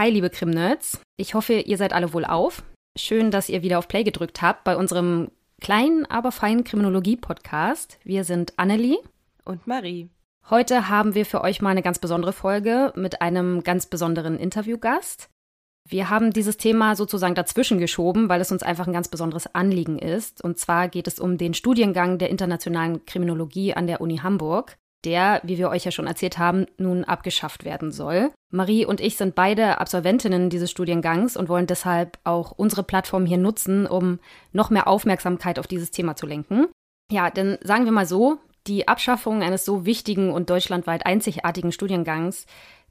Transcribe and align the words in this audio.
Hi, 0.00 0.08
liebe 0.08 0.30
Krim-Nerds. 0.30 0.98
Ich 1.18 1.34
hoffe, 1.34 1.52
ihr 1.52 1.76
seid 1.76 1.92
alle 1.92 2.14
wohl 2.14 2.24
auf. 2.24 2.62
Schön, 2.96 3.30
dass 3.30 3.50
ihr 3.50 3.60
wieder 3.60 3.78
auf 3.78 3.86
Play 3.86 4.02
gedrückt 4.02 4.40
habt 4.40 4.64
bei 4.64 4.74
unserem 4.74 5.30
kleinen, 5.60 6.06
aber 6.06 6.32
feinen 6.32 6.64
Kriminologie-Podcast. 6.64 7.98
Wir 8.02 8.24
sind 8.24 8.54
Annelie 8.56 8.96
und 9.44 9.66
Marie. 9.66 10.08
Heute 10.48 10.88
haben 10.88 11.14
wir 11.14 11.26
für 11.26 11.42
euch 11.42 11.60
mal 11.60 11.68
eine 11.68 11.82
ganz 11.82 11.98
besondere 11.98 12.32
Folge 12.32 12.94
mit 12.96 13.20
einem 13.20 13.62
ganz 13.62 13.84
besonderen 13.84 14.38
Interviewgast. 14.38 15.28
Wir 15.86 16.08
haben 16.08 16.32
dieses 16.32 16.56
Thema 16.56 16.96
sozusagen 16.96 17.34
dazwischen 17.34 17.76
geschoben, 17.78 18.30
weil 18.30 18.40
es 18.40 18.50
uns 18.50 18.62
einfach 18.62 18.86
ein 18.86 18.94
ganz 18.94 19.08
besonderes 19.08 19.54
Anliegen 19.54 19.98
ist. 19.98 20.42
Und 20.42 20.58
zwar 20.58 20.88
geht 20.88 21.08
es 21.08 21.20
um 21.20 21.36
den 21.36 21.52
Studiengang 21.52 22.16
der 22.16 22.30
internationalen 22.30 23.04
Kriminologie 23.04 23.74
an 23.74 23.86
der 23.86 24.00
Uni 24.00 24.16
Hamburg 24.16 24.78
der, 25.04 25.40
wie 25.44 25.58
wir 25.58 25.70
euch 25.70 25.84
ja 25.84 25.90
schon 25.90 26.06
erzählt 26.06 26.38
haben, 26.38 26.66
nun 26.76 27.04
abgeschafft 27.04 27.64
werden 27.64 27.90
soll. 27.92 28.30
Marie 28.50 28.84
und 28.84 29.00
ich 29.00 29.16
sind 29.16 29.34
beide 29.34 29.78
Absolventinnen 29.78 30.50
dieses 30.50 30.70
Studiengangs 30.70 31.36
und 31.36 31.48
wollen 31.48 31.66
deshalb 31.66 32.18
auch 32.24 32.52
unsere 32.52 32.82
Plattform 32.82 33.26
hier 33.26 33.38
nutzen, 33.38 33.86
um 33.86 34.18
noch 34.52 34.70
mehr 34.70 34.88
Aufmerksamkeit 34.88 35.58
auf 35.58 35.66
dieses 35.66 35.90
Thema 35.90 36.16
zu 36.16 36.26
lenken. 36.26 36.66
Ja, 37.10 37.30
denn 37.30 37.58
sagen 37.62 37.84
wir 37.84 37.92
mal 37.92 38.06
so, 38.06 38.38
die 38.66 38.88
Abschaffung 38.88 39.42
eines 39.42 39.64
so 39.64 39.86
wichtigen 39.86 40.30
und 40.32 40.50
deutschlandweit 40.50 41.06
einzigartigen 41.06 41.72
Studiengangs 41.72 42.46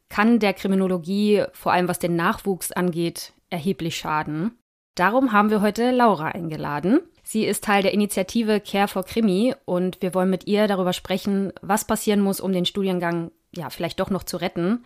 kann 0.09 0.39
der 0.39 0.53
Kriminologie, 0.53 1.43
vor 1.53 1.71
allem 1.71 1.87
was 1.87 1.99
den 1.99 2.15
Nachwuchs 2.15 2.71
angeht, 2.71 3.33
erheblich 3.49 3.97
schaden. 3.97 4.57
Darum 4.95 5.31
haben 5.31 5.49
wir 5.49 5.61
heute 5.61 5.91
Laura 5.91 6.29
eingeladen. 6.29 6.99
Sie 7.31 7.45
ist 7.45 7.63
Teil 7.63 7.83
der 7.83 7.93
Initiative 7.93 8.59
Care 8.59 8.87
for 8.87 9.03
Krimi 9.05 9.53
und 9.65 10.01
wir 10.01 10.15
wollen 10.15 10.31
mit 10.31 10.47
ihr 10.47 10.67
darüber 10.67 10.93
sprechen, 10.93 11.53
was 11.61 11.85
passieren 11.85 12.21
muss, 12.21 12.41
um 12.41 12.51
den 12.51 12.65
Studiengang 12.65 13.29
ja 13.51 13.69
vielleicht 13.69 13.99
doch 13.99 14.09
noch 14.09 14.23
zu 14.23 14.37
retten. 14.37 14.83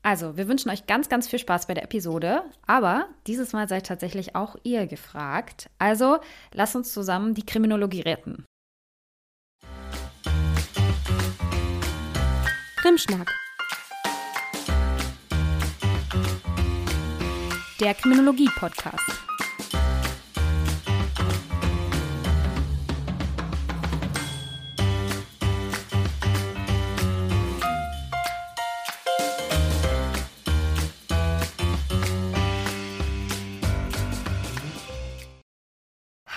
Also, 0.00 0.36
wir 0.36 0.46
wünschen 0.46 0.70
euch 0.70 0.86
ganz, 0.86 1.08
ganz 1.08 1.26
viel 1.26 1.40
Spaß 1.40 1.66
bei 1.66 1.74
der 1.74 1.82
Episode, 1.82 2.44
aber 2.68 3.08
dieses 3.26 3.52
Mal 3.52 3.68
seid 3.68 3.84
tatsächlich 3.84 4.36
auch 4.36 4.54
ihr 4.62 4.86
gefragt. 4.86 5.70
Also, 5.80 6.18
lasst 6.52 6.76
uns 6.76 6.92
zusammen 6.92 7.34
die 7.34 7.44
Kriminologie 7.44 8.02
retten. 8.02 8.44
Krimschnack. 12.76 13.34
Der 17.80 17.94
Kriminologie-Podcast. 17.94 19.21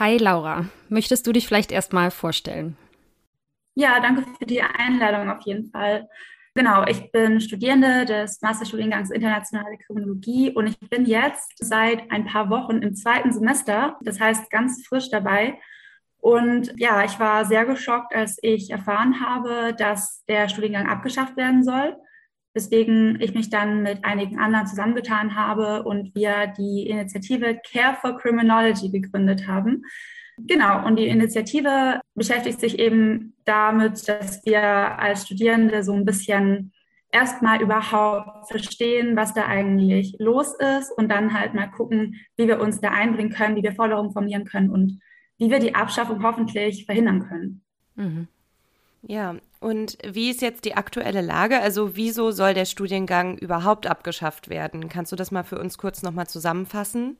Hi 0.05 0.17
Laura, 0.17 0.67
möchtest 0.87 1.25
du 1.25 1.31
dich 1.31 1.47
vielleicht 1.47 1.71
erstmal 1.71 2.11
vorstellen? 2.11 2.77
Ja, 3.73 3.99
danke 3.99 4.23
für 4.37 4.45
die 4.45 4.61
Einladung 4.61 5.31
auf 5.31 5.41
jeden 5.47 5.71
Fall. 5.71 6.07
Genau, 6.53 6.85
ich 6.85 7.11
bin 7.11 7.41
Studierende 7.41 8.05
des 8.05 8.39
Masterstudiengangs 8.39 9.09
Internationale 9.09 9.79
Kriminologie 9.79 10.51
und 10.51 10.67
ich 10.67 10.79
bin 10.79 11.07
jetzt 11.07 11.53
seit 11.57 12.11
ein 12.11 12.23
paar 12.23 12.51
Wochen 12.51 12.83
im 12.83 12.95
zweiten 12.95 13.33
Semester, 13.33 13.97
das 14.01 14.19
heißt 14.19 14.51
ganz 14.51 14.85
frisch 14.85 15.09
dabei. 15.09 15.57
Und 16.19 16.71
ja, 16.75 17.03
ich 17.03 17.19
war 17.19 17.43
sehr 17.43 17.65
geschockt, 17.65 18.13
als 18.13 18.37
ich 18.43 18.69
erfahren 18.69 19.19
habe, 19.25 19.73
dass 19.75 20.23
der 20.25 20.49
Studiengang 20.49 20.87
abgeschafft 20.87 21.35
werden 21.35 21.63
soll 21.63 21.97
weswegen 22.55 23.19
ich 23.21 23.35
mich 23.35 23.49
dann 23.49 23.83
mit 23.83 24.03
einigen 24.03 24.39
anderen 24.39 24.65
zusammengetan 24.65 25.35
habe 25.35 25.83
und 25.83 26.15
wir 26.15 26.47
die 26.57 26.87
Initiative 26.87 27.59
Care 27.69 27.97
for 28.01 28.17
Criminology 28.17 28.89
gegründet 28.89 29.47
haben. 29.47 29.83
Genau, 30.37 30.85
und 30.85 30.97
die 30.97 31.07
Initiative 31.07 32.01
beschäftigt 32.13 32.59
sich 32.59 32.79
eben 32.79 33.35
damit, 33.45 34.07
dass 34.07 34.45
wir 34.45 34.63
als 34.63 35.25
Studierende 35.25 35.83
so 35.83 35.93
ein 35.93 36.05
bisschen 36.05 36.73
erstmal 37.11 37.61
überhaupt 37.61 38.49
verstehen, 38.49 39.15
was 39.15 39.33
da 39.33 39.45
eigentlich 39.45 40.15
los 40.19 40.53
ist 40.55 40.91
und 40.97 41.09
dann 41.09 41.33
halt 41.33 41.53
mal 41.53 41.67
gucken, 41.67 42.15
wie 42.35 42.47
wir 42.47 42.59
uns 42.59 42.81
da 42.81 42.91
einbringen 42.91 43.31
können, 43.31 43.55
wie 43.55 43.63
wir 43.63 43.73
Forderungen 43.73 44.11
formulieren 44.11 44.45
können 44.45 44.69
und 44.69 44.99
wie 45.37 45.49
wir 45.49 45.59
die 45.59 45.75
Abschaffung 45.75 46.23
hoffentlich 46.23 46.85
verhindern 46.85 47.27
können. 47.27 47.61
Mhm. 47.95 48.27
Ja, 49.07 49.35
und 49.59 49.97
wie 50.05 50.29
ist 50.29 50.41
jetzt 50.41 50.65
die 50.65 50.75
aktuelle 50.75 51.21
Lage? 51.21 51.59
Also 51.59 51.95
wieso 51.95 52.31
soll 52.31 52.53
der 52.53 52.65
Studiengang 52.65 53.37
überhaupt 53.37 53.87
abgeschafft 53.87 54.49
werden? 54.49 54.89
Kannst 54.89 55.11
du 55.11 55.15
das 55.15 55.31
mal 55.31 55.43
für 55.43 55.59
uns 55.59 55.77
kurz 55.77 56.01
nochmal 56.01 56.27
zusammenfassen? 56.27 57.17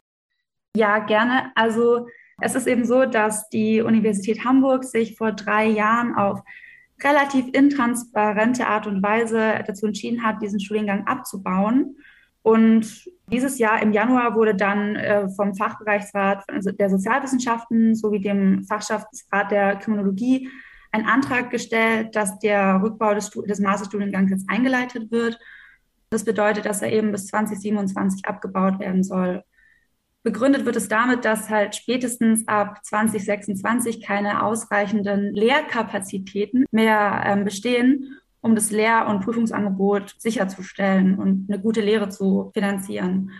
Ja, 0.75 0.99
gerne. 0.99 1.51
Also 1.55 2.07
es 2.41 2.55
ist 2.55 2.67
eben 2.67 2.85
so, 2.85 3.05
dass 3.05 3.49
die 3.49 3.81
Universität 3.81 4.43
Hamburg 4.43 4.83
sich 4.83 5.17
vor 5.17 5.31
drei 5.31 5.67
Jahren 5.67 6.15
auf 6.15 6.41
relativ 7.03 7.47
intransparente 7.53 8.67
Art 8.67 8.87
und 8.87 9.03
Weise 9.03 9.63
dazu 9.65 9.85
entschieden 9.85 10.23
hat, 10.23 10.41
diesen 10.41 10.59
Studiengang 10.59 11.07
abzubauen. 11.07 11.97
Und 12.41 13.09
dieses 13.31 13.57
Jahr 13.57 13.81
im 13.81 13.91
Januar 13.91 14.35
wurde 14.35 14.55
dann 14.55 14.95
äh, 14.95 15.29
vom 15.29 15.55
Fachbereichsrat 15.55 16.43
also 16.47 16.71
der 16.71 16.89
Sozialwissenschaften 16.89 17.95
sowie 17.95 18.21
dem 18.21 18.63
Fachschaftsrat 18.63 19.51
der 19.51 19.77
Kriminologie 19.77 20.49
einen 20.95 21.07
Antrag 21.07 21.51
gestellt, 21.51 22.15
dass 22.15 22.39
der 22.39 22.81
Rückbau 22.81 23.13
des, 23.13 23.29
des 23.29 23.59
Masterstudiengangs 23.59 24.31
jetzt 24.31 24.49
eingeleitet 24.49 25.11
wird. 25.11 25.37
Das 26.09 26.23
bedeutet, 26.23 26.65
dass 26.65 26.81
er 26.81 26.93
eben 26.93 27.11
bis 27.11 27.27
2027 27.27 28.25
abgebaut 28.25 28.79
werden 28.79 29.03
soll. 29.03 29.43
Begründet 30.23 30.65
wird 30.65 30.77
es 30.77 30.87
damit, 30.87 31.25
dass 31.25 31.49
halt 31.49 31.75
spätestens 31.75 32.47
ab 32.47 32.83
2026 32.83 34.01
keine 34.01 34.43
ausreichenden 34.43 35.33
Lehrkapazitäten 35.33 36.65
mehr 36.71 37.23
ähm, 37.25 37.43
bestehen, 37.43 38.17
um 38.41 38.55
das 38.55 38.71
Lehr- 38.71 39.07
und 39.07 39.19
Prüfungsangebot 39.19 40.15
sicherzustellen 40.17 41.19
und 41.19 41.49
eine 41.49 41.61
gute 41.61 41.81
Lehre 41.81 42.09
zu 42.09 42.51
finanzieren. 42.53 43.31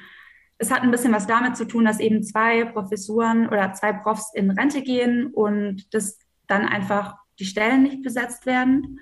Es 0.57 0.71
hat 0.71 0.83
ein 0.83 0.91
bisschen 0.91 1.13
was 1.13 1.25
damit 1.25 1.55
zu 1.55 1.65
tun, 1.65 1.85
dass 1.85 1.99
eben 1.99 2.21
zwei 2.21 2.65
Professuren 2.65 3.47
oder 3.47 3.73
zwei 3.73 3.94
Profs 3.94 4.33
in 4.33 4.51
Rente 4.51 4.81
gehen 4.81 5.27
und 5.27 5.94
das 5.94 6.19
dann 6.47 6.65
einfach 6.65 7.15
die 7.40 7.46
Stellen 7.46 7.84
nicht 7.84 8.03
besetzt 8.03 8.46
werden. 8.46 9.00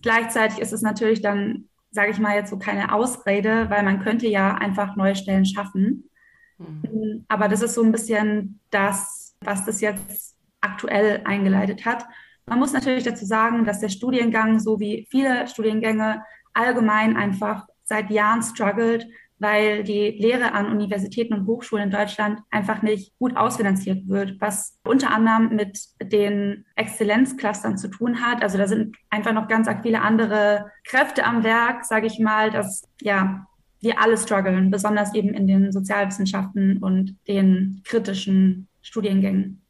Gleichzeitig 0.00 0.58
ist 0.58 0.72
es 0.72 0.82
natürlich 0.82 1.22
dann, 1.22 1.68
sage 1.90 2.10
ich 2.10 2.18
mal 2.18 2.36
jetzt 2.36 2.50
so 2.50 2.58
keine 2.58 2.92
Ausrede, 2.92 3.70
weil 3.70 3.82
man 3.82 4.00
könnte 4.00 4.26
ja 4.26 4.54
einfach 4.54 4.96
neue 4.96 5.14
Stellen 5.14 5.44
schaffen. 5.44 6.10
Mhm. 6.58 7.24
Aber 7.28 7.48
das 7.48 7.62
ist 7.62 7.74
so 7.74 7.82
ein 7.82 7.92
bisschen 7.92 8.60
das, 8.70 9.36
was 9.40 9.64
das 9.64 9.80
jetzt 9.80 10.36
aktuell 10.60 11.22
eingeleitet 11.24 11.84
hat. 11.84 12.06
Man 12.46 12.58
muss 12.58 12.72
natürlich 12.72 13.04
dazu 13.04 13.24
sagen, 13.24 13.64
dass 13.64 13.80
der 13.80 13.88
Studiengang, 13.88 14.58
so 14.58 14.80
wie 14.80 15.06
viele 15.10 15.46
Studiengänge, 15.46 16.24
allgemein 16.54 17.16
einfach 17.16 17.66
seit 17.84 18.10
Jahren 18.10 18.42
struggelt, 18.42 19.06
weil 19.42 19.82
die 19.82 20.10
Lehre 20.10 20.52
an 20.52 20.70
Universitäten 20.70 21.34
und 21.34 21.46
Hochschulen 21.46 21.86
in 21.86 21.90
Deutschland 21.90 22.40
einfach 22.50 22.80
nicht 22.80 23.12
gut 23.18 23.36
ausfinanziert 23.36 24.08
wird, 24.08 24.40
was 24.40 24.78
unter 24.84 25.10
anderem 25.10 25.54
mit 25.54 25.78
den 26.00 26.64
Exzellenzclustern 26.76 27.76
zu 27.76 27.88
tun 27.88 28.22
hat. 28.22 28.42
Also 28.42 28.56
da 28.56 28.68
sind 28.68 28.96
einfach 29.10 29.32
noch 29.32 29.48
ganz 29.48 29.68
viele 29.82 30.00
andere 30.00 30.70
Kräfte 30.84 31.24
am 31.24 31.44
Werk, 31.44 31.84
sage 31.84 32.06
ich 32.06 32.18
mal, 32.18 32.50
dass 32.50 32.88
ja 33.00 33.46
wir 33.80 34.00
alle 34.00 34.16
strugglen, 34.16 34.70
besonders 34.70 35.12
eben 35.14 35.34
in 35.34 35.46
den 35.46 35.72
Sozialwissenschaften 35.72 36.78
und 36.78 37.16
den 37.26 37.82
kritischen 37.84 38.68
Studiengängen. 38.80 39.60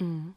Mhm. 0.00 0.34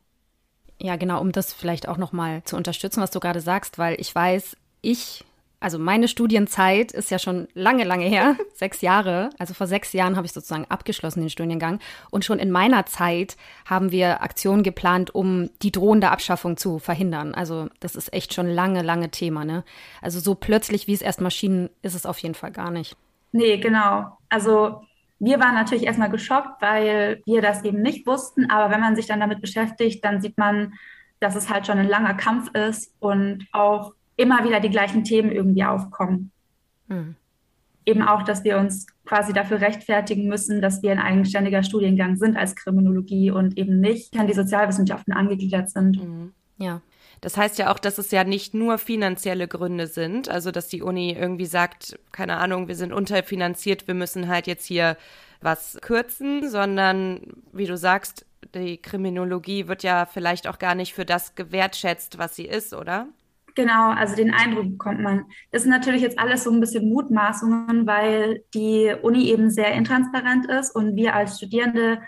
Ja, 0.81 0.97
genau, 0.97 1.22
um 1.22 1.31
das 1.31 1.53
vielleicht 1.53 1.88
auch 1.88 1.97
noch 1.97 2.12
mal 2.12 2.44
zu 2.44 2.58
unterstützen, 2.58 3.02
was 3.02 3.12
du 3.12 3.22
gerade 3.22 3.40
sagst, 3.40 3.78
weil 3.78 3.96
ich 4.00 4.14
weiß, 4.14 4.58
ich 4.81 5.24
also 5.66 5.80
meine 5.80 6.08
Studienzeit 6.08 6.92
ist 6.92 7.09
ja 7.09 7.18
schon 7.18 7.48
lange, 7.56 7.86
lange 7.86 8.06
her, 8.06 8.36
sechs 8.53 8.81
Jahre. 8.81 9.31
Also 9.40 9.56
vor 9.56 9.66
sechs 9.66 9.94
Jahren 9.94 10.16
habe 10.16 10.28
ich 10.28 10.32
sozusagen 10.32 10.67
abgeschlossen 10.70 11.22
den 11.22 11.32
Studiengang. 11.32 11.79
Und 12.12 12.23
schon 12.23 12.38
in 12.38 12.52
meiner 12.52 12.85
Zeit 12.85 13.35
haben 13.66 13.91
wir 13.91 14.22
Aktionen 14.22 14.62
geplant, 14.62 15.16
um 15.16 15.50
die 15.64 15.72
drohende 15.72 16.12
Abschaffung 16.12 16.56
zu 16.56 16.78
verhindern. 16.78 17.34
Also 17.34 17.67
das 17.79 17.96
ist 17.96 18.14
echt 18.14 18.35
schon 18.35 18.46
lange, 18.46 18.84
lange 18.84 19.09
Thema. 19.09 19.44
Ne? 19.44 19.64
Also 20.03 20.20
so 20.20 20.35
plötzlich, 20.35 20.85
wie 20.85 20.94
es 20.94 21.02
erst 21.02 21.20
Maschinen, 21.20 21.72
ist 21.82 21.96
es 21.96 22.06
auf 22.06 22.20
jeden 22.20 22.35
Fall 22.35 22.52
gar 22.52 22.70
nicht. 22.70 22.96
Nee, 23.32 23.58
genau. 23.58 24.20
Also 24.29 24.84
wir 25.17 25.40
waren 25.40 25.56
natürlich 25.56 25.88
erstmal 25.88 26.12
geschockt, 26.12 26.62
weil 26.62 27.23
wir 27.26 27.41
das 27.41 27.64
eben 27.64 27.82
nicht 27.82 28.06
wussten. 28.06 28.52
Aber 28.52 28.72
wenn 28.72 28.82
man 28.82 28.96
sich 28.96 29.08
dann 29.08 29.20
damit 29.20 29.41
beschäftigt, 29.41 30.06
dann 30.06 30.22
sieht 30.22 30.38
man, 30.38 30.76
dass 31.20 31.35
es 31.35 31.50
halt 31.50 31.66
schon 31.66 31.79
ein 31.79 31.90
langer 31.90 32.14
Kampf 32.14 32.53
ist 32.53 32.94
und 33.00 33.47
auch 33.52 33.94
immer 34.17 34.44
wieder 34.44 34.59
die 34.59 34.70
gleichen 34.70 35.03
Themen 35.03 35.32
irgendwie 35.32 35.64
aufkommen. 35.64 36.32
Mhm. 36.88 37.16
Eben 37.85 38.02
auch, 38.02 38.23
dass 38.23 38.44
wir 38.44 38.58
uns 38.58 38.88
quasi 39.06 39.34
dafür 39.34 39.62
rechtfertigen 39.62 40.28
müssen, 40.28 40.62
dass 40.62 40.82
wir 40.82 40.91
ein 40.91 41.00
eigenständiger 41.00 41.64
Studiengang 41.64 42.16
sind 42.16 42.35
als 42.35 42.56
Kriminologie 42.56 43.29
und 43.29 43.58
eben 43.58 43.79
nicht 43.79 44.17
an 44.17 44.28
die 44.28 44.34
Sozialwissenschaften 44.34 45.14
angegliedert 45.14 45.70
sind. 45.70 46.03
Mhm. 46.03 46.34
Ja. 46.58 46.82
Das 47.22 47.38
heißt 47.38 47.58
ja 47.58 47.72
auch, 47.72 47.79
dass 47.79 47.97
es 47.97 48.12
ja 48.12 48.23
nicht 48.23 48.53
nur 48.53 48.78
finanzielle 48.78 49.47
Gründe 49.47 49.88
sind, 49.88 50.29
also 50.29 50.52
dass 50.52 50.67
die 50.67 50.82
Uni 50.82 51.14
irgendwie 51.14 51.46
sagt, 51.46 51.97
keine 52.12 52.38
Ahnung, 52.38 52.67
wir 52.67 52.76
sind 52.76 52.94
unterfinanziert, 52.94 53.88
wir 53.88 53.96
müssen 53.96 54.28
halt 54.28 54.47
jetzt 54.47 54.66
hier 54.66 54.97
was 55.41 55.78
kürzen, 55.82 56.50
sondern 56.50 57.22
wie 57.52 57.66
du 57.66 57.78
sagst, 57.78 58.26
die 58.53 58.78
Kriminologie 58.78 59.67
wird 59.67 59.84
ja 59.84 60.06
vielleicht 60.06 60.47
auch 60.47 60.59
gar 60.59 60.76
nicht 60.76 60.94
für 60.94 61.06
das 61.06 61.35
gewertschätzt, 61.35 62.17
was 62.17 62.35
sie 62.35 62.46
ist, 62.46 62.73
oder? 62.73 63.08
Genau, 63.55 63.91
also 63.91 64.16
den 64.16 64.34
Eindruck 64.34 64.72
bekommt 64.72 64.99
man. 64.99 65.25
Das 65.52 65.63
sind 65.63 65.72
natürlich 65.72 66.02
jetzt 66.02 66.19
alles 66.19 66.43
so 66.43 66.52
ein 66.52 66.59
bisschen 66.59 66.90
Mutmaßungen, 66.90 67.87
weil 67.87 68.43
die 68.53 68.93
Uni 69.02 69.29
eben 69.31 69.49
sehr 69.49 69.73
intransparent 69.73 70.47
ist 70.47 70.75
und 70.75 70.97
wir 70.97 71.16
als 71.16 71.37
Studierende 71.37 71.99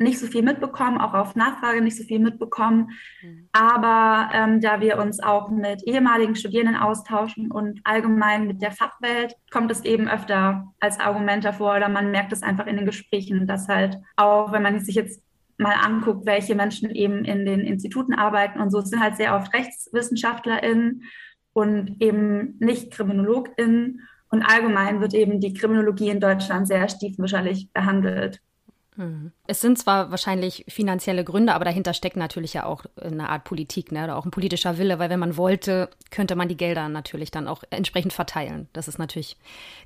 nicht 0.00 0.18
so 0.18 0.26
viel 0.26 0.42
mitbekommen, 0.42 0.98
auch 0.98 1.14
auf 1.14 1.34
Nachfrage 1.34 1.80
nicht 1.80 1.96
so 1.96 2.04
viel 2.04 2.20
mitbekommen. 2.20 2.90
Mhm. 3.22 3.48
Aber 3.52 4.30
ähm, 4.32 4.60
da 4.60 4.80
wir 4.80 4.98
uns 4.98 5.20
auch 5.20 5.50
mit 5.50 5.82
ehemaligen 5.84 6.36
Studierenden 6.36 6.76
austauschen 6.76 7.50
und 7.50 7.80
allgemein 7.84 8.46
mit 8.46 8.62
der 8.62 8.72
Fachwelt, 8.72 9.34
kommt 9.50 9.70
es 9.70 9.84
eben 9.84 10.08
öfter 10.08 10.72
als 10.80 11.00
Argument 11.00 11.44
davor 11.44 11.76
oder 11.76 11.88
man 11.88 12.10
merkt 12.10 12.32
es 12.32 12.42
einfach 12.42 12.66
in 12.66 12.76
den 12.76 12.86
Gesprächen, 12.86 13.46
dass 13.46 13.68
halt 13.68 13.98
auch, 14.16 14.52
wenn 14.52 14.62
man 14.62 14.78
sich 14.80 14.94
jetzt 14.94 15.22
mal 15.58 15.74
anguckt, 15.74 16.24
welche 16.24 16.54
Menschen 16.54 16.90
eben 16.90 17.24
in 17.24 17.44
den 17.44 17.60
Instituten 17.60 18.14
arbeiten 18.14 18.60
und 18.60 18.70
so, 18.70 18.80
sind 18.80 19.00
halt 19.00 19.16
sehr 19.16 19.34
oft 19.34 19.52
RechtswissenschaftlerInnen 19.52 21.02
und 21.52 22.00
eben 22.00 22.56
nicht 22.60 22.92
KriminologInnen. 22.92 24.00
Und 24.30 24.42
allgemein 24.42 25.00
wird 25.00 25.14
eben 25.14 25.40
die 25.40 25.54
Kriminologie 25.54 26.10
in 26.10 26.20
Deutschland 26.20 26.68
sehr 26.68 26.88
stiefmütterlich 26.88 27.72
behandelt. 27.72 28.40
Mhm. 28.98 29.32
Es 29.46 29.60
sind 29.60 29.78
zwar 29.78 30.10
wahrscheinlich 30.10 30.64
finanzielle 30.68 31.24
Gründe, 31.24 31.54
aber 31.54 31.64
dahinter 31.64 31.94
steckt 31.94 32.16
natürlich 32.16 32.54
ja 32.54 32.64
auch 32.64 32.84
eine 33.00 33.28
Art 33.28 33.44
Politik, 33.44 33.92
ne? 33.92 34.04
oder 34.04 34.16
auch 34.16 34.24
ein 34.24 34.30
politischer 34.30 34.76
Wille, 34.76 34.98
weil 34.98 35.08
wenn 35.08 35.20
man 35.20 35.36
wollte, 35.36 35.88
könnte 36.10 36.36
man 36.36 36.48
die 36.48 36.56
Gelder 36.56 36.88
natürlich 36.88 37.30
dann 37.30 37.48
auch 37.48 37.62
entsprechend 37.70 38.12
verteilen. 38.12 38.68
Das 38.72 38.88
ist 38.88 38.98
natürlich 38.98 39.36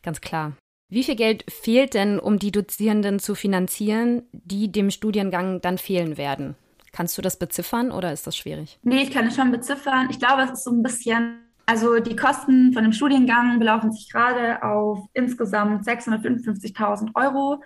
ganz 0.03 0.21
klar. 0.21 0.53
Wie 0.93 1.05
viel 1.05 1.17
Geld 1.17 1.51
fehlt 1.51 1.95
denn, 1.95 2.19
um 2.19 2.39
die 2.39 2.53
Dozierenden 2.53 3.19
zu 3.19 3.35
finanzieren, 3.35 4.25
die 4.33 4.71
dem 4.71 4.91
Studiengang 4.91 5.63
dann 5.63 5.79
fehlen 5.79 6.19
werden? 6.19 6.55
Kannst 6.93 7.17
du 7.17 7.23
das 7.23 7.39
beziffern 7.39 7.91
oder 7.91 8.13
ist 8.13 8.27
das 8.27 8.37
schwierig? 8.37 8.79
Nee, 8.83 9.05
ich 9.05 9.11
kann 9.11 9.27
es 9.27 9.37
schon 9.37 9.51
beziffern. 9.51 10.09
Ich 10.11 10.19
glaube, 10.19 10.43
es 10.43 10.51
ist 10.51 10.65
so 10.65 10.71
ein 10.71 10.83
bisschen, 10.83 11.39
also 11.65 11.99
die 11.99 12.15
Kosten 12.15 12.75
von 12.75 12.83
dem 12.83 12.93
Studiengang 12.93 13.59
belaufen 13.59 13.91
sich 13.91 14.11
gerade 14.13 14.63
auf 14.63 14.99
insgesamt 15.15 15.89
655.000 15.89 17.15
Euro. 17.15 17.63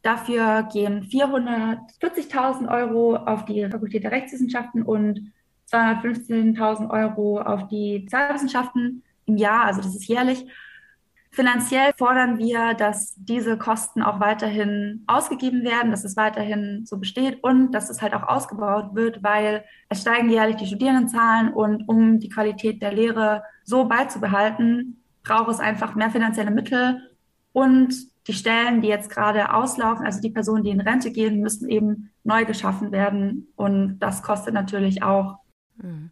Dafür 0.00 0.66
gehen 0.72 1.02
440.000 1.02 2.66
Euro 2.66 3.16
auf 3.16 3.44
die 3.44 3.68
Fakultät 3.68 4.04
der 4.04 4.12
Rechtswissenschaften 4.12 4.84
und 4.84 5.30
215.000 5.70 6.88
Euro 6.88 7.42
auf 7.42 7.68
die 7.68 8.00
Sozialwissenschaften 8.04 9.02
im 9.26 9.36
Jahr, 9.36 9.66
also 9.66 9.82
das 9.82 9.94
ist 9.94 10.06
jährlich. 10.06 10.46
Finanziell 11.32 11.92
fordern 11.96 12.38
wir, 12.38 12.74
dass 12.74 13.14
diese 13.16 13.56
Kosten 13.56 14.02
auch 14.02 14.18
weiterhin 14.18 15.04
ausgegeben 15.06 15.62
werden, 15.62 15.92
dass 15.92 16.04
es 16.04 16.16
weiterhin 16.16 16.84
so 16.86 16.98
besteht 16.98 17.42
und 17.44 17.70
dass 17.72 17.88
es 17.88 18.02
halt 18.02 18.14
auch 18.14 18.24
ausgebaut 18.24 18.94
wird, 18.94 19.22
weil 19.22 19.64
es 19.88 20.00
steigen 20.00 20.28
jährlich 20.28 20.56
die 20.56 20.66
Studierendenzahlen 20.66 21.52
und 21.52 21.88
um 21.88 22.18
die 22.18 22.28
Qualität 22.28 22.82
der 22.82 22.92
Lehre 22.92 23.44
so 23.62 23.84
beizubehalten, 23.84 25.04
braucht 25.22 25.50
es 25.50 25.60
einfach 25.60 25.94
mehr 25.94 26.10
finanzielle 26.10 26.50
Mittel 26.50 27.00
und 27.52 27.94
die 28.26 28.32
Stellen, 28.32 28.80
die 28.80 28.88
jetzt 28.88 29.10
gerade 29.10 29.54
auslaufen, 29.54 30.04
also 30.04 30.20
die 30.20 30.30
Personen, 30.30 30.62
die 30.62 30.70
in 30.70 30.80
Rente 30.80 31.10
gehen, 31.10 31.40
müssen 31.40 31.68
eben 31.68 32.10
neu 32.22 32.44
geschaffen 32.44 32.92
werden. 32.92 33.48
Und 33.56 33.98
das 33.98 34.22
kostet 34.22 34.54
natürlich 34.54 35.02
auch. 35.02 35.38
Mhm. 35.76 36.10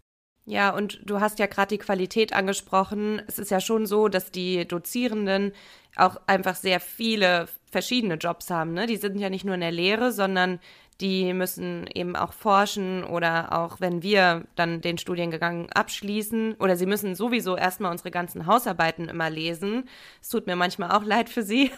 Ja, 0.48 0.70
und 0.70 1.00
du 1.04 1.20
hast 1.20 1.38
ja 1.38 1.46
gerade 1.46 1.68
die 1.68 1.78
Qualität 1.78 2.32
angesprochen. 2.32 3.20
Es 3.26 3.38
ist 3.38 3.50
ja 3.50 3.60
schon 3.60 3.84
so, 3.84 4.08
dass 4.08 4.30
die 4.30 4.66
Dozierenden 4.66 5.52
auch 5.94 6.16
einfach 6.26 6.54
sehr 6.54 6.80
viele 6.80 7.48
verschiedene 7.70 8.14
Jobs 8.14 8.48
haben. 8.48 8.72
Ne? 8.72 8.86
Die 8.86 8.96
sind 8.96 9.18
ja 9.18 9.28
nicht 9.28 9.44
nur 9.44 9.56
in 9.56 9.60
der 9.60 9.72
Lehre, 9.72 10.10
sondern 10.10 10.58
die 11.02 11.34
müssen 11.34 11.86
eben 11.94 12.16
auch 12.16 12.32
forschen 12.32 13.04
oder 13.04 13.52
auch 13.52 13.78
wenn 13.78 14.02
wir 14.02 14.46
dann 14.56 14.80
den 14.80 14.96
Studiengang 14.96 15.70
abschließen 15.70 16.54
oder 16.54 16.76
sie 16.76 16.86
müssen 16.86 17.14
sowieso 17.14 17.54
erstmal 17.54 17.92
unsere 17.92 18.10
ganzen 18.10 18.46
Hausarbeiten 18.46 19.10
immer 19.10 19.28
lesen. 19.28 19.84
Es 20.22 20.30
tut 20.30 20.46
mir 20.46 20.56
manchmal 20.56 20.92
auch 20.92 21.04
leid 21.04 21.28
für 21.28 21.42
sie. 21.42 21.70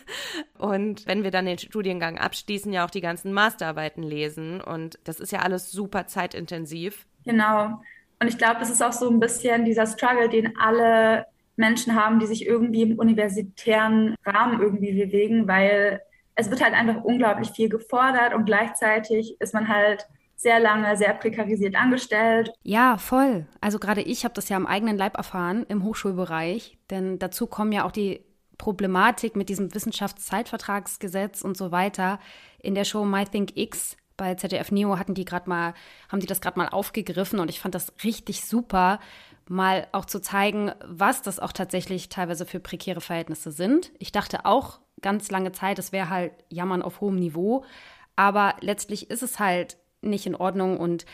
Und 0.59 1.09
wenn 1.09 1.25
wir 1.25 1.33
dann 1.33 1.47
den 1.47 1.59
Studiengang 1.59 2.19
abschließen, 2.19 2.73
ja 2.73 2.87
auch 2.87 2.91
die 2.91 3.01
ganzen 3.01 3.33
Masterarbeiten 3.33 4.05
lesen. 4.05 4.61
Und 4.61 5.01
das 5.03 5.19
ist 5.19 5.33
ja 5.33 5.41
alles 5.41 5.73
super 5.73 6.07
zeitintensiv. 6.07 7.05
Genau. 7.25 7.81
Und 8.21 8.29
ich 8.29 8.39
glaube, 8.39 8.61
das 8.61 8.71
ist 8.71 8.83
auch 8.83 8.93
so 8.93 9.09
ein 9.09 9.19
bisschen 9.19 9.65
dieser 9.65 9.87
Struggle, 9.87 10.29
den 10.29 10.57
alle 10.59 11.27
Menschen 11.57 11.95
haben, 11.95 12.21
die 12.21 12.27
sich 12.27 12.47
irgendwie 12.47 12.83
im 12.83 12.99
universitären 12.99 14.15
Rahmen 14.25 14.61
irgendwie 14.61 14.93
bewegen, 14.93 15.49
weil 15.49 16.01
es 16.35 16.51
wird 16.51 16.63
halt 16.63 16.75
einfach 16.75 17.03
unglaublich 17.03 17.51
viel 17.51 17.69
gefordert 17.69 18.35
und 18.35 18.47
gleichzeitig 18.47 19.37
ist 19.41 19.55
man 19.55 19.69
halt 19.69 20.07
sehr 20.37 20.59
lange, 20.59 20.97
sehr 20.97 21.13
prekarisiert 21.13 21.77
angestellt. 21.77 22.51
Ja, 22.63 22.97
voll. 22.97 23.47
Also 23.61 23.79
gerade 23.79 24.01
ich 24.01 24.25
habe 24.25 24.33
das 24.33 24.49
ja 24.49 24.57
am 24.57 24.67
eigenen 24.67 24.97
Leib 24.97 25.19
erfahren 25.19 25.67
im 25.69 25.85
Hochschulbereich, 25.85 26.79
denn 26.89 27.19
dazu 27.19 27.47
kommen 27.47 27.73
ja 27.73 27.85
auch 27.85 27.93
die 27.93 28.25
Problematik 28.57 29.37
mit 29.37 29.51
diesem 29.51 29.75
Wissenschaftszeitvertragsgesetz 29.75 31.43
und 31.43 31.57
so 31.59 31.73
weiter. 31.73 32.19
In 32.59 32.75
der 32.75 32.85
Show 32.85 33.05
My 33.05 33.25
Think 33.25 33.57
X 33.57 33.97
bei 34.21 34.35
ZDF 34.35 34.71
Neo 34.71 34.99
hatten 34.99 35.15
die 35.15 35.25
gerade 35.25 35.49
mal, 35.49 35.73
haben 36.11 36.21
die 36.21 36.27
das 36.27 36.43
gerade 36.43 36.59
mal 36.59 36.69
aufgegriffen 36.69 37.41
und 37.41 37.49
ich 37.49 37.59
fand 37.59 37.75
das 37.75 37.95
richtig 38.05 38.45
super, 38.45 39.01
mal 39.49 39.89
auch 39.93 40.05
zu 40.05 40.21
zeigen, 40.21 40.73
was 40.85 41.23
das 41.23 41.41
auch 41.41 41.53
tatsächlich 41.53 42.11
teilweise 42.11 42.45
für 42.45 42.61
prekäre 42.61 43.01
Verhältnisse 43.01 43.51
sind. 43.51 43.93
Ich 43.99 44.13
dachte 44.13 44.45
auch 44.45 44.79
ganz 45.01 45.31
lange 45.31 45.53
Zeit, 45.53 45.79
es 45.79 45.91
wäre 45.91 46.11
halt 46.11 46.33
Jammern 46.51 46.83
auf 46.83 47.01
hohem 47.01 47.17
Niveau. 47.17 47.65
Aber 48.15 48.57
letztlich 48.61 49.11
ist 49.11 49.23
es 49.23 49.39
halt 49.39 49.79
nicht 50.03 50.27
in 50.27 50.35
Ordnung 50.35 50.79
und 50.79 51.07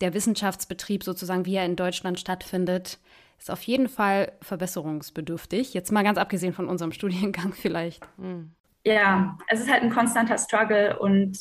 der 0.00 0.12
Wissenschaftsbetrieb 0.12 1.04
sozusagen, 1.04 1.46
wie 1.46 1.54
er 1.54 1.64
in 1.64 1.76
Deutschland 1.76 2.18
stattfindet, 2.18 2.98
ist 3.38 3.52
auf 3.52 3.62
jeden 3.62 3.88
Fall 3.88 4.32
verbesserungsbedürftig. 4.42 5.74
Jetzt 5.74 5.92
mal 5.92 6.02
ganz 6.02 6.18
abgesehen 6.18 6.52
von 6.52 6.66
unserem 6.68 6.90
Studiengang 6.98 7.52
vielleicht. 7.52 8.04
Hm. 8.16 8.50
Ja, 8.84 9.38
es 9.46 9.60
ist 9.60 9.70
halt 9.70 9.84
ein 9.84 9.90
konstanter 9.90 10.38
Struggle 10.38 10.98
und 10.98 11.38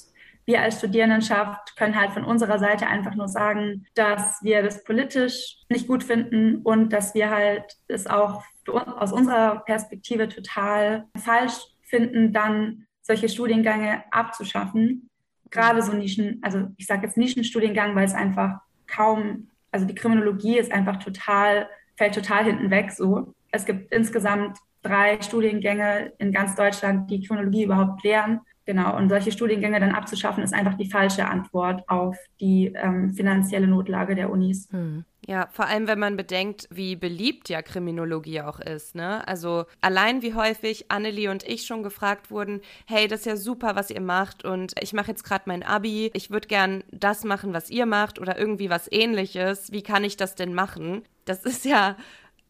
wir 0.48 0.62
als 0.62 0.78
Studierendenschaft 0.78 1.76
können 1.76 2.00
halt 2.00 2.12
von 2.12 2.24
unserer 2.24 2.58
Seite 2.58 2.88
einfach 2.88 3.14
nur 3.16 3.28
sagen, 3.28 3.86
dass 3.96 4.42
wir 4.42 4.64
das 4.64 4.84
politisch 4.86 5.58
nicht 5.70 5.88
gut 5.88 6.06
finden 6.06 6.62
und 6.64 6.94
dass 6.94 7.14
wir 7.14 7.30
halt 7.30 7.78
es 7.90 8.08
auch 8.08 8.44
aus 8.68 9.12
unserer 9.12 9.60
Perspektive 9.66 10.30
total 10.30 11.06
falsch 11.18 11.54
finden, 11.84 12.32
dann 12.32 12.88
solche 13.02 13.28
Studiengänge 13.28 14.04
abzuschaffen. 14.12 15.10
Gerade 15.52 15.82
so 15.82 15.92
Nischen, 15.92 16.40
also 16.42 16.68
ich 16.78 16.88
sage 16.88 17.06
jetzt 17.06 17.18
Nischenstudiengang, 17.18 17.94
weil 17.96 18.06
es 18.06 18.14
einfach 18.14 18.60
kaum, 18.88 19.50
also 19.72 19.86
die 19.86 19.96
Kriminologie 19.96 20.58
ist 20.58 20.72
einfach 20.72 20.98
total, 20.98 21.70
fällt 21.98 22.16
total 22.16 22.46
hinten 22.46 22.72
weg 22.72 22.92
so. 22.92 23.34
Es 23.52 23.66
gibt 23.66 23.92
insgesamt 23.92 24.58
drei 24.82 25.22
Studiengänge 25.22 26.14
in 26.20 26.32
ganz 26.32 26.56
Deutschland, 26.56 27.12
die 27.12 27.22
Kriminologie 27.26 27.64
überhaupt 27.64 28.04
lehren. 28.04 28.42
Genau, 28.68 28.98
und 28.98 29.08
solche 29.08 29.32
Studiengänge 29.32 29.80
dann 29.80 29.96
abzuschaffen, 29.96 30.44
ist 30.44 30.54
einfach 30.54 30.74
die 30.74 30.92
falsche 30.92 31.26
Antwort 31.26 31.88
auf 31.88 32.18
die 32.42 32.74
ähm, 32.76 33.14
finanzielle 33.14 33.66
Notlage 33.66 34.14
der 34.14 34.30
Unis. 34.30 34.68
Hm. 34.72 35.06
Ja, 35.26 35.48
vor 35.54 35.68
allem 35.68 35.88
wenn 35.88 36.00
man 36.00 36.18
bedenkt, 36.18 36.68
wie 36.70 36.98
beliebt 36.98 37.48
ja 37.48 37.62
Kriminologie 37.62 38.42
auch 38.42 38.60
ist. 38.60 38.94
Ne? 38.94 39.26
Also 39.26 39.66
allein 39.80 40.22
wie 40.22 40.34
häufig 40.34 40.92
Annelie 40.92 41.32
und 41.32 41.44
ich 41.44 41.66
schon 41.66 41.82
gefragt 41.82 42.30
wurden, 42.30 42.60
hey, 42.86 43.08
das 43.08 43.22
ist 43.22 43.26
ja 43.26 43.36
super, 43.38 43.78
was 43.78 43.90
ihr 43.90 44.02
macht 44.02 44.44
und 44.44 44.74
ich 44.82 44.92
mache 44.92 45.12
jetzt 45.12 45.24
gerade 45.24 45.44
mein 45.48 45.64
Abi, 45.64 46.12
ich 46.14 46.30
würde 46.30 46.50
gern 46.50 46.84
das 46.92 47.24
machen, 47.24 47.54
was 47.54 47.70
ihr 47.70 47.86
macht 47.86 48.20
oder 48.20 48.38
irgendwie 48.38 48.70
was 48.70 48.92
ähnliches. 48.92 49.72
Wie 49.72 49.82
kann 49.82 50.04
ich 50.04 50.18
das 50.18 50.36
denn 50.36 50.54
machen? 50.54 51.04
Das 51.24 51.46
ist 51.46 51.64
ja, 51.64 51.96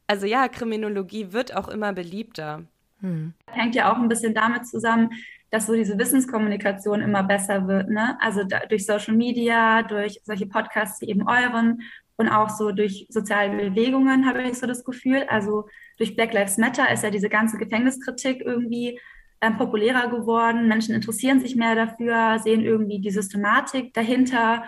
also 0.08 0.26
ja, 0.26 0.48
Kriminologie 0.48 1.32
wird 1.32 1.56
auch 1.56 1.68
immer 1.68 1.94
beliebter. 1.94 2.64
Hm. 3.02 3.34
Hängt 3.52 3.76
ja 3.76 3.92
auch 3.92 3.98
ein 3.98 4.10
bisschen 4.10 4.34
damit 4.34 4.66
zusammen, 4.66 5.12
dass 5.50 5.68
so 5.68 5.74
diese 5.74 5.98
Wissenskommunikation 5.98 7.02
immer 7.02 7.24
besser 7.24 7.68
wird. 7.68 7.90
Ne? 7.90 8.18
Also 8.22 8.44
da, 8.44 8.60
durch 8.68 8.86
Social 8.86 9.16
Media, 9.16 9.84
durch 9.84 10.20
solche 10.24 10.46
Podcasts 10.46 11.02
wie 11.02 11.10
eben 11.10 11.28
euren 11.28 11.82
und 12.18 12.30
auch 12.30 12.50
so 12.50 12.72
durch 12.72 13.08
soziale 13.10 13.70
Bewegungen 13.70 14.26
habe 14.28 14.42
ich 14.44 14.58
so 14.58 14.68
das 14.68 14.84
Gefühl. 14.84 15.24
Also 15.30 15.68
durch 15.98 16.16
Black 16.16 16.34
Lives 16.34 16.58
Matter 16.58 16.92
ist 16.92 17.04
ja 17.04 17.12
diese 17.12 17.30
ganze 17.30 17.58
Gefängniskritik 17.58 18.42
irgendwie 18.42 19.00
ähm, 19.40 19.58
populärer 19.58 20.10
geworden. 20.10 20.68
Menschen 20.68 20.96
interessieren 20.96 21.40
sich 21.40 21.56
mehr 21.56 21.76
dafür, 21.76 22.40
sehen 22.40 22.62
irgendwie 22.62 23.00
die 23.00 23.12
Systematik 23.12 23.94
dahinter. 23.94 24.64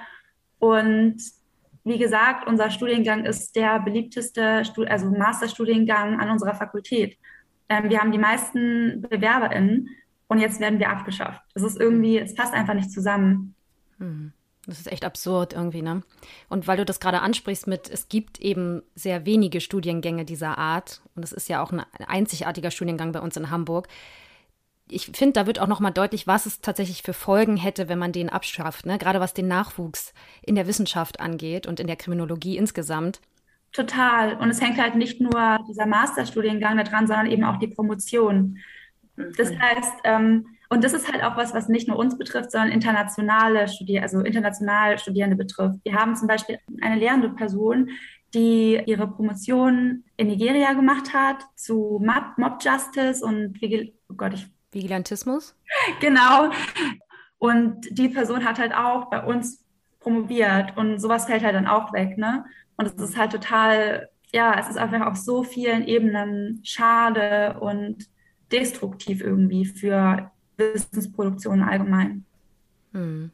Und 0.60 1.18
wie 1.84 1.98
gesagt, 1.98 2.48
unser 2.48 2.70
Studiengang 2.70 3.26
ist 3.26 3.56
der 3.56 3.80
beliebteste, 3.80 4.64
also 4.88 5.10
Masterstudiengang 5.10 6.20
an 6.20 6.30
unserer 6.30 6.54
Fakultät. 6.54 7.18
Ähm, 7.68 7.90
wir 7.90 8.00
haben 8.00 8.12
die 8.12 8.20
meisten 8.20 9.02
BewerberInnen 9.02 9.90
und 10.30 10.40
jetzt 10.40 10.62
werden 10.62 10.80
wir 10.80 10.90
abgeschafft. 10.90 11.42
Das 11.54 11.64
ist 11.64 11.80
irgendwie, 11.80 12.18
es 12.18 12.36
passt 12.36 12.54
einfach 12.54 12.76
nicht 12.76 12.92
zusammen. 12.92 13.56
Hm. 13.98 14.32
Das 14.66 14.80
ist 14.80 14.92
echt 14.92 15.04
absurd 15.04 15.54
irgendwie, 15.54 15.82
ne? 15.82 16.04
Und 16.48 16.68
weil 16.68 16.78
du 16.78 16.86
das 16.86 17.00
gerade 17.00 17.22
ansprichst 17.22 17.66
mit, 17.66 17.90
es 17.90 18.08
gibt 18.08 18.40
eben 18.40 18.84
sehr 18.94 19.26
wenige 19.26 19.62
Studiengänge 19.62 20.26
dieser 20.26 20.58
Art 20.60 21.02
und 21.16 21.24
es 21.24 21.32
ist 21.32 21.50
ja 21.50 21.64
auch 21.64 21.72
ein 21.72 21.84
einzigartiger 22.06 22.70
Studiengang 22.70 23.12
bei 23.12 23.20
uns 23.20 23.36
in 23.36 23.50
Hamburg. 23.50 23.88
Ich 24.88 25.08
finde, 25.08 25.34
da 25.34 25.48
wird 25.48 25.60
auch 25.60 25.68
nochmal 25.68 25.94
deutlich, 25.94 26.28
was 26.28 26.46
es 26.46 26.62
tatsächlich 26.62 27.02
für 27.02 27.14
Folgen 27.14 27.58
hätte, 27.58 27.90
wenn 27.90 28.00
man 28.00 28.12
den 28.12 28.30
abschafft, 28.30 28.86
ne? 28.86 29.00
Gerade 29.00 29.20
was 29.20 29.34
den 29.34 29.48
Nachwuchs 29.48 30.14
in 30.44 30.54
der 30.54 30.68
Wissenschaft 30.68 31.20
angeht 31.20 31.66
und 31.66 31.80
in 31.80 31.88
der 31.88 31.96
Kriminologie 31.96 32.58
insgesamt. 32.58 33.20
Total. 33.72 34.36
Und 34.36 34.50
es 34.50 34.62
hängt 34.62 34.80
halt 34.80 34.96
nicht 34.96 35.22
nur 35.22 35.60
dieser 35.68 35.88
Masterstudiengang 35.88 36.78
daran, 36.78 37.08
sondern 37.08 37.28
eben 37.28 37.44
auch 37.44 37.58
die 37.58 37.68
Promotion. 37.68 38.60
Das 39.38 39.52
heißt, 39.58 39.94
ähm, 40.04 40.46
und 40.70 40.84
das 40.84 40.94
ist 40.94 41.12
halt 41.12 41.24
auch 41.24 41.36
was, 41.36 41.54
was 41.54 41.68
nicht 41.68 41.88
nur 41.88 41.98
uns 41.98 42.18
betrifft, 42.18 42.52
sondern 42.52 42.72
internationale 42.72 43.68
Studier 43.68 44.04
also 44.04 44.20
international 44.20 45.00
Studierende 45.00 45.36
betrifft. 45.36 45.80
Wir 45.84 45.96
haben 45.96 46.16
zum 46.16 46.28
Beispiel 46.28 46.60
eine 46.82 46.96
lehrende 46.96 47.30
Person, 47.30 47.90
die 48.34 48.80
ihre 48.86 49.08
Promotion 49.08 50.04
in 50.18 50.28
Nigeria 50.28 50.74
gemacht 50.74 51.14
hat 51.14 51.44
zu 51.56 52.00
Mob, 52.04 52.38
Mob 52.38 52.64
Justice 52.64 53.26
und 53.26 53.60
Vigil 53.60 53.94
oh 54.10 54.14
Gott, 54.16 54.34
ich 54.34 54.48
Vigilantismus. 54.72 55.56
Genau. 56.00 56.52
Und 57.40 57.88
die 57.90 58.10
Person 58.10 58.46
hat 58.46 58.60
halt 58.60 58.74
auch 58.74 59.10
bei 59.10 59.24
uns 59.24 59.66
promoviert 60.00 60.78
und 60.78 61.00
sowas 61.00 61.26
fällt 61.26 61.44
halt 61.44 61.56
dann 61.56 61.68
auch 61.68 61.94
weg, 61.94 62.18
ne? 62.18 62.46
Und 62.78 62.86
es 62.86 62.94
ist 62.94 63.18
halt 63.18 63.32
total, 63.32 64.10
ja, 64.34 64.58
es 64.60 64.70
ist 64.70 64.78
einfach 64.78 65.06
auf 65.06 65.18
so 65.18 65.44
vielen 65.44 65.84
Ebenen 65.84 66.62
schade 66.64 67.58
und 67.60 68.08
destruktiv 68.52 69.22
irgendwie 69.22 69.66
für 69.66 70.32
Wissensproduktion 70.58 71.62
allgemein. 71.62 72.26
Hm. 72.94 73.32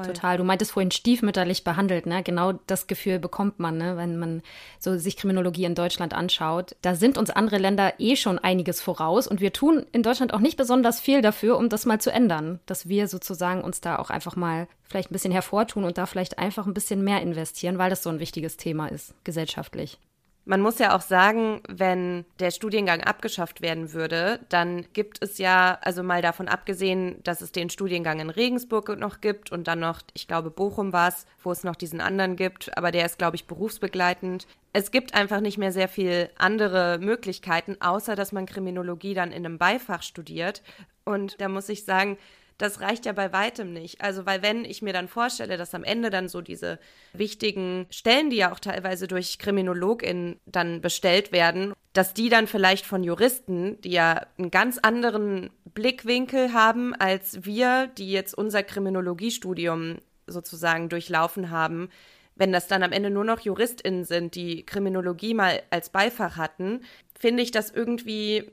Total. 0.00 0.38
Du 0.38 0.44
meintest 0.44 0.72
vorhin 0.72 0.90
stiefmütterlich 0.90 1.64
behandelt, 1.64 2.06
ne? 2.06 2.22
Genau 2.22 2.52
das 2.66 2.86
Gefühl 2.86 3.18
bekommt 3.18 3.58
man, 3.58 3.76
ne? 3.76 3.96
wenn 3.98 4.18
man 4.18 4.42
so 4.78 4.96
sich 4.96 5.18
Kriminologie 5.18 5.64
in 5.64 5.74
Deutschland 5.74 6.14
anschaut. 6.14 6.76
Da 6.80 6.94
sind 6.94 7.18
uns 7.18 7.28
andere 7.28 7.58
Länder 7.58 7.94
eh 7.98 8.16
schon 8.16 8.38
einiges 8.38 8.80
voraus 8.80 9.26
und 9.26 9.42
wir 9.42 9.52
tun 9.52 9.84
in 9.92 10.02
Deutschland 10.02 10.32
auch 10.32 10.40
nicht 10.40 10.56
besonders 10.56 10.98
viel 10.98 11.20
dafür, 11.20 11.58
um 11.58 11.68
das 11.68 11.84
mal 11.84 12.00
zu 12.00 12.10
ändern. 12.10 12.60
Dass 12.64 12.88
wir 12.88 13.06
sozusagen 13.06 13.62
uns 13.62 13.82
da 13.82 13.98
auch 13.98 14.08
einfach 14.08 14.34
mal 14.34 14.66
vielleicht 14.82 15.10
ein 15.10 15.14
bisschen 15.14 15.32
hervortun 15.32 15.84
und 15.84 15.98
da 15.98 16.06
vielleicht 16.06 16.38
einfach 16.38 16.66
ein 16.66 16.74
bisschen 16.74 17.04
mehr 17.04 17.20
investieren, 17.20 17.76
weil 17.76 17.90
das 17.90 18.02
so 18.02 18.08
ein 18.08 18.20
wichtiges 18.20 18.56
Thema 18.56 18.86
ist, 18.86 19.14
gesellschaftlich. 19.24 19.98
Man 20.44 20.60
muss 20.60 20.80
ja 20.80 20.96
auch 20.96 21.02
sagen, 21.02 21.62
wenn 21.68 22.24
der 22.40 22.50
Studiengang 22.50 23.00
abgeschafft 23.02 23.62
werden 23.62 23.92
würde, 23.92 24.40
dann 24.48 24.86
gibt 24.92 25.22
es 25.22 25.38
ja, 25.38 25.78
also 25.82 26.02
mal 26.02 26.20
davon 26.20 26.48
abgesehen, 26.48 27.22
dass 27.22 27.42
es 27.42 27.52
den 27.52 27.70
Studiengang 27.70 28.18
in 28.18 28.28
Regensburg 28.28 28.98
noch 28.98 29.20
gibt 29.20 29.52
und 29.52 29.68
dann 29.68 29.78
noch, 29.78 30.00
ich 30.14 30.26
glaube, 30.26 30.50
Bochum 30.50 30.92
war 30.92 31.08
es, 31.08 31.26
wo 31.44 31.52
es 31.52 31.62
noch 31.62 31.76
diesen 31.76 32.00
anderen 32.00 32.34
gibt, 32.34 32.76
aber 32.76 32.90
der 32.90 33.06
ist, 33.06 33.18
glaube 33.18 33.36
ich, 33.36 33.46
berufsbegleitend. 33.46 34.48
Es 34.72 34.90
gibt 34.90 35.14
einfach 35.14 35.40
nicht 35.40 35.58
mehr 35.58 35.70
sehr 35.70 35.88
viel 35.88 36.28
andere 36.36 36.98
Möglichkeiten, 37.00 37.76
außer 37.80 38.16
dass 38.16 38.32
man 38.32 38.46
Kriminologie 38.46 39.14
dann 39.14 39.30
in 39.30 39.46
einem 39.46 39.58
Beifach 39.58 40.02
studiert. 40.02 40.62
Und 41.04 41.40
da 41.40 41.48
muss 41.48 41.68
ich 41.68 41.84
sagen, 41.84 42.18
das 42.62 42.80
reicht 42.80 43.06
ja 43.06 43.12
bei 43.12 43.32
weitem 43.32 43.72
nicht. 43.72 44.00
Also, 44.00 44.24
weil 44.24 44.42
wenn 44.42 44.64
ich 44.64 44.82
mir 44.82 44.92
dann 44.92 45.08
vorstelle, 45.08 45.56
dass 45.56 45.74
am 45.74 45.82
Ende 45.82 46.10
dann 46.10 46.28
so 46.28 46.40
diese 46.40 46.78
wichtigen 47.12 47.86
Stellen, 47.90 48.30
die 48.30 48.36
ja 48.36 48.52
auch 48.52 48.60
teilweise 48.60 49.08
durch 49.08 49.38
KriminologInnen 49.38 50.38
dann 50.46 50.80
bestellt 50.80 51.32
werden, 51.32 51.74
dass 51.92 52.14
die 52.14 52.28
dann 52.28 52.46
vielleicht 52.46 52.86
von 52.86 53.02
Juristen, 53.02 53.80
die 53.80 53.90
ja 53.90 54.26
einen 54.38 54.52
ganz 54.52 54.78
anderen 54.78 55.50
Blickwinkel 55.74 56.52
haben 56.52 56.94
als 56.94 57.44
wir, 57.44 57.88
die 57.98 58.12
jetzt 58.12 58.32
unser 58.34 58.62
Kriminologiestudium 58.62 59.98
sozusagen 60.28 60.88
durchlaufen 60.88 61.50
haben, 61.50 61.88
wenn 62.36 62.52
das 62.52 62.68
dann 62.68 62.84
am 62.84 62.92
Ende 62.92 63.10
nur 63.10 63.24
noch 63.24 63.40
JuristInnen 63.40 64.04
sind, 64.04 64.36
die 64.36 64.64
Kriminologie 64.64 65.34
mal 65.34 65.62
als 65.70 65.90
Beifach 65.90 66.36
hatten, 66.36 66.80
finde 67.18 67.42
ich 67.42 67.50
das 67.50 67.70
irgendwie 67.70 68.52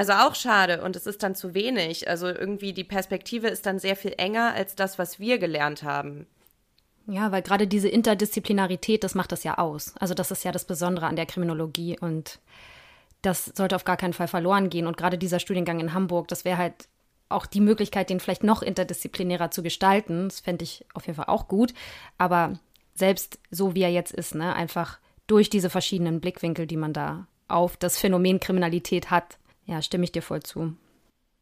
also 0.00 0.14
auch 0.14 0.34
schade 0.34 0.82
und 0.82 0.96
es 0.96 1.06
ist 1.06 1.22
dann 1.22 1.34
zu 1.34 1.52
wenig. 1.52 2.08
Also 2.08 2.26
irgendwie 2.28 2.72
die 2.72 2.84
Perspektive 2.84 3.48
ist 3.48 3.66
dann 3.66 3.78
sehr 3.78 3.96
viel 3.96 4.14
enger 4.16 4.54
als 4.54 4.74
das, 4.74 4.98
was 4.98 5.20
wir 5.20 5.36
gelernt 5.36 5.82
haben. 5.82 6.26
Ja, 7.06 7.32
weil 7.32 7.42
gerade 7.42 7.66
diese 7.66 7.90
Interdisziplinarität, 7.90 9.04
das 9.04 9.14
macht 9.14 9.30
das 9.30 9.44
ja 9.44 9.58
aus. 9.58 9.92
Also 10.00 10.14
das 10.14 10.30
ist 10.30 10.42
ja 10.42 10.52
das 10.52 10.64
Besondere 10.64 11.04
an 11.04 11.16
der 11.16 11.26
Kriminologie 11.26 11.98
und 12.00 12.38
das 13.20 13.44
sollte 13.54 13.76
auf 13.76 13.84
gar 13.84 13.98
keinen 13.98 14.14
Fall 14.14 14.26
verloren 14.26 14.70
gehen. 14.70 14.86
Und 14.86 14.96
gerade 14.96 15.18
dieser 15.18 15.38
Studiengang 15.38 15.80
in 15.80 15.92
Hamburg, 15.92 16.28
das 16.28 16.46
wäre 16.46 16.56
halt 16.56 16.88
auch 17.28 17.44
die 17.44 17.60
Möglichkeit, 17.60 18.08
den 18.08 18.20
vielleicht 18.20 18.42
noch 18.42 18.62
interdisziplinärer 18.62 19.50
zu 19.50 19.62
gestalten. 19.62 20.30
Das 20.30 20.40
fände 20.40 20.64
ich 20.64 20.86
auf 20.94 21.08
jeden 21.08 21.16
Fall 21.16 21.28
auch 21.28 21.46
gut. 21.46 21.74
Aber 22.16 22.58
selbst 22.94 23.38
so 23.50 23.74
wie 23.74 23.82
er 23.82 23.92
jetzt 23.92 24.14
ist, 24.14 24.34
ne, 24.34 24.54
einfach 24.54 24.98
durch 25.26 25.50
diese 25.50 25.68
verschiedenen 25.68 26.22
Blickwinkel, 26.22 26.66
die 26.66 26.78
man 26.78 26.94
da 26.94 27.26
auf 27.48 27.76
das 27.76 27.98
Phänomen 27.98 28.40
Kriminalität 28.40 29.10
hat, 29.10 29.36
ja, 29.66 29.82
stimme 29.82 30.04
ich 30.04 30.12
dir 30.12 30.22
voll 30.22 30.42
zu. 30.42 30.76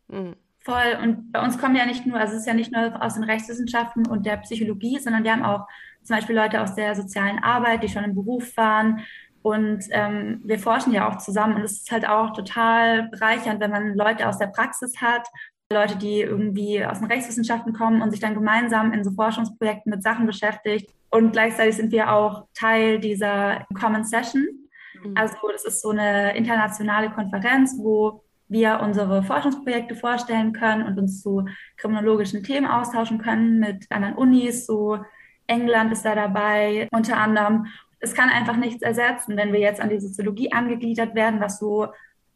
Mhm. 0.09 0.35
Voll. 0.61 0.99
Und 1.03 1.33
bei 1.33 1.43
uns 1.43 1.59
kommen 1.59 1.77
ja 1.77 1.87
nicht 1.87 2.05
nur, 2.07 2.19
also 2.19 2.35
es 2.35 2.41
ist 2.41 2.47
ja 2.47 2.55
nicht 2.55 2.73
nur 2.73 3.03
aus 3.03 3.15
den 3.15 3.25
Rechtswissenschaften 3.25 4.07
und 4.07 4.27
der 4.27 4.37
Psychologie, 4.39 4.99
sondern 4.99 5.25
wir 5.25 5.33
haben 5.33 5.45
auch 5.45 5.67
zum 6.03 6.17
Beispiel 6.17 6.37
Leute 6.37 6.61
aus 6.61 6.75
der 6.75 6.95
sozialen 6.95 7.39
Arbeit, 7.39 7.83
die 7.83 7.89
schon 7.89 8.05
im 8.05 8.15
Beruf 8.15 8.57
waren. 8.57 9.01
Und 9.43 9.85
ähm, 9.91 10.41
wir 10.45 10.59
forschen 10.59 10.93
ja 10.93 11.09
auch 11.09 11.19
zusammen. 11.19 11.57
Und 11.57 11.63
es 11.63 11.79
ist 11.79 11.91
halt 11.91 12.07
auch 12.07 12.33
total 12.33 13.09
bereichernd, 13.09 13.61
wenn 13.61 13.71
man 13.71 13.95
Leute 13.95 14.29
aus 14.29 14.39
der 14.39 14.49
Praxis 14.49 15.01
hat, 15.01 15.27
Leute, 15.73 15.97
die 15.97 16.21
irgendwie 16.21 16.85
aus 16.85 16.99
den 16.99 17.09
Rechtswissenschaften 17.09 17.73
kommen 17.73 18.01
und 18.01 18.11
sich 18.11 18.21
dann 18.21 18.35
gemeinsam 18.35 18.93
in 18.93 19.05
so 19.05 19.11
Forschungsprojekten 19.11 19.91
mit 19.91 20.03
Sachen 20.03 20.27
beschäftigt. 20.27 20.91
Und 21.11 21.33
gleichzeitig 21.33 21.77
sind 21.77 21.93
wir 21.93 22.13
auch 22.13 22.47
Teil 22.55 22.99
dieser 23.01 23.67
Common 23.79 24.05
Session. 24.05 24.68
Also 25.15 25.37
das 25.53 25.65
ist 25.65 25.83
so 25.83 25.91
eine 25.91 26.37
internationale 26.37 27.11
Konferenz, 27.11 27.77
wo 27.79 28.23
wir 28.49 28.81
unsere 28.83 29.23
Forschungsprojekte 29.23 29.95
vorstellen 29.95 30.53
können 30.53 30.87
und 30.87 30.99
uns 30.99 31.23
zu 31.23 31.45
kriminologischen 31.77 32.43
Themen 32.43 32.67
austauschen 32.67 33.19
können 33.19 33.59
mit 33.59 33.87
anderen 33.91 34.15
Unis. 34.15 34.67
So 34.67 34.99
England 35.47 35.93
ist 35.93 36.05
da 36.05 36.15
dabei 36.15 36.89
unter 36.93 37.19
anderem. 37.19 37.67
Es 38.01 38.15
kann 38.15 38.31
einfach 38.31 38.57
nichts 38.57 38.83
ersetzen, 38.83 39.37
wenn 39.37 39.53
wir 39.53 39.61
jetzt 39.61 39.81
an 39.81 39.91
die 39.91 40.01
Soziologie 40.01 40.53
angegliedert 40.53 41.15
werden, 41.15 41.41
was 41.41 41.59
so 41.59 41.89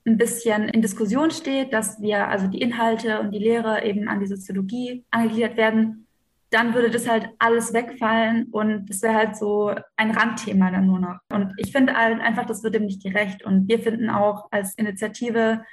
ein 0.05 0.19
bisschen 0.19 0.69
in 0.69 0.83
Diskussion 0.83 1.31
steht, 1.31 1.73
dass 1.73 2.01
wir 2.01 2.29
also 2.29 2.49
die 2.49 2.61
Inhalte 2.61 3.21
und 3.21 3.31
die 3.31 3.39
Lehre 3.39 3.85
eben 3.85 4.09
an 4.09 4.19
die 4.19 4.27
Soziologie 4.27 5.05
angegliedert 5.11 5.57
werden 5.57 6.09
dann 6.53 6.75
würde 6.75 6.91
das 6.91 7.09
halt 7.09 7.31
alles 7.39 7.73
wegfallen 7.73 8.45
und 8.53 8.89
es 8.91 9.01
wäre 9.03 9.15
halt 9.15 9.37
so 9.37 9.75
ein 9.97 10.11
Randthema 10.11 10.71
dann 10.71 10.87
nur 10.87 10.99
noch. 10.99 11.19
Und 11.33 11.55
ich 11.57 11.73
finde 11.73 11.95
halt 11.95 12.21
einfach, 12.21 12.45
das 12.45 12.63
wird 12.63 12.75
dem 12.75 12.85
nicht 12.85 13.03
gerecht. 13.03 13.43
Und 13.43 13.69
wir 13.69 13.79
finden 13.79 14.11
auch 14.11 14.49
als 14.51 14.75
Initiative 14.75 15.65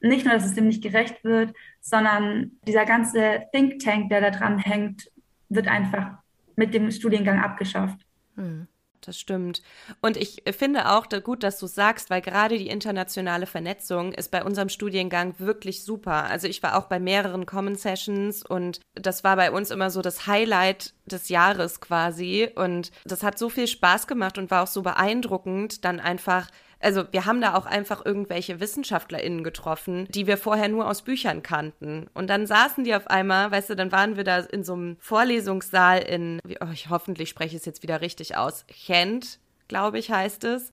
nicht 0.00 0.26
nur, 0.26 0.34
dass 0.34 0.44
es 0.44 0.54
dem 0.54 0.66
nicht 0.66 0.82
gerecht 0.82 1.22
wird, 1.22 1.54
sondern 1.80 2.52
dieser 2.66 2.84
ganze 2.84 3.44
Think 3.52 3.78
Tank, 3.78 4.10
der 4.10 4.20
da 4.20 4.30
dran 4.30 4.58
hängt, 4.58 5.08
wird 5.48 5.68
einfach 5.68 6.18
mit 6.56 6.74
dem 6.74 6.90
Studiengang 6.90 7.38
abgeschafft. 7.40 8.00
Hm 8.34 8.66
das 9.06 9.18
stimmt. 9.18 9.62
Und 10.00 10.16
ich 10.16 10.42
finde 10.56 10.90
auch 10.90 11.06
da 11.06 11.20
gut, 11.20 11.42
dass 11.42 11.58
du 11.58 11.66
sagst, 11.66 12.10
weil 12.10 12.20
gerade 12.20 12.58
die 12.58 12.68
internationale 12.68 13.46
Vernetzung 13.46 14.12
ist 14.12 14.30
bei 14.30 14.44
unserem 14.44 14.68
Studiengang 14.68 15.34
wirklich 15.38 15.84
super. 15.84 16.24
Also 16.24 16.48
ich 16.48 16.62
war 16.62 16.76
auch 16.76 16.86
bei 16.86 16.98
mehreren 16.98 17.46
Common 17.46 17.76
Sessions 17.76 18.44
und 18.44 18.80
das 18.94 19.24
war 19.24 19.36
bei 19.36 19.50
uns 19.50 19.70
immer 19.70 19.90
so 19.90 20.02
das 20.02 20.26
Highlight 20.26 20.94
des 21.06 21.28
Jahres 21.28 21.80
quasi. 21.80 22.48
Und 22.54 22.90
das 23.04 23.22
hat 23.22 23.38
so 23.38 23.48
viel 23.48 23.66
Spaß 23.66 24.06
gemacht 24.06 24.38
und 24.38 24.50
war 24.50 24.62
auch 24.62 24.68
so 24.68 24.82
beeindruckend, 24.82 25.84
dann 25.84 26.00
einfach 26.00 26.48
also 26.84 27.04
wir 27.10 27.24
haben 27.24 27.40
da 27.40 27.54
auch 27.54 27.66
einfach 27.66 28.04
irgendwelche 28.04 28.60
WissenschaftlerInnen 28.60 29.42
getroffen, 29.42 30.06
die 30.10 30.26
wir 30.26 30.36
vorher 30.36 30.68
nur 30.68 30.88
aus 30.88 31.02
Büchern 31.02 31.42
kannten. 31.42 32.08
Und 32.14 32.28
dann 32.28 32.46
saßen 32.46 32.84
die 32.84 32.94
auf 32.94 33.08
einmal, 33.08 33.50
weißt 33.50 33.70
du, 33.70 33.76
dann 33.76 33.90
waren 33.90 34.16
wir 34.16 34.24
da 34.24 34.38
in 34.38 34.62
so 34.62 34.74
einem 34.74 34.96
Vorlesungssaal 35.00 36.00
in, 36.00 36.40
oh, 36.60 36.70
ich 36.72 36.90
hoffentlich 36.90 37.30
spreche 37.30 37.56
es 37.56 37.64
jetzt 37.64 37.82
wieder 37.82 38.00
richtig 38.00 38.36
aus, 38.36 38.66
Chent, 38.66 39.40
glaube 39.68 39.98
ich, 39.98 40.10
heißt 40.10 40.44
es. 40.44 40.70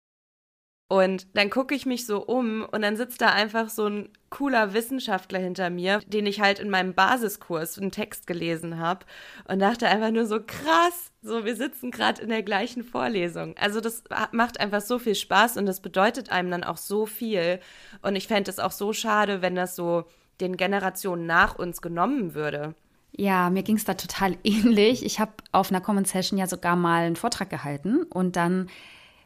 Und 0.91 1.25
dann 1.37 1.49
gucke 1.49 1.73
ich 1.73 1.85
mich 1.85 2.05
so 2.05 2.21
um 2.21 2.65
und 2.69 2.81
dann 2.81 2.97
sitzt 2.97 3.21
da 3.21 3.29
einfach 3.29 3.69
so 3.69 3.87
ein 3.87 4.09
cooler 4.29 4.73
Wissenschaftler 4.73 5.39
hinter 5.39 5.69
mir, 5.69 6.01
den 6.05 6.25
ich 6.25 6.41
halt 6.41 6.59
in 6.59 6.69
meinem 6.69 6.93
Basiskurs 6.93 7.77
einen 7.77 7.91
Text 7.91 8.27
gelesen 8.27 8.77
habe 8.77 9.05
und 9.47 9.59
dachte 9.59 9.87
einfach 9.87 10.11
nur 10.11 10.25
so 10.25 10.41
krass, 10.45 11.13
so 11.21 11.45
wir 11.45 11.55
sitzen 11.55 11.91
gerade 11.91 12.21
in 12.21 12.27
der 12.27 12.43
gleichen 12.43 12.83
Vorlesung. 12.83 13.55
Also 13.57 13.79
das 13.79 14.03
macht 14.33 14.59
einfach 14.59 14.81
so 14.81 14.99
viel 14.99 15.15
Spaß 15.15 15.55
und 15.55 15.65
das 15.65 15.79
bedeutet 15.79 16.29
einem 16.29 16.51
dann 16.51 16.65
auch 16.65 16.75
so 16.75 17.05
viel 17.05 17.61
und 18.01 18.17
ich 18.17 18.27
fände 18.27 18.51
es 18.51 18.59
auch 18.59 18.73
so 18.73 18.91
schade, 18.91 19.41
wenn 19.41 19.55
das 19.55 19.77
so 19.77 20.03
den 20.41 20.57
Generationen 20.57 21.25
nach 21.25 21.55
uns 21.57 21.81
genommen 21.81 22.33
würde. 22.33 22.75
Ja, 23.15 23.49
mir 23.49 23.63
ging 23.63 23.77
es 23.77 23.85
da 23.85 23.93
total 23.93 24.35
ähnlich. 24.43 25.05
Ich 25.05 25.21
habe 25.21 25.31
auf 25.53 25.71
einer 25.71 25.79
Common 25.79 26.03
Session 26.03 26.37
ja 26.37 26.47
sogar 26.47 26.75
mal 26.75 27.05
einen 27.05 27.15
Vortrag 27.15 27.49
gehalten 27.49 28.03
und 28.03 28.35
dann 28.35 28.67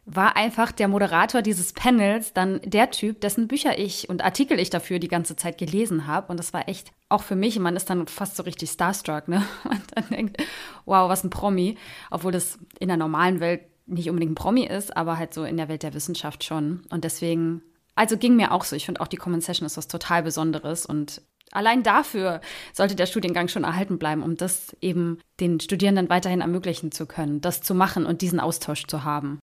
war 0.06 0.36
einfach 0.36 0.72
der 0.72 0.88
Moderator 0.88 1.42
dieses 1.42 1.74
Panels 1.74 2.32
dann 2.34 2.62
der 2.64 2.92
Typ, 2.92 3.22
dessen 3.22 3.48
Bücher 3.48 3.80
ich 3.80 4.08
und 4.08 4.24
Artikel 4.24 4.60
ich 4.60 4.70
dafür 4.70 5.00
die 5.00 5.08
ganze 5.08 5.36
Zeit 5.36 5.58
gelesen 5.58 6.06
habe. 6.06 6.28
Und 6.28 6.38
das 6.38 6.54
war 6.54 6.70
echt 6.70 6.92
auch 7.10 7.24
für 7.24 7.36
mich, 7.36 7.58
man 7.58 7.76
ist 7.76 7.90
dann 7.90 8.08
fast 8.08 8.36
so 8.36 8.44
richtig 8.44 8.70
starstruck, 8.70 9.28
ne? 9.28 9.44
Und 9.64 9.82
dann 9.96 10.10
denkt, 10.10 10.44
wow, 10.86 11.10
was 11.10 11.24
ein 11.24 11.32
Promi. 11.32 11.78
Obwohl 12.12 12.32
das 12.32 12.60
in 12.80 12.88
der 12.88 12.98
normalen 12.98 13.40
Welt 13.40 13.62
nicht 13.88 14.10
unbedingt 14.10 14.34
ein 14.34 14.36
Promi 14.36 14.66
ist, 14.66 14.96
aber 14.96 15.18
halt 15.18 15.34
so 15.34 15.44
in 15.44 15.58
der 15.58 15.70
Welt 15.70 15.84
der 15.84 15.94
Wissenschaft 15.94 16.44
schon. 16.44 16.84
Und 16.90 17.04
deswegen, 17.04 17.62
also 17.96 18.18
ging 18.18 18.36
mir 18.36 18.52
auch 18.52 18.64
so. 18.64 18.76
Ich 18.76 18.86
finde 18.86 19.02
auch 19.02 19.08
die 19.08 19.18
Comment 19.18 19.44
Session 19.44 19.66
ist 19.66 19.78
was 19.78 19.88
total 19.88 20.24
Besonderes 20.24 20.86
und 20.86 21.22
allein 21.52 21.84
dafür 21.84 22.42
sollte 22.74 22.96
der 22.96 23.06
Studiengang 23.06 23.48
schon 23.48 23.64
erhalten 23.64 23.98
bleiben, 23.98 24.24
um 24.24 24.36
das 24.36 24.76
eben 24.82 25.20
den 25.40 25.60
Studierenden 25.60 26.10
weiterhin 26.10 26.42
ermöglichen 26.42 26.92
zu 26.92 27.06
können, 27.06 27.42
das 27.42 27.62
zu 27.62 27.74
machen 27.74 28.06
und 28.06 28.22
diesen 28.22 28.40
Austausch 28.40 28.86
zu 28.88 29.04
haben. 29.04 29.40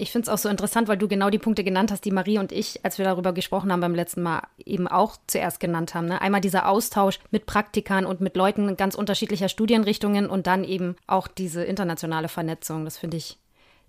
Ich 0.00 0.12
finde 0.12 0.26
es 0.26 0.28
auch 0.28 0.38
so 0.38 0.48
interessant, 0.48 0.86
weil 0.86 0.96
du 0.96 1.08
genau 1.08 1.28
die 1.28 1.38
Punkte 1.38 1.64
genannt 1.64 1.90
hast, 1.90 2.04
die 2.04 2.12
Marie 2.12 2.38
und 2.38 2.52
ich, 2.52 2.84
als 2.84 2.98
wir 2.98 3.04
darüber 3.04 3.32
gesprochen 3.32 3.72
haben 3.72 3.80
beim 3.80 3.94
letzten 3.94 4.22
Mal, 4.22 4.42
eben 4.64 4.86
auch 4.86 5.16
zuerst 5.26 5.58
genannt 5.58 5.94
haben. 5.94 6.06
Ne? 6.06 6.20
Einmal 6.20 6.40
dieser 6.40 6.68
Austausch 6.68 7.18
mit 7.30 7.46
Praktikern 7.46 8.06
und 8.06 8.20
mit 8.20 8.36
Leuten 8.36 8.76
ganz 8.76 8.94
unterschiedlicher 8.94 9.48
Studienrichtungen 9.48 10.30
und 10.30 10.46
dann 10.46 10.62
eben 10.62 10.94
auch 11.08 11.26
diese 11.26 11.64
internationale 11.64 12.28
Vernetzung. 12.28 12.84
Das 12.84 12.96
finde 12.96 13.16
ich, 13.16 13.38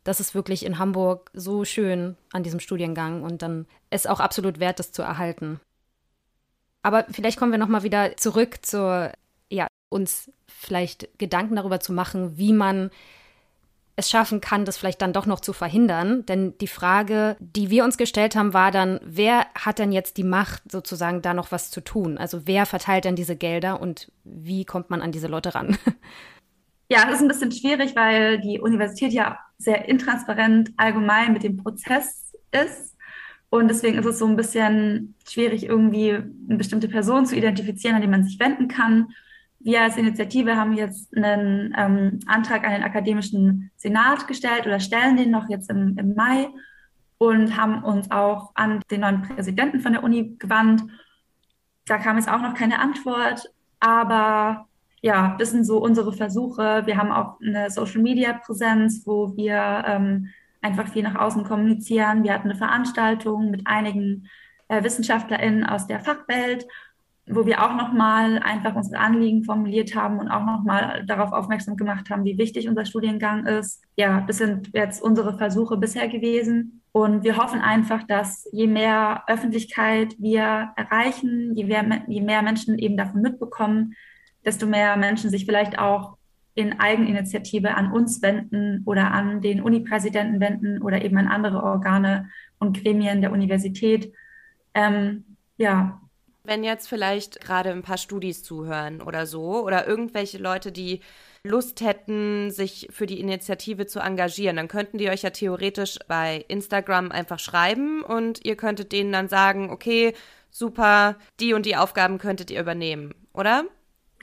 das 0.03 0.19
ist 0.19 0.33
wirklich 0.33 0.65
in 0.65 0.79
Hamburg 0.79 1.29
so 1.33 1.63
schön 1.63 2.17
an 2.31 2.41
diesem 2.41 2.59
Studiengang 2.59 3.21
und 3.21 3.43
dann 3.43 3.67
ist 3.91 4.09
auch 4.09 4.19
absolut 4.19 4.59
wert, 4.59 4.79
das 4.79 4.91
zu 4.91 5.03
erhalten. 5.03 5.59
Aber 6.81 7.05
vielleicht 7.11 7.37
kommen 7.37 7.51
wir 7.51 7.59
nochmal 7.59 7.83
wieder 7.83 8.17
zurück 8.17 8.65
zur, 8.65 9.11
ja, 9.49 9.67
uns 9.89 10.31
vielleicht 10.47 11.19
Gedanken 11.19 11.55
darüber 11.55 11.79
zu 11.79 11.93
machen, 11.93 12.37
wie 12.37 12.53
man 12.53 12.89
es 14.00 14.10
schaffen 14.10 14.41
kann, 14.41 14.65
das 14.65 14.77
vielleicht 14.77 15.01
dann 15.01 15.13
doch 15.13 15.25
noch 15.25 15.39
zu 15.39 15.53
verhindern. 15.53 16.25
Denn 16.25 16.58
die 16.60 16.68
Frage, 16.68 17.38
die 17.39 17.70
wir 17.70 17.84
uns 17.84 17.98
gestellt 17.98 18.36
haben, 18.36 18.53
war 18.53 18.72
dann, 18.72 19.00
wer 19.03 19.46
hat 19.56 19.79
denn 19.79 19.91
jetzt 19.91 20.18
die 20.18 20.24
Macht, 20.24 20.72
sozusagen 20.72 21.22
da 21.22 21.34
noch 21.34 21.51
was 21.51 21.70
zu 21.70 21.82
tun? 21.82 22.18
Also 22.18 22.48
wer 22.48 22.65
verteilt 22.65 23.06
denn 23.06 23.15
diese 23.15 23.36
Gelder 23.36 23.79
und 23.82 24.12
wie 24.24 24.65
kommt 24.65 24.89
man 24.89 25.01
an 25.01 25.12
diese 25.12 25.27
Leute 25.27 25.53
ran? 25.56 25.77
Ja, 26.91 27.06
das 27.06 27.18
ist 27.18 27.22
ein 27.22 27.27
bisschen 27.27 27.51
schwierig, 27.51 27.96
weil 27.96 28.39
die 28.39 28.60
Universität 28.60 29.13
ja 29.13 29.38
sehr 29.60 29.88
intransparent 29.88 30.72
allgemein 30.75 31.34
mit 31.34 31.44
dem 31.44 31.58
Prozess 31.58 32.34
ist. 32.51 32.98
Und 33.51 33.68
deswegen 33.68 34.00
ist 34.00 34.08
es 34.08 34.18
so 34.18 34.25
ein 34.25 34.36
bisschen 34.36 35.13
schwierig, 35.27 35.65
irgendwie 35.65 36.13
eine 36.13 36.58
bestimmte 36.58 36.88
Person 36.88 37.27
zu 37.27 37.36
identifizieren, 37.36 37.96
an 37.96 38.01
die 38.01 38.08
man 38.08 38.24
sich 38.24 38.39
wenden 38.39 38.68
kann. 38.68 39.10
Wir 39.59 39.81
als 39.81 39.97
Initiative 39.97 40.55
haben 40.55 40.73
jetzt 40.73 41.15
einen 41.15 41.73
ähm, 41.77 42.19
Antrag 42.27 42.63
an 42.63 42.71
den 42.71 42.83
akademischen 42.83 43.71
Senat 43.75 44.27
gestellt 44.27 44.65
oder 44.65 44.79
stellen 44.79 45.17
den 45.17 45.31
noch 45.31 45.49
jetzt 45.49 45.69
im, 45.69 45.97
im 45.97 46.15
Mai 46.15 46.49
und 47.17 47.57
haben 47.57 47.83
uns 47.83 48.09
auch 48.09 48.51
an 48.55 48.79
den 48.89 49.01
neuen 49.01 49.21
Präsidenten 49.21 49.81
von 49.81 49.91
der 49.91 50.03
Uni 50.03 50.35
gewandt. 50.39 50.83
Da 51.85 51.97
kam 51.97 52.15
jetzt 52.15 52.29
auch 52.29 52.41
noch 52.41 52.53
keine 52.53 52.79
Antwort, 52.79 53.51
aber 53.79 54.67
ja, 55.01 55.35
das 55.37 55.51
sind 55.51 55.65
so 55.65 55.77
unsere 55.79 56.13
Versuche. 56.13 56.83
Wir 56.85 56.97
haben 56.97 57.11
auch 57.11 57.39
eine 57.41 57.69
Social-Media-Präsenz, 57.69 59.03
wo 59.05 59.35
wir 59.35 59.83
ähm, 59.85 60.29
einfach 60.61 60.87
viel 60.87 61.03
nach 61.03 61.15
außen 61.15 61.43
kommunizieren. 61.43 62.23
Wir 62.23 62.33
hatten 62.33 62.49
eine 62.49 62.57
Veranstaltung 62.57 63.51
mit 63.51 63.65
einigen 63.65 64.27
äh, 64.67 64.83
WissenschaftlerInnen 64.83 65.65
aus 65.65 65.87
der 65.87 65.99
Fachwelt, 65.99 66.65
wo 67.29 67.45
wir 67.45 67.63
auch 67.63 67.75
nochmal 67.75 68.39
einfach 68.39 68.75
unsere 68.75 69.00
Anliegen 69.00 69.43
formuliert 69.43 69.95
haben 69.95 70.19
und 70.19 70.29
auch 70.29 70.45
nochmal 70.45 71.03
darauf 71.05 71.31
aufmerksam 71.31 71.77
gemacht 71.77 72.09
haben, 72.09 72.25
wie 72.25 72.38
wichtig 72.38 72.67
unser 72.67 72.86
Studiengang 72.86 73.45
ist. 73.45 73.83
Ja, 73.95 74.21
das 74.21 74.38
sind 74.38 74.71
jetzt 74.74 75.01
unsere 75.01 75.38
Versuche 75.38 75.77
bisher 75.77 76.07
gewesen. 76.07 76.81
Und 76.91 77.24
wir 77.24 77.38
hoffen 77.38 77.62
einfach, 77.62 78.03
dass 78.03 78.50
je 78.51 78.65
mehr 78.65 79.24
Öffentlichkeit 79.27 80.15
wir 80.17 80.71
erreichen, 80.75 81.55
je 81.55 81.65
mehr, 81.65 82.01
je 82.07 82.21
mehr 82.21 82.41
Menschen 82.41 82.79
eben 82.79 82.98
davon 82.98 83.21
mitbekommen, 83.21 83.93
desto 84.43 84.65
mehr 84.65 84.98
Menschen 84.98 85.29
sich 85.29 85.45
vielleicht 85.45 85.77
auch 85.77 86.17
in 86.55 86.79
Eigeninitiative 86.79 87.75
an 87.75 87.91
uns 87.91 88.21
wenden 88.24 88.81
oder 88.86 89.12
an 89.12 89.41
den 89.41 89.62
Unipräsidenten 89.62 90.39
wenden 90.39 90.81
oder 90.81 91.03
eben 91.05 91.17
an 91.17 91.27
andere 91.27 91.62
Organe 91.62 92.29
und 92.57 92.81
Gremien 92.81 93.21
der 93.21 93.31
Universität. 93.31 94.12
Ähm, 94.74 95.38
ja. 95.57 96.01
Wenn 96.50 96.63
jetzt 96.63 96.89
vielleicht 96.89 97.41
gerade 97.41 97.70
ein 97.70 97.84
paar 97.84 98.00
Studis 98.00 98.41
zuhören 98.41 99.03
oder 99.03 99.27
so 99.27 99.63
oder 99.63 99.88
irgendwelche 99.88 100.39
Leute, 100.39 100.72
die 100.72 101.01
Lust 101.44 101.81
hätten, 101.81 102.50
sich 102.50 102.88
für 102.90 103.05
die 103.05 103.20
Initiative 103.20 103.85
zu 103.85 104.00
engagieren, 104.00 104.55
dann 104.55 104.68
könnten 104.68 104.98
die 104.98 105.12
euch 105.12 105.22
ja 105.22 105.29
theoretisch 105.29 106.00
bei 106.07 106.44
Instagram 106.48 107.12
einfach 107.12 107.38
schreiben 107.38 108.01
und 108.01 108.44
ihr 108.48 108.55
könntet 108.55 108.94
denen 108.94 109.12
dann 109.12 109.27
sagen, 109.27 109.70
okay, 109.70 110.16
super, 110.50 111.18
die 111.40 111.53
und 111.53 111.68
die 111.68 111.75
Aufgaben 111.75 112.18
könntet 112.18 112.50
ihr 112.50 112.62
übernehmen, 112.62 113.14
oder? 113.31 113.66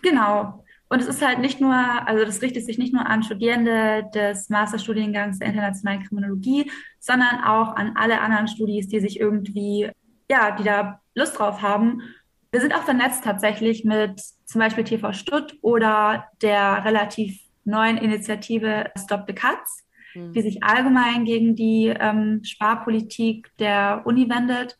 Genau. 0.02 0.64
Und 0.88 0.98
es 0.98 1.06
ist 1.06 1.24
halt 1.24 1.38
nicht 1.38 1.60
nur, 1.60 1.74
also 1.74 2.24
das 2.24 2.42
richtet 2.42 2.64
sich 2.64 2.76
nicht 2.76 2.92
nur 2.92 3.06
an 3.06 3.22
Studierende 3.22 4.10
des 4.12 4.48
Masterstudiengangs 4.48 5.38
der 5.38 5.46
internationalen 5.46 6.02
Kriminologie, 6.02 6.72
sondern 6.98 7.44
auch 7.44 7.76
an 7.76 7.92
alle 7.94 8.20
anderen 8.20 8.48
Studis, 8.48 8.88
die 8.88 8.98
sich 8.98 9.20
irgendwie, 9.20 9.92
ja, 10.28 10.50
die 10.50 10.64
da 10.64 11.00
Lust 11.16 11.38
drauf 11.38 11.62
haben. 11.62 12.02
Wir 12.52 12.60
sind 12.60 12.74
auch 12.74 12.84
vernetzt 12.84 13.24
tatsächlich 13.24 13.84
mit 13.84 14.20
zum 14.44 14.60
Beispiel 14.60 14.84
TV 14.84 15.12
Stutt 15.12 15.58
oder 15.62 16.26
der 16.42 16.84
relativ 16.84 17.40
neuen 17.64 17.96
Initiative 17.96 18.90
Stop 18.96 19.24
the 19.26 19.34
Cuts, 19.34 19.84
mhm. 20.14 20.32
die 20.32 20.42
sich 20.42 20.62
allgemein 20.62 21.24
gegen 21.24 21.56
die 21.56 21.88
ähm, 21.88 22.44
Sparpolitik 22.44 23.50
der 23.58 24.02
Uni 24.04 24.28
wendet. 24.28 24.78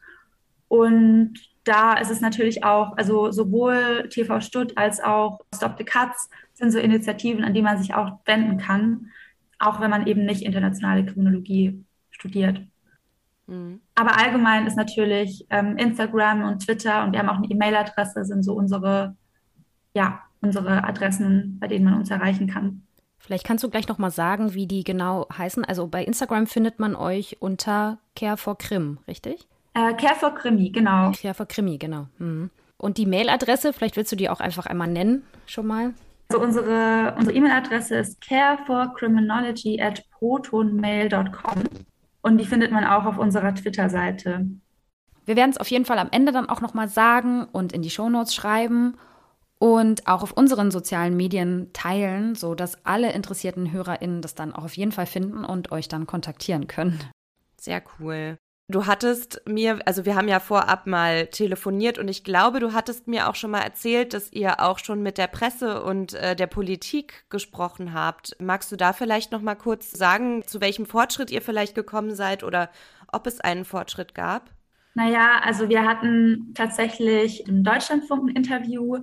Und 0.69 1.35
da 1.65 1.95
ist 1.95 2.11
es 2.11 2.21
natürlich 2.21 2.63
auch, 2.65 2.97
also 2.97 3.33
sowohl 3.33 4.09
TV 4.11 4.41
Stutt 4.41 4.77
als 4.77 5.03
auch 5.03 5.41
Stop 5.55 5.77
the 5.79 5.85
Cuts 5.85 6.31
sind 6.55 6.71
so 6.71 6.79
Initiativen, 6.79 7.45
an 7.45 7.55
die 7.55 7.63
man 7.63 7.79
sich 7.79 7.95
auch 7.95 8.21
wenden 8.25 8.59
kann, 8.59 9.11
auch 9.59 9.81
wenn 9.81 9.91
man 9.91 10.07
eben 10.07 10.25
nicht 10.25 10.43
internationale 10.43 11.05
Kriminologie 11.05 11.83
studiert. 12.11 12.61
Mhm. 13.47 13.81
Aber 13.95 14.19
allgemein 14.19 14.67
ist 14.67 14.77
natürlich 14.77 15.47
ähm, 15.51 15.77
Instagram 15.77 16.43
und 16.45 16.65
Twitter 16.65 17.05
und 17.05 17.13
wir 17.13 17.21
haben 17.21 17.29
auch 17.29 17.37
eine 17.37 17.51
E-Mail-Adresse, 17.51 18.25
sind 18.25 18.43
so 18.43 18.55
unsere, 18.55 19.17
ja, 19.95 20.21
unsere 20.41 20.85
Adressen, 20.85 21.59
bei 21.61 21.69
denen 21.69 21.85
man 21.85 21.95
uns 21.95 22.11
erreichen 22.11 22.49
kann. 22.49 22.83
Vielleicht 23.19 23.45
kannst 23.45 23.65
du 23.65 23.71
gleich 23.71 23.89
noch 23.89 23.99
mal 23.99 24.11
sagen, 24.11 24.55
wie 24.55 24.67
die 24.67 24.85
genau 24.85 25.27
heißen. 25.37 25.65
Also 25.65 25.89
bei 25.89 26.05
Instagram 26.05 26.47
findet 26.47 26.79
man 26.79 26.95
euch 26.95 27.39
unter 27.41 27.99
Care 28.15 28.37
for 28.37 28.57
Krim, 28.57 28.99
richtig? 29.09 29.49
Äh, 29.75 29.95
Care 29.95 30.15
for 30.15 30.35
Krimi, 30.35 30.71
genau. 30.71 31.13
Care 31.13 31.35
for 31.35 31.47
Krimi, 31.47 31.79
genau. 31.79 32.07
Mhm. 32.19 32.51
Und 32.79 32.99
die 32.99 33.07
Mailadresse, 33.07 33.73
vielleicht 33.73 33.97
willst 33.97 34.13
du 34.13 34.17
die 34.17 34.29
auch 34.29 34.41
einfach 34.41 34.67
einmal 34.67 34.89
nennen, 34.89 35.25
schon 35.47 35.67
mal? 35.67 35.95
Also 36.29 36.43
unsere 36.43 37.15
unsere 37.17 37.37
E-Mail-Adresse 37.37 37.97
ist 37.97 38.21
careforcriminology 38.21 39.81
at 39.81 40.03
protonmail.com 40.11 41.63
und 42.27 42.39
die 42.39 42.45
findet 42.45 42.73
man 42.73 42.85
auch 42.85 43.05
auf 43.05 43.19
unserer 43.19 43.55
Twitter-Seite. 43.55 44.47
Wir 45.27 45.37
werden 45.37 45.53
es 45.53 45.59
auf 45.59 45.71
jeden 45.71 45.85
Fall 45.85 46.01
am 46.01 46.09
Ende 46.11 46.33
dann 46.33 46.49
auch 46.49 46.61
nochmal 46.61 46.89
sagen 46.89 47.45
und 47.45 47.73
in 47.73 47.83
die 47.83 47.91
Shownotes 47.91 48.35
schreiben 48.35 48.97
und 49.61 50.09
auch 50.09 50.25
auf 50.25 50.33
unseren 50.33 50.73
sozialen 50.73 51.17
Medien 51.17 51.71
teilen, 51.73 52.35
sodass 52.35 52.85
alle 52.85 53.13
interessierten 53.13 53.71
HörerInnen 53.71 54.23
das 54.23 54.35
dann 54.35 54.53
auch 54.53 54.65
auf 54.65 54.77
jeden 54.77 54.91
Fall 54.91 55.07
finden 55.07 55.45
und 55.45 55.71
euch 55.71 55.87
dann 55.87 56.07
kontaktieren 56.07 56.67
können. 56.67 56.99
Sehr 57.61 57.81
cool. 58.01 58.39
Du 58.69 58.87
hattest 58.87 59.43
mir, 59.47 59.79
also 59.87 60.05
wir 60.07 60.17
haben 60.17 60.27
ja 60.27 60.41
vorab 60.41 60.89
mal 60.89 61.29
telefoniert 61.29 61.99
und 61.99 62.09
ich 62.09 62.25
glaube, 62.25 62.59
du 62.59 62.73
hattest 62.73 63.07
mir 63.07 63.29
auch 63.29 63.37
schon 63.37 63.53
mal 63.53 63.61
erzählt, 63.61 64.13
dass 64.13 64.33
ihr 64.33 64.61
auch 64.61 64.81
schon 64.81 65.05
mit 65.05 65.19
der 65.19 65.29
Presse 65.29 65.85
und 65.85 66.15
äh, 66.15 66.35
der 66.35 66.49
Politik 66.49 67.27
gesprochen 67.31 67.95
habt. 67.95 68.35
Magst 68.41 68.73
du 68.73 68.77
da 68.77 68.93
vielleicht 68.93 69.31
noch 69.31 69.41
mal 69.41 69.55
kurz 69.55 69.93
sagen, 69.93 70.43
zu 70.45 70.61
welchem 70.61 70.85
Fortschritt 70.85 71.31
ihr 71.31 71.43
vielleicht 71.43 71.77
gekommen 71.77 72.17
seid 72.17 72.43
oder 72.43 72.71
ob 73.13 73.29
es 73.29 73.41
einen 73.41 73.65
Fortschritt 73.65 74.17
gab? 74.17 74.51
Naja, 74.95 75.41
also 75.45 75.69
wir 75.69 75.85
hatten 75.85 76.53
tatsächlich 76.55 77.47
im 77.47 77.63
Deutschlandfunk 77.63 78.31
ein 78.31 78.35
Interview 78.35 78.99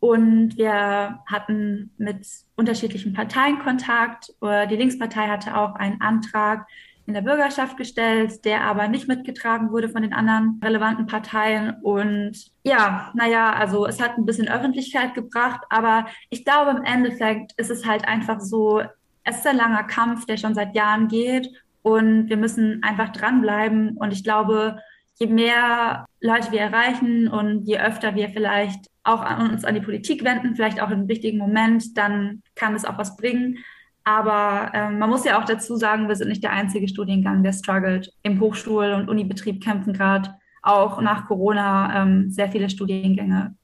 und 0.00 0.58
wir 0.58 1.18
hatten 1.26 1.92
mit 1.96 2.26
unterschiedlichen 2.56 3.14
Parteien 3.14 3.58
Kontakt. 3.60 4.34
Die 4.42 4.76
Linkspartei 4.76 5.28
hatte 5.28 5.56
auch 5.56 5.76
einen 5.76 6.00
Antrag 6.02 6.66
in 7.08 7.14
der 7.14 7.22
Bürgerschaft 7.22 7.78
gestellt, 7.78 8.44
der 8.44 8.60
aber 8.64 8.86
nicht 8.86 9.08
mitgetragen 9.08 9.72
wurde 9.72 9.88
von 9.88 10.02
den 10.02 10.12
anderen 10.12 10.60
relevanten 10.62 11.06
Parteien. 11.06 11.76
Und 11.82 12.36
ja, 12.64 13.10
naja, 13.14 13.54
also 13.54 13.86
es 13.86 13.98
hat 13.98 14.18
ein 14.18 14.26
bisschen 14.26 14.46
Öffentlichkeit 14.46 15.14
gebracht, 15.14 15.62
aber 15.70 16.06
ich 16.28 16.44
glaube, 16.44 16.72
im 16.72 16.84
Endeffekt 16.84 17.52
ist 17.56 17.70
es 17.70 17.86
halt 17.86 18.06
einfach 18.06 18.40
so, 18.40 18.82
es 19.24 19.38
ist 19.38 19.46
ein 19.46 19.56
langer 19.56 19.84
Kampf, 19.84 20.26
der 20.26 20.36
schon 20.36 20.54
seit 20.54 20.76
Jahren 20.76 21.08
geht 21.08 21.48
und 21.80 22.28
wir 22.28 22.36
müssen 22.36 22.82
einfach 22.82 23.08
dranbleiben. 23.08 23.96
Und 23.96 24.12
ich 24.12 24.22
glaube, 24.22 24.78
je 25.14 25.28
mehr 25.28 26.04
Leute 26.20 26.52
wir 26.52 26.60
erreichen 26.60 27.26
und 27.28 27.62
je 27.62 27.78
öfter 27.78 28.16
wir 28.16 28.28
vielleicht 28.28 28.84
auch 29.02 29.22
an 29.22 29.50
uns 29.50 29.64
an 29.64 29.74
die 29.74 29.80
Politik 29.80 30.24
wenden, 30.24 30.56
vielleicht 30.56 30.82
auch 30.82 30.88
in 30.88 30.98
einem 30.98 31.08
wichtigen 31.08 31.38
Moment, 31.38 31.96
dann 31.96 32.42
kann 32.54 32.74
es 32.74 32.84
auch 32.84 32.98
was 32.98 33.16
bringen. 33.16 33.58
Aber 34.04 34.70
ähm, 34.74 34.98
man 34.98 35.10
muss 35.10 35.24
ja 35.24 35.38
auch 35.38 35.44
dazu 35.44 35.76
sagen, 35.76 36.08
wir 36.08 36.16
sind 36.16 36.28
nicht 36.28 36.42
der 36.42 36.52
einzige 36.52 36.88
Studiengang, 36.88 37.42
der 37.42 37.52
struggelt. 37.52 38.12
Im 38.22 38.40
Hochschul- 38.40 38.94
und 38.94 39.08
Unibetrieb 39.08 39.62
kämpfen 39.62 39.92
gerade 39.92 40.34
auch 40.62 41.00
nach 41.00 41.26
Corona 41.26 42.02
ähm, 42.02 42.30
sehr 42.30 42.48
viele 42.48 42.70
Studiengänge. 42.70 43.54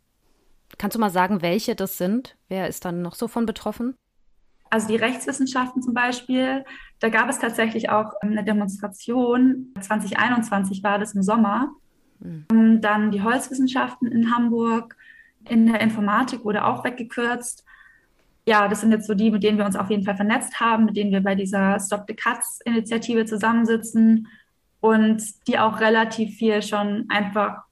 Kannst 0.78 0.96
du 0.96 1.00
mal 1.00 1.10
sagen, 1.10 1.42
welche 1.42 1.74
das 1.74 1.98
sind? 1.98 2.36
Wer 2.48 2.68
ist 2.68 2.84
dann 2.84 3.02
noch 3.02 3.14
so 3.14 3.28
von 3.28 3.46
betroffen? 3.46 3.94
Also 4.70 4.88
die 4.88 4.96
Rechtswissenschaften 4.96 5.82
zum 5.82 5.94
Beispiel, 5.94 6.64
da 6.98 7.08
gab 7.08 7.28
es 7.28 7.38
tatsächlich 7.38 7.90
auch 7.90 8.12
eine 8.20 8.42
Demonstration. 8.44 9.72
2021 9.80 10.82
war 10.82 10.98
das 10.98 11.14
im 11.14 11.22
Sommer. 11.22 11.70
Mhm. 12.18 12.80
Dann 12.80 13.10
die 13.10 13.22
Holzwissenschaften 13.22 14.10
in 14.10 14.34
Hamburg. 14.34 14.96
In 15.48 15.66
der 15.66 15.80
Informatik 15.80 16.44
wurde 16.44 16.64
auch 16.64 16.84
weggekürzt 16.84 17.64
ja, 18.46 18.68
das 18.68 18.82
sind 18.82 18.92
jetzt 18.92 19.06
so 19.06 19.14
die, 19.14 19.30
mit 19.30 19.42
denen 19.42 19.58
wir 19.58 19.64
uns 19.64 19.76
auf 19.76 19.90
jeden 19.90 20.04
Fall 20.04 20.16
vernetzt 20.16 20.60
haben, 20.60 20.84
mit 20.84 20.96
denen 20.96 21.12
wir 21.12 21.22
bei 21.22 21.34
dieser 21.34 21.80
Stop 21.80 22.04
the 22.06 22.14
Cuts 22.14 22.60
Initiative 22.64 23.24
zusammensitzen 23.24 24.28
und 24.80 25.22
die 25.48 25.58
auch 25.58 25.80
relativ 25.80 26.36
viel 26.36 26.62
schon 26.62 27.06
einfach 27.08 27.62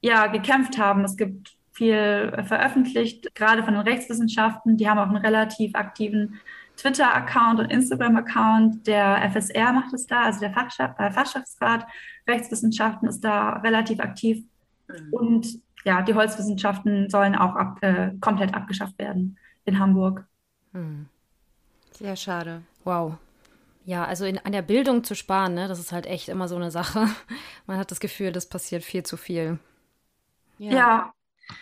ja, 0.00 0.28
gekämpft 0.28 0.78
haben. 0.78 1.04
Es 1.04 1.16
gibt 1.16 1.56
viel 1.72 2.32
veröffentlicht, 2.44 3.34
gerade 3.34 3.64
von 3.64 3.74
den 3.74 3.82
Rechtswissenschaften. 3.82 4.76
Die 4.76 4.88
haben 4.88 4.98
auch 4.98 5.08
einen 5.08 5.16
relativ 5.16 5.74
aktiven 5.74 6.38
Twitter-Account 6.76 7.58
und 7.58 7.72
Instagram-Account. 7.72 8.86
Der 8.86 9.28
FSR 9.32 9.72
macht 9.72 9.92
es 9.92 10.06
da, 10.06 10.22
also 10.22 10.38
der 10.38 10.50
äh, 10.50 11.10
Fachschaftsrat 11.10 11.86
Rechtswissenschaften 12.28 13.08
ist 13.08 13.22
da 13.22 13.54
relativ 13.54 13.98
aktiv. 13.98 14.44
Mhm. 14.88 15.12
Und 15.12 15.60
ja, 15.84 16.02
die 16.02 16.14
Holzwissenschaften 16.14 17.10
sollen 17.10 17.34
auch 17.34 17.56
ab, 17.56 17.78
äh, 17.82 18.12
komplett 18.20 18.54
abgeschafft 18.54 18.98
werden 18.98 19.36
in 19.66 19.78
Hamburg. 19.78 20.24
Hm. 20.72 21.06
Sehr 21.92 22.16
schade. 22.16 22.62
Wow. 22.84 23.18
Ja, 23.84 24.04
also 24.04 24.24
in, 24.24 24.38
an 24.38 24.52
der 24.52 24.62
Bildung 24.62 25.04
zu 25.04 25.14
sparen, 25.14 25.54
ne, 25.54 25.68
das 25.68 25.78
ist 25.78 25.92
halt 25.92 26.06
echt 26.06 26.28
immer 26.28 26.48
so 26.48 26.56
eine 26.56 26.70
Sache. 26.70 27.06
Man 27.66 27.78
hat 27.78 27.90
das 27.90 28.00
Gefühl, 28.00 28.32
das 28.32 28.48
passiert 28.48 28.82
viel 28.82 29.04
zu 29.04 29.16
viel. 29.16 29.58
Ja. 30.58 30.72
ja. 30.72 31.12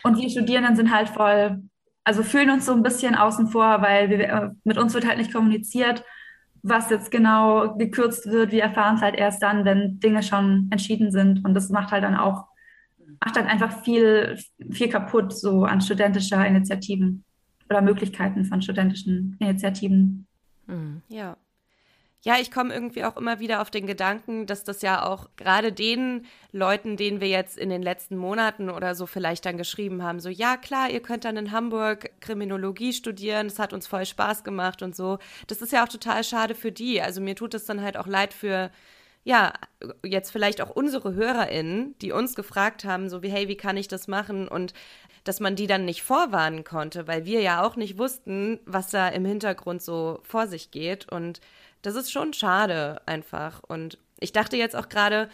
Und 0.03 0.19
wir 0.19 0.31
Studierenden 0.31 0.77
sind 0.77 0.91
halt 0.91 1.11
voll, 1.11 1.63
also 2.03 2.23
fühlen 2.23 2.51
uns 2.51 2.67
so 2.67 2.73
ein 2.73 2.83
bisschen 2.83 3.15
außen 3.15 3.49
vor, 3.49 3.83
weil 3.83 4.09
wir, 4.09 4.21
äh, 4.21 4.51
mit 4.65 4.79
uns 4.79 4.95
wird 4.95 5.07
halt 5.07 5.19
nicht 5.19 5.33
kommuniziert, 5.33 6.03
was 6.63 6.89
jetzt 6.89 7.11
genau 7.11 7.77
gekürzt 7.77 8.27
wird. 8.27 8.51
Wir 8.51 8.63
erfahren 8.63 8.97
es 8.97 9.03
halt 9.03 9.17
erst 9.17 9.43
dann, 9.43 9.67
wenn 9.67 10.01
Dinge 10.01 10.23
schon 10.23 10.69
entschieden 10.71 11.11
sind. 11.11 11.45
Und 11.45 11.53
das 11.53 11.69
macht 11.69 11.93
halt 11.93 12.05
dann 12.05 12.17
auch, 12.17 12.47
macht 13.23 13.37
dann 13.37 13.47
einfach 13.47 13.83
viel, 13.83 14.39
viel 14.71 14.89
kaputt, 14.89 15.37
so 15.37 15.65
an 15.65 15.83
studentischer 15.83 16.45
Initiativen 16.47 17.25
oder 17.69 17.81
Möglichkeiten 17.81 18.45
von 18.45 18.63
studentischen 18.63 19.37
Initiativen. 19.41 20.27
Mhm. 20.67 21.03
Ja. 21.09 21.37
Ja, 22.25 22.37
ich 22.41 22.51
komme 22.51 22.73
irgendwie 22.73 23.05
auch 23.05 23.19
immer 23.19 23.39
wieder 23.39 23.61
auf 23.61 23.71
den 23.71 23.87
Gedanken, 23.87 24.47
dass 24.47 24.65
das 24.65 24.81
ja 24.81 25.05
auch 25.05 25.29
gerade 25.37 25.75
den 25.75 26.25
Leuten, 26.53 26.97
denen 26.97 27.21
wir 27.21 27.29
jetzt 27.29 27.59
in 27.59 27.69
den 27.69 27.83
letzten 27.83 28.17
Monaten 28.17 28.71
oder 28.71 28.95
so 28.95 29.05
vielleicht 29.05 29.45
dann 29.45 29.59
geschrieben 29.59 30.03
haben, 30.03 30.21
so 30.21 30.31
ja 30.31 30.57
klar, 30.57 30.89
ihr 30.89 31.01
könnt 31.01 31.27
dann 31.27 31.37
in 31.37 31.53
Hamburg 31.53 32.11
Kriminologie 32.21 32.95
studieren, 32.95 33.49
das 33.49 33.59
hat 33.59 33.75
uns 33.75 33.87
voll 33.87 34.07
Spaß 34.07 34.43
gemacht 34.43 34.81
und 34.81 34.97
so. 34.97 35.19
Das 35.49 35.61
ist 35.61 35.71
ja 35.71 35.85
auch 35.85 35.89
total 35.89 36.25
schade 36.25 36.55
für 36.55 36.73
die. 36.73 37.03
Also 37.03 37.21
mir 37.21 37.37
tut 37.37 37.53
es 37.53 37.67
dann 37.67 37.83
halt 37.83 37.99
auch 37.99 38.07
leid 38.07 38.33
für 38.33 38.71
ja, 39.25 39.55
jetzt 40.05 40.31
vielleicht 40.31 40.61
auch 40.61 40.71
unsere 40.71 41.15
HörerInnen, 41.15 41.97
die 41.99 42.13
uns 42.13 42.35
gefragt 42.35 42.85
haben, 42.85 43.09
so 43.09 43.23
wie, 43.23 43.31
hey, 43.31 43.49
wie 43.49 43.57
kann 43.57 43.79
ich 43.79 43.89
das 43.89 44.07
machen? 44.07 44.47
Und 44.47 44.75
dass 45.25 45.41
man 45.41 45.57
die 45.57 45.67
dann 45.67 45.87
nicht 45.87 46.03
vorwarnen 46.03 46.65
konnte, 46.65 47.09
weil 47.09 47.25
wir 47.25 47.41
ja 47.41 47.65
auch 47.65 47.77
nicht 47.77 47.99
wussten, 47.99 48.61
was 48.67 48.91
da 48.91 49.09
im 49.09 49.25
Hintergrund 49.25 49.83
so 49.83 50.21
vor 50.23 50.47
sich 50.47 50.71
geht. 50.71 51.11
Und 51.11 51.41
das 51.81 51.95
ist 51.95 52.13
schon 52.13 52.35
schade 52.35 53.01
einfach. 53.07 53.63
Und 53.67 53.99
ich 54.21 54.33
dachte 54.33 54.59
jetzt 54.59 54.77
auch 54.77 54.91
gerade, 54.91 55.31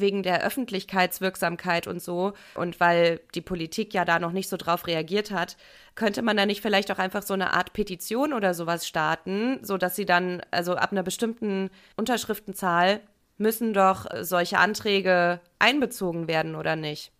wegen 0.00 0.22
der 0.22 0.44
Öffentlichkeitswirksamkeit 0.44 1.86
und 1.86 2.02
so 2.02 2.32
und 2.54 2.80
weil 2.80 3.20
die 3.34 3.40
Politik 3.40 3.94
ja 3.94 4.04
da 4.04 4.18
noch 4.18 4.32
nicht 4.32 4.48
so 4.48 4.56
drauf 4.56 4.86
reagiert 4.86 5.30
hat, 5.30 5.56
könnte 5.94 6.22
man 6.22 6.36
da 6.36 6.46
nicht 6.46 6.62
vielleicht 6.62 6.90
auch 6.92 6.98
einfach 6.98 7.22
so 7.22 7.34
eine 7.34 7.52
Art 7.52 7.72
Petition 7.72 8.32
oder 8.32 8.54
sowas 8.54 8.86
starten, 8.86 9.58
so 9.62 9.78
dass 9.78 9.96
sie 9.96 10.06
dann 10.06 10.42
also 10.50 10.76
ab 10.76 10.92
einer 10.92 11.02
bestimmten 11.02 11.70
Unterschriftenzahl 11.96 13.00
müssen 13.38 13.74
doch 13.74 14.06
solche 14.20 14.58
Anträge 14.58 15.40
einbezogen 15.58 16.28
werden 16.28 16.54
oder 16.54 16.76
nicht? 16.76 17.12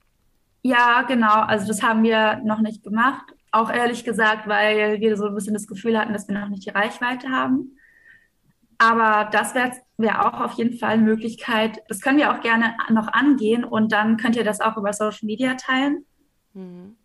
Ja, 0.63 1.03
genau. 1.03 1.43
Also 1.43 1.67
das 1.69 1.83
haben 1.83 2.03
wir 2.03 2.41
noch 2.45 2.61
nicht 2.61 2.83
gemacht. 2.83 3.25
Auch 3.53 3.71
ehrlich 3.71 4.05
gesagt, 4.05 4.49
weil 4.49 5.01
wir 5.01 5.17
so 5.17 5.27
ein 5.27 5.35
bisschen 5.35 5.55
das 5.55 5.67
Gefühl 5.67 5.99
hatten, 5.99 6.13
dass 6.13 6.29
wir 6.29 6.39
noch 6.39 6.49
nicht 6.49 6.67
die 6.67 6.71
Reichweite 6.71 7.29
haben. 7.29 7.76
Aber 8.87 9.29
das 9.31 9.55
wäre 9.55 9.73
wär 9.97 10.27
auch 10.27 10.41
auf 10.41 10.53
jeden 10.53 10.79
Fall 10.79 10.91
eine 10.91 11.03
Möglichkeit. 11.03 11.83
Das 11.89 12.01
können 12.01 12.19
wir 12.19 12.33
auch 12.33 12.41
gerne 12.41 12.77
noch 12.91 13.09
angehen 13.09 13.65
und 13.65 13.91
dann 13.93 14.17
könnt 14.17 14.37
ihr 14.37 14.45
das 14.45 14.61
auch 14.61 14.77
über 14.77 14.93
Social 14.93 15.27
Media 15.27 15.55
teilen. 15.55 16.05
Mhm. 16.55 16.97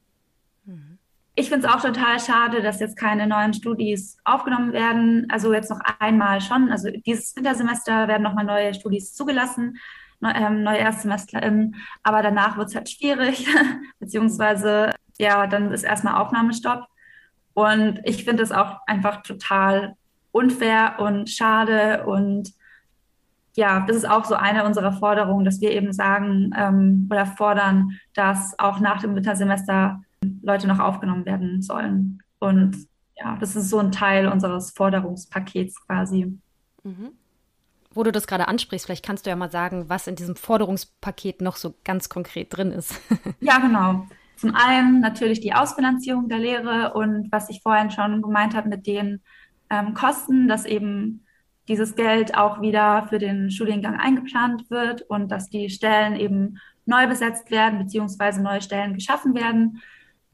Mhm. 0.65 0.97
Ich 1.33 1.49
finde 1.49 1.65
es 1.65 1.73
auch 1.73 1.81
total 1.81 2.19
schade, 2.19 2.61
dass 2.61 2.79
jetzt 2.79 2.97
keine 2.97 3.25
neuen 3.25 3.53
Studis 3.53 4.17
aufgenommen 4.25 4.73
werden. 4.73 5.25
Also 5.31 5.53
jetzt 5.53 5.71
noch 5.71 5.79
einmal 5.99 6.41
schon. 6.41 6.69
Also 6.69 6.89
dieses 6.91 7.35
Wintersemester 7.35 8.07
werden 8.07 8.21
nochmal 8.21 8.45
neue 8.45 8.73
Studis 8.73 9.13
zugelassen 9.13 9.79
ähm, 10.23 10.63
neue 10.63 10.79
ErstsemesterInnen. 10.79 11.75
Aber 12.03 12.21
danach 12.21 12.57
wird 12.57 12.69
es 12.69 12.75
halt 12.75 12.89
schwierig, 12.89 13.47
beziehungsweise 13.99 14.93
ja, 15.17 15.47
dann 15.47 15.71
ist 15.71 15.83
erstmal 15.83 16.21
Aufnahmestopp. 16.21 16.85
Und 17.53 17.99
ich 18.03 18.23
finde 18.23 18.43
es 18.43 18.51
auch 18.51 18.77
einfach 18.85 19.23
total 19.23 19.95
unfair 20.31 20.95
und 20.99 21.29
schade. 21.29 22.05
Und 22.05 22.53
ja, 23.55 23.85
das 23.87 23.97
ist 23.97 24.09
auch 24.09 24.25
so 24.25 24.35
eine 24.35 24.65
unserer 24.65 24.93
Forderungen, 24.93 25.45
dass 25.45 25.61
wir 25.61 25.71
eben 25.71 25.93
sagen 25.93 26.51
ähm, 26.57 27.07
oder 27.11 27.25
fordern, 27.25 27.99
dass 28.13 28.57
auch 28.59 28.79
nach 28.79 29.01
dem 29.01 29.15
Wintersemester 29.15 30.01
Leute 30.41 30.67
noch 30.67 30.79
aufgenommen 30.79 31.25
werden 31.25 31.61
sollen. 31.61 32.21
Und 32.39 32.75
ja, 33.17 33.37
das 33.39 33.55
ist 33.55 33.69
so 33.69 33.79
ein 33.79 33.91
Teil 33.91 34.27
unseres 34.27 34.71
Forderungspakets 34.71 35.85
quasi. 35.85 36.37
Mhm 36.83 37.11
wo 37.93 38.03
du 38.03 38.11
das 38.11 38.27
gerade 38.27 38.47
ansprichst, 38.47 38.85
vielleicht 38.85 39.05
kannst 39.05 39.25
du 39.25 39.29
ja 39.29 39.35
mal 39.35 39.51
sagen, 39.51 39.89
was 39.89 40.07
in 40.07 40.15
diesem 40.15 40.35
Forderungspaket 40.35 41.41
noch 41.41 41.57
so 41.57 41.75
ganz 41.83 42.09
konkret 42.09 42.55
drin 42.55 42.71
ist. 42.71 42.99
ja, 43.39 43.59
genau. 43.59 44.07
Zum 44.37 44.55
einen 44.55 45.01
natürlich 45.01 45.39
die 45.39 45.53
Ausfinanzierung 45.53 46.27
der 46.27 46.39
Lehre 46.39 46.93
und 46.93 47.31
was 47.31 47.49
ich 47.49 47.61
vorhin 47.61 47.91
schon 47.91 48.21
gemeint 48.21 48.55
habe 48.55 48.69
mit 48.69 48.87
den 48.87 49.21
ähm, 49.71 49.93
Kosten, 49.95 50.47
dass 50.47 50.65
eben 50.65 51.25
dieses 51.67 51.95
Geld 51.95 52.37
auch 52.37 52.61
wieder 52.61 53.07
für 53.09 53.17
den 53.17 53.49
Studiengang 53.49 53.95
eingeplant 53.99 54.69
wird 54.69 55.03
und 55.03 55.31
dass 55.31 55.49
die 55.49 55.69
Stellen 55.69 56.15
eben 56.15 56.59
neu 56.85 57.07
besetzt 57.07 57.49
werden, 57.49 57.79
beziehungsweise 57.79 58.41
neue 58.41 58.61
Stellen 58.61 58.93
geschaffen 58.93 59.33
werden 59.33 59.81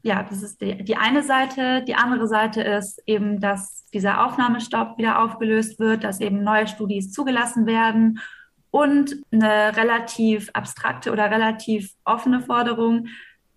ja, 0.02 0.22
das 0.22 0.42
ist 0.42 0.60
die, 0.60 0.84
die 0.84 0.96
eine 0.96 1.22
Seite. 1.22 1.82
Die 1.82 1.94
andere 1.94 2.28
Seite 2.28 2.62
ist 2.62 3.02
eben, 3.06 3.40
dass 3.40 3.86
dieser 3.92 4.24
Aufnahmestopp 4.24 4.96
wieder 4.96 5.22
aufgelöst 5.22 5.78
wird, 5.80 6.04
dass 6.04 6.20
eben 6.20 6.42
neue 6.42 6.66
Studis 6.68 7.12
zugelassen 7.12 7.66
werden 7.66 8.20
und 8.70 9.16
eine 9.32 9.76
relativ 9.76 10.50
abstrakte 10.52 11.10
oder 11.10 11.30
relativ 11.30 11.94
offene 12.04 12.40
Forderung 12.40 13.08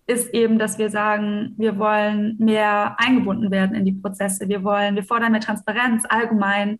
ist 0.06 0.34
eben, 0.34 0.58
dass 0.58 0.78
wir 0.78 0.90
sagen, 0.90 1.54
wir 1.56 1.78
wollen 1.78 2.36
mehr 2.38 2.96
eingebunden 2.98 3.50
werden 3.50 3.76
in 3.76 3.84
die 3.84 3.92
Prozesse. 3.92 4.48
Wir 4.48 4.64
wollen, 4.64 4.96
wir 4.96 5.04
fordern 5.04 5.32
mehr 5.32 5.40
Transparenz 5.40 6.04
allgemein, 6.08 6.78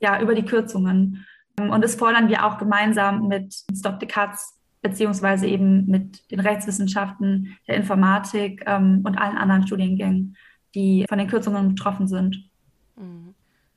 ja, 0.00 0.20
über 0.20 0.34
die 0.34 0.44
Kürzungen. 0.44 1.24
Und 1.58 1.82
das 1.82 1.94
fordern 1.94 2.28
wir 2.28 2.44
auch 2.44 2.58
gemeinsam 2.58 3.28
mit 3.28 3.54
Stop 3.74 3.98
the 4.00 4.06
Cuts 4.06 4.58
beziehungsweise 4.82 5.46
eben 5.46 5.86
mit 5.86 6.30
den 6.30 6.40
Rechtswissenschaften, 6.40 7.56
der 7.66 7.76
Informatik 7.76 8.62
ähm, 8.66 9.00
und 9.04 9.16
allen 9.16 9.38
anderen 9.38 9.66
Studiengängen, 9.66 10.36
die 10.74 11.06
von 11.08 11.16
den 11.16 11.28
Kürzungen 11.28 11.68
betroffen 11.68 12.06
sind. 12.06 12.50
Mhm. 12.96 13.34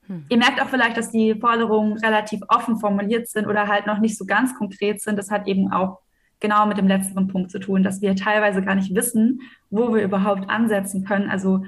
Hm. 0.08 0.26
Ihr 0.30 0.38
merkt 0.38 0.62
auch 0.62 0.68
vielleicht, 0.68 0.98
dass 0.98 1.12
die 1.12 1.36
Forderungen 1.36 1.98
relativ 2.00 2.42
offen 2.48 2.78
formuliert 2.78 3.28
sind 3.28 3.48
oder 3.48 3.68
halt 3.68 3.86
noch 3.86 4.00
nicht 4.00 4.18
so 4.18 4.26
ganz 4.26 4.56
konkret 4.56 5.02
sind. 5.02 5.18
Das 5.18 5.32
hat 5.32 5.48
eben 5.48 5.72
auch 5.72 6.00
genau 6.40 6.66
mit 6.66 6.78
dem 6.78 6.88
letzteren 6.88 7.28
Punkt 7.28 7.52
zu 7.52 7.60
tun, 7.60 7.84
dass 7.84 8.02
wir 8.02 8.16
teilweise 8.16 8.62
gar 8.62 8.76
nicht 8.76 8.94
wissen, 8.96 9.42
wo 9.70 9.94
wir 9.94 10.04
überhaupt 10.04 10.50
ansetzen 10.50 11.04
können. 11.04 11.30
Also 11.30 11.64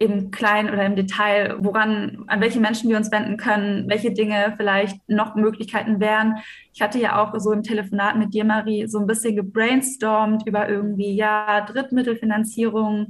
im 0.00 0.30
Kleinen 0.30 0.70
oder 0.70 0.86
im 0.86 0.96
Detail, 0.96 1.56
woran, 1.58 2.24
an 2.26 2.40
welche 2.40 2.58
Menschen 2.58 2.88
wir 2.88 2.96
uns 2.96 3.12
wenden 3.12 3.36
können, 3.36 3.86
welche 3.86 4.12
Dinge 4.12 4.54
vielleicht 4.56 4.96
noch 5.08 5.34
Möglichkeiten 5.34 6.00
wären. 6.00 6.36
Ich 6.72 6.80
hatte 6.80 6.98
ja 6.98 7.22
auch 7.22 7.38
so 7.38 7.52
im 7.52 7.62
Telefonat 7.62 8.16
mit 8.16 8.32
dir, 8.32 8.46
Marie, 8.46 8.86
so 8.86 8.98
ein 8.98 9.06
bisschen 9.06 9.36
gebrainstormt 9.36 10.46
über 10.46 10.70
irgendwie, 10.70 11.14
ja, 11.14 11.60
Drittmittelfinanzierung. 11.60 13.08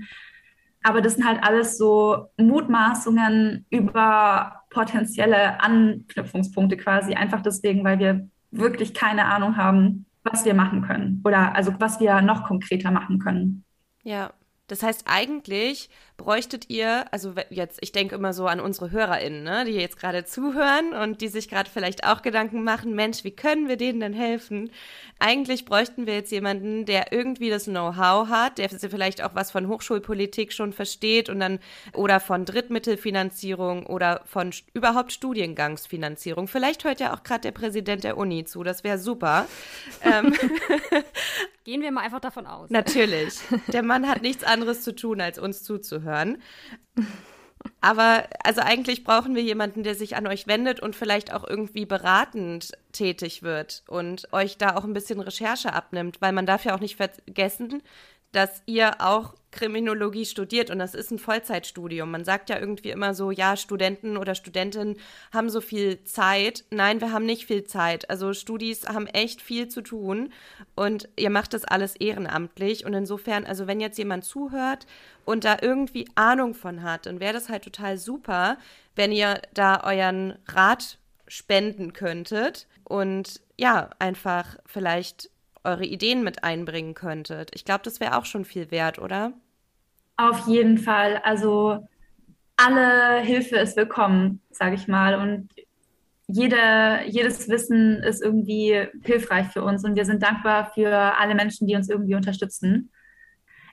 Aber 0.82 1.00
das 1.00 1.14
sind 1.14 1.24
halt 1.24 1.44
alles 1.44 1.78
so 1.78 2.26
Mutmaßungen 2.38 3.66
über 3.70 4.64
potenzielle 4.70 5.60
Anknüpfungspunkte 5.60 6.76
quasi, 6.76 7.14
einfach 7.14 7.40
deswegen, 7.40 7.84
weil 7.84 8.00
wir 8.00 8.28
wirklich 8.50 8.94
keine 8.94 9.26
Ahnung 9.26 9.56
haben, 9.56 10.06
was 10.24 10.44
wir 10.44 10.54
machen 10.54 10.83
können 10.83 11.20
oder 11.24 11.54
also 11.54 11.72
was 11.78 12.00
wir 12.00 12.20
noch 12.22 12.44
konkreter 12.46 12.90
machen 12.90 13.18
können. 13.18 13.64
Ja, 14.02 14.33
Das 14.68 14.83
heißt, 14.83 15.04
eigentlich 15.06 15.90
bräuchtet 16.20 16.68
ihr, 16.68 17.06
also 17.12 17.33
jetzt, 17.48 17.78
ich 17.80 17.92
denke 17.92 18.14
immer 18.14 18.35
so 18.35 18.46
an 18.46 18.61
unsere 18.61 18.90
HörerInnen, 18.90 19.42
ne, 19.42 19.64
die 19.64 19.72
jetzt 19.72 19.98
gerade 19.98 20.26
zuhören 20.26 20.92
und 20.92 21.22
die 21.22 21.28
sich 21.28 21.48
gerade 21.48 21.70
vielleicht 21.70 22.04
auch 22.04 22.20
Gedanken 22.20 22.62
machen, 22.62 22.94
Mensch, 22.94 23.24
wie 23.24 23.30
können 23.30 23.68
wir 23.68 23.78
denen 23.78 24.00
denn 24.00 24.12
helfen? 24.12 24.70
Eigentlich 25.18 25.64
bräuchten 25.64 26.06
wir 26.06 26.14
jetzt 26.14 26.30
jemanden, 26.30 26.85
der 26.85 27.12
irgendwie 27.12 27.48
das 27.50 27.64
Know-how 27.64 28.28
hat, 28.28 28.59
der 28.59 28.68
vielleicht 28.68 29.22
auch 29.22 29.35
was 29.35 29.50
von 29.50 29.68
Hochschulpolitik 29.68 30.52
schon 30.52 30.72
versteht 30.72 31.28
und 31.28 31.40
dann 31.40 31.59
oder 31.94 32.20
von 32.20 32.44
Drittmittelfinanzierung 32.44 33.87
oder 33.87 34.22
von 34.26 34.50
überhaupt 34.74 35.12
Studiengangsfinanzierung. 35.12 36.48
Vielleicht 36.48 36.85
hört 36.85 37.00
ja 37.00 37.14
auch 37.14 37.22
gerade 37.22 37.42
der 37.42 37.52
Präsident 37.52 38.04
der 38.04 38.16
Uni 38.18 38.44
zu, 38.44 38.62
das 38.62 38.85
wäre 38.85 38.98
super. 38.98 39.46
ähm, 40.02 40.35
Gehen 41.64 41.83
wir 41.83 41.92
mal 41.92 42.00
einfach 42.00 42.20
davon 42.20 42.46
aus. 42.46 42.70
Natürlich. 42.70 43.38
Der 43.68 43.83
Mann 43.83 44.09
hat 44.09 44.22
nichts 44.22 44.44
anderes 44.44 44.80
zu 44.80 44.94
tun, 44.94 45.20
als 45.20 45.38
uns 45.38 45.62
zuzuhören. 45.62 46.10
Aber 47.81 48.25
also 48.42 48.61
eigentlich 48.61 49.05
brauchen 49.05 49.35
wir 49.35 49.42
jemanden, 49.42 49.83
der 49.83 49.94
sich 49.94 50.16
an 50.16 50.27
euch 50.27 50.46
wendet 50.46 50.81
und 50.81 50.96
vielleicht 50.96 51.33
auch 51.33 51.46
irgendwie 51.46 51.87
beratend 51.87 52.73
tätig 52.92 53.42
wird 53.42 53.83
und 53.88 54.33
euch 54.33 54.59
da 54.59 54.77
auch 54.77 54.85
ein 54.85 54.92
bisschen 54.92 55.20
Recherche 55.20 55.73
abnimmt, 55.73 56.20
weil 56.20 56.33
man 56.33 56.46
darf 56.46 56.64
ja 56.64 56.75
auch 56.75 56.81
nicht 56.81 56.96
vergessen, 56.96 57.83
dass 58.33 58.62
ihr 58.66 59.01
auch 59.01 59.35
Kriminologie 59.50 60.24
studiert 60.26 60.70
und 60.70 60.78
das 60.78 60.94
ist 60.94 61.10
ein 61.10 61.18
Vollzeitstudium. 61.18 62.10
Man 62.10 62.24
sagt 62.24 62.50
ja 62.50 62.58
irgendwie 62.58 62.90
immer 62.90 63.14
so, 63.14 63.30
ja, 63.30 63.56
Studenten 63.56 64.16
oder 64.16 64.34
Studentinnen 64.34 64.96
haben 65.32 65.50
so 65.50 65.60
viel 65.60 66.04
Zeit. 66.04 66.64
Nein, 66.70 67.00
wir 67.00 67.12
haben 67.12 67.26
nicht 67.26 67.46
viel 67.46 67.64
Zeit. 67.64 68.08
Also 68.10 68.32
Studis 68.32 68.86
haben 68.86 69.06
echt 69.06 69.42
viel 69.42 69.68
zu 69.68 69.82
tun 69.82 70.32
und 70.76 71.08
ihr 71.16 71.30
macht 71.30 71.54
das 71.54 71.64
alles 71.64 71.96
ehrenamtlich 71.96 72.84
und 72.84 72.94
insofern, 72.94 73.44
also 73.44 73.66
wenn 73.66 73.80
jetzt 73.80 73.98
jemand 73.98 74.24
zuhört 74.24 74.86
und 75.24 75.44
da 75.44 75.56
irgendwie 75.60 76.08
Ahnung 76.14 76.54
von 76.54 76.82
hat, 76.82 77.06
dann 77.06 77.20
wäre 77.20 77.32
das 77.32 77.48
halt 77.48 77.64
total 77.64 77.98
super, 77.98 78.56
wenn 78.94 79.12
ihr 79.12 79.40
da 79.54 79.82
euren 79.84 80.38
Rat 80.46 80.98
spenden 81.26 81.92
könntet 81.92 82.66
und 82.84 83.40
ja, 83.56 83.90
einfach 83.98 84.56
vielleicht 84.66 85.30
eure 85.64 85.85
Ideen 85.85 86.23
mit 86.23 86.44
einbringen 86.44 86.94
könntet. 86.94 87.51
Ich 87.55 87.64
glaube, 87.64 87.83
das 87.85 88.01
wäre 88.01 88.16
auch 88.16 88.25
schon 88.25 88.44
viel 88.44 88.70
wert, 88.70 88.99
oder? 88.99 89.33
Auf 90.16 90.46
jeden 90.46 90.79
Fall. 90.79 91.18
Also 91.25 91.87
alle 92.57 93.20
Hilfe 93.20 93.57
ist 93.57 93.77
willkommen, 93.77 94.40
sage 94.51 94.75
ich 94.75 94.87
mal. 94.87 95.14
Und 95.14 95.49
jede, 96.27 97.01
jedes 97.07 97.49
Wissen 97.49 98.03
ist 98.03 98.23
irgendwie 98.23 98.87
hilfreich 99.03 99.49
für 99.49 99.62
uns 99.62 99.85
und 99.85 99.96
wir 99.96 100.05
sind 100.05 100.23
dankbar 100.23 100.70
für 100.75 101.18
alle 101.18 101.35
Menschen, 101.35 101.66
die 101.66 101.75
uns 101.75 101.88
irgendwie 101.88 102.14
unterstützen. 102.14 102.90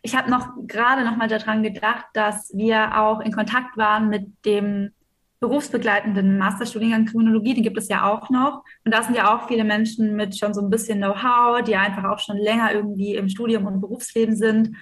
Ich 0.02 0.16
habe 0.16 0.30
noch 0.30 0.50
gerade 0.68 1.04
noch 1.04 1.18
mal 1.18 1.28
daran 1.28 1.64
gedacht, 1.64 2.06
dass 2.14 2.52
wir 2.56 2.98
auch 2.98 3.20
in 3.20 3.32
Kontakt 3.32 3.78
waren 3.78 4.10
mit 4.10 4.28
dem 4.46 4.92
berufsbegleitenden 5.40 6.38
Masterstudiengang 6.38 7.06
Kriminologie, 7.06 7.54
den 7.54 7.64
gibt 7.64 7.78
es 7.78 7.90
ja 7.90 8.12
auch 8.12 8.30
noch. 8.30 8.64
Und 8.84 8.94
da 8.94 9.04
sind 9.04 9.16
ja 9.16 9.36
auch 9.36 9.48
viele 9.48 9.64
Menschen 9.64 10.16
mit 10.16 10.38
schon 10.38 10.54
so 10.54 10.62
ein 10.62 10.70
bisschen 10.70 11.00
Know-how, 11.00 11.62
die 11.62 11.76
einfach 11.76 12.06
auch 12.06 12.20
schon 12.20 12.38
länger 12.38 12.74
irgendwie 12.74 13.16
im 13.16 13.30
Studium 13.30 13.66
und 13.66 13.82
Berufsleben 13.82 14.36
sind. 14.36 14.76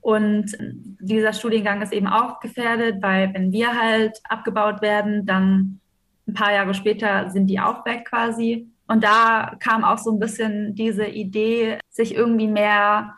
Und 0.00 0.56
dieser 1.00 1.32
Studiengang 1.32 1.82
ist 1.82 1.92
eben 1.92 2.06
auch 2.06 2.40
gefährdet, 2.40 3.02
weil 3.02 3.34
wenn 3.34 3.52
wir 3.52 3.74
halt 3.74 4.18
abgebaut 4.28 4.80
werden, 4.80 5.26
dann 5.26 5.80
ein 6.28 6.34
paar 6.34 6.52
Jahre 6.52 6.74
später 6.74 7.30
sind 7.30 7.48
die 7.48 7.58
auch 7.58 7.84
weg 7.84 8.06
quasi. 8.08 8.68
Und 8.86 9.02
da 9.02 9.56
kam 9.58 9.84
auch 9.84 9.98
so 9.98 10.12
ein 10.12 10.20
bisschen 10.20 10.74
diese 10.74 11.06
Idee, 11.06 11.78
sich 11.90 12.14
irgendwie 12.14 12.46
mehr 12.46 13.14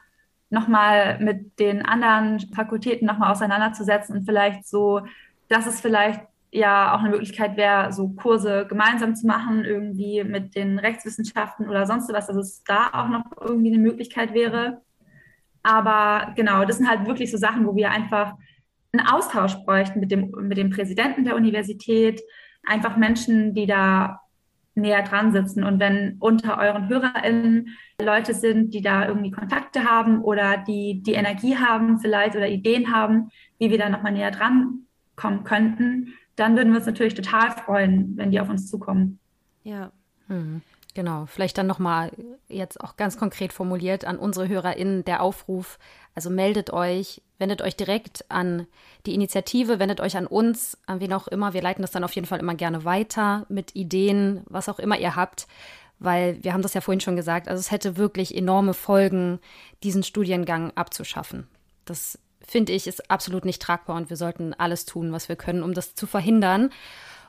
nochmal 0.49 1.19
mit 1.21 1.59
den 1.61 1.85
anderen 1.85 2.41
Fakultäten 2.41 3.07
nochmal 3.07 3.31
auseinanderzusetzen 3.31 4.17
und 4.17 4.25
vielleicht 4.25 4.67
so, 4.67 5.03
dass 5.49 5.67
es 5.67 5.81
vielleicht 5.81 6.21
ja 6.53 6.95
auch 6.95 7.01
eine 7.01 7.11
Möglichkeit 7.11 7.57
wäre, 7.57 7.93
so 7.93 8.09
Kurse 8.11 8.67
gemeinsam 8.69 9.15
zu 9.15 9.27
machen, 9.27 9.65
irgendwie 9.65 10.25
mit 10.25 10.55
den 10.57 10.79
Rechtswissenschaften 10.79 11.69
oder 11.69 11.87
sonst 11.87 12.13
was, 12.13 12.27
dass 12.27 12.37
es 12.37 12.65
da 12.65 12.91
auch 12.93 13.09
noch 13.09 13.25
irgendwie 13.41 13.73
eine 13.73 13.83
Möglichkeit 13.83 14.35
wäre. 14.35 14.81
Aber 15.63 16.33
genau, 16.35 16.65
das 16.65 16.79
sind 16.79 16.89
halt 16.89 17.07
wirklich 17.07 17.31
so 17.31 17.37
Sachen, 17.37 17.67
wo 17.67 17.77
wir 17.77 17.91
einfach 17.91 18.35
einen 18.93 19.07
Austausch 19.07 19.55
bräuchten 19.65 20.01
mit 20.01 20.11
dem, 20.11 20.31
mit 20.31 20.59
dem 20.59 20.71
Präsidenten 20.71 21.25
der 21.25 21.37
Universität, 21.37 22.21
einfach 22.65 22.97
Menschen, 22.97 23.55
die 23.55 23.67
da 23.67 24.21
näher 24.75 25.03
dran 25.03 25.33
sitzen. 25.33 25.63
Und 25.63 25.79
wenn 25.79 26.17
unter 26.19 26.59
euren 26.59 26.89
HörerInnen 26.89 27.77
Leute 28.03 28.35
sind, 28.35 28.75
die 28.75 28.83
da 28.83 29.07
irgendwie 29.07 29.31
Kontakte 29.31 29.85
haben 29.85 30.23
oder 30.23 30.57
die 30.57 31.03
die 31.03 31.13
Energie 31.13 31.57
haben 31.57 32.01
vielleicht 32.01 32.35
oder 32.35 32.49
Ideen 32.49 32.93
haben, 32.93 33.31
wie 33.59 33.71
wir 33.71 33.79
da 33.79 33.89
nochmal 33.89 34.13
näher 34.13 34.31
dran 34.31 34.87
kommen 35.21 35.45
könnten, 35.45 36.15
dann 36.37 36.57
würden 36.57 36.71
wir 36.71 36.79
uns 36.79 36.87
natürlich 36.87 37.15
total 37.15 37.51
freuen, 37.51 38.17
wenn 38.17 38.31
die 38.31 38.41
auf 38.41 38.49
uns 38.49 38.69
zukommen. 38.69 39.19
Ja. 39.63 39.93
Mhm. 40.29 40.63
Genau, 40.95 41.27
vielleicht 41.27 41.57
dann 41.57 41.69
nochmal 41.69 42.11
jetzt 42.49 42.81
auch 42.81 42.97
ganz 42.97 43.17
konkret 43.17 43.53
formuliert 43.53 44.05
an 44.05 44.19
unsere 44.19 44.49
HörerInnen 44.49 45.05
der 45.05 45.23
Aufruf. 45.23 45.79
Also 46.17 46.31
meldet 46.31 46.73
euch, 46.73 47.23
wendet 47.39 47.63
euch 47.63 47.77
direkt 47.77 48.25
an 48.29 48.67
die 49.07 49.15
Initiative, 49.15 49.79
wendet 49.79 50.01
euch 50.01 50.17
an 50.17 50.27
uns, 50.27 50.77
an 50.87 50.99
wen 51.01 51.13
auch 51.13 51.29
immer. 51.29 51.53
Wir 51.55 51.63
leiten 51.63 51.83
das 51.83 51.93
dann 51.93 52.03
auf 52.03 52.15
jeden 52.15 52.27
Fall 52.27 52.41
immer 52.41 52.57
gerne 52.57 52.85
weiter 52.85 53.47
mit 53.49 53.77
Ideen, 53.77 54.43
was 54.47 54.69
auch 54.69 54.81
immer 54.81 54.99
ihr 54.99 55.15
habt, 55.15 55.47
weil 56.01 56.43
wir 56.43 56.53
haben 56.53 56.63
das 56.63 56.75
ja 56.75 56.81
vorhin 56.81 57.01
schon 57.01 57.17
gesagt, 57.17 57.47
also 57.47 57.61
es 57.61 57.71
hätte 57.71 57.97
wirklich 57.97 58.37
enorme 58.37 58.75
Folgen, 58.75 59.39
diesen 59.85 60.03
Studiengang 60.03 60.73
abzuschaffen. 60.75 61.47
Das 61.85 62.19
finde 62.51 62.73
ich, 62.73 62.89
ist 62.89 63.11
absolut 63.11 63.45
nicht 63.45 63.63
tragbar 63.63 63.97
und 63.97 64.11
wir 64.11 64.17
sollten 64.17 64.55
alles 64.55 64.85
tun, 64.85 65.13
was 65.13 65.29
wir 65.29 65.37
können, 65.37 65.63
um 65.63 65.73
das 65.73 65.95
zu 65.95 66.09
verhindern. 66.09 66.71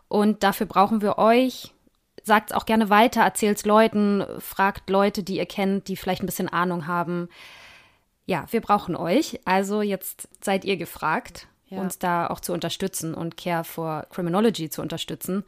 Und 0.07 0.41
dafür 0.41 0.65
brauchen 0.65 1.01
wir 1.03 1.19
euch. 1.19 1.73
Sagt 2.23 2.49
es 2.49 2.57
auch 2.57 2.65
gerne 2.65 2.89
weiter, 2.89 3.21
erzählt 3.21 3.57
es 3.57 3.65
Leuten, 3.65 4.25
fragt 4.39 4.89
Leute, 4.89 5.21
die 5.21 5.37
ihr 5.37 5.45
kennt, 5.45 5.87
die 5.87 5.95
vielleicht 5.95 6.23
ein 6.23 6.25
bisschen 6.25 6.49
Ahnung 6.49 6.87
haben. 6.87 7.29
Ja, 8.25 8.45
wir 8.49 8.61
brauchen 8.61 8.95
euch. 8.95 9.39
Also 9.45 9.83
jetzt 9.83 10.27
seid 10.43 10.65
ihr 10.65 10.77
gefragt, 10.77 11.47
ja. 11.69 11.79
uns 11.79 11.99
da 11.99 12.27
auch 12.27 12.39
zu 12.39 12.51
unterstützen 12.51 13.13
und 13.13 13.37
Care 13.37 13.63
for 13.63 14.07
Criminology 14.09 14.71
zu 14.71 14.81
unterstützen. 14.81 15.43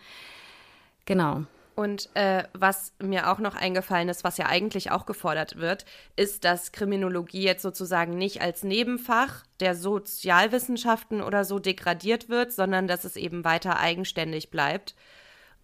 Genau. 1.05 1.45
Und 1.75 2.09
äh, 2.13 2.43
was 2.53 2.93
mir 3.01 3.31
auch 3.31 3.39
noch 3.39 3.55
eingefallen 3.55 4.09
ist, 4.09 4.23
was 4.23 4.37
ja 4.37 4.45
eigentlich 4.45 4.91
auch 4.91 5.05
gefordert 5.05 5.57
wird, 5.57 5.85
ist, 6.15 6.43
dass 6.43 6.71
Kriminologie 6.71 7.43
jetzt 7.43 7.63
sozusagen 7.63 8.15
nicht 8.15 8.41
als 8.41 8.63
Nebenfach 8.63 9.43
der 9.59 9.75
Sozialwissenschaften 9.75 11.21
oder 11.21 11.45
so 11.45 11.57
degradiert 11.57 12.29
wird, 12.29 12.51
sondern 12.51 12.87
dass 12.87 13.05
es 13.05 13.15
eben 13.15 13.43
weiter 13.43 13.79
eigenständig 13.79 14.51
bleibt. 14.51 14.93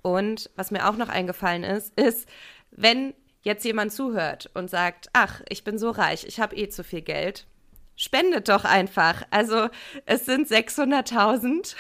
Und 0.02 0.50
was 0.56 0.72
mir 0.72 0.90
auch 0.90 0.98
noch 0.98 1.10
eingefallen 1.10 1.64
ist, 1.64 2.00
ist, 2.00 2.28
wenn 2.72 3.14
jetzt 3.42 3.66
jemand 3.66 3.94
zuhört 3.94 4.50
und 4.54 4.70
sagt, 4.70 5.10
ach, 5.14 5.42
ich 5.50 5.64
bin 5.64 5.78
so 5.78 5.92
reich, 5.92 6.26
ich 6.26 6.40
habe 6.40 6.56
eh 6.56 6.70
zu 6.70 6.84
viel 6.84 7.02
Geld, 7.02 7.46
spendet 7.96 8.48
doch 8.50 8.64
einfach. 8.64 9.24
Also 9.30 9.68
es 10.06 10.26
sind 10.26 10.48
600.000. 10.48 11.76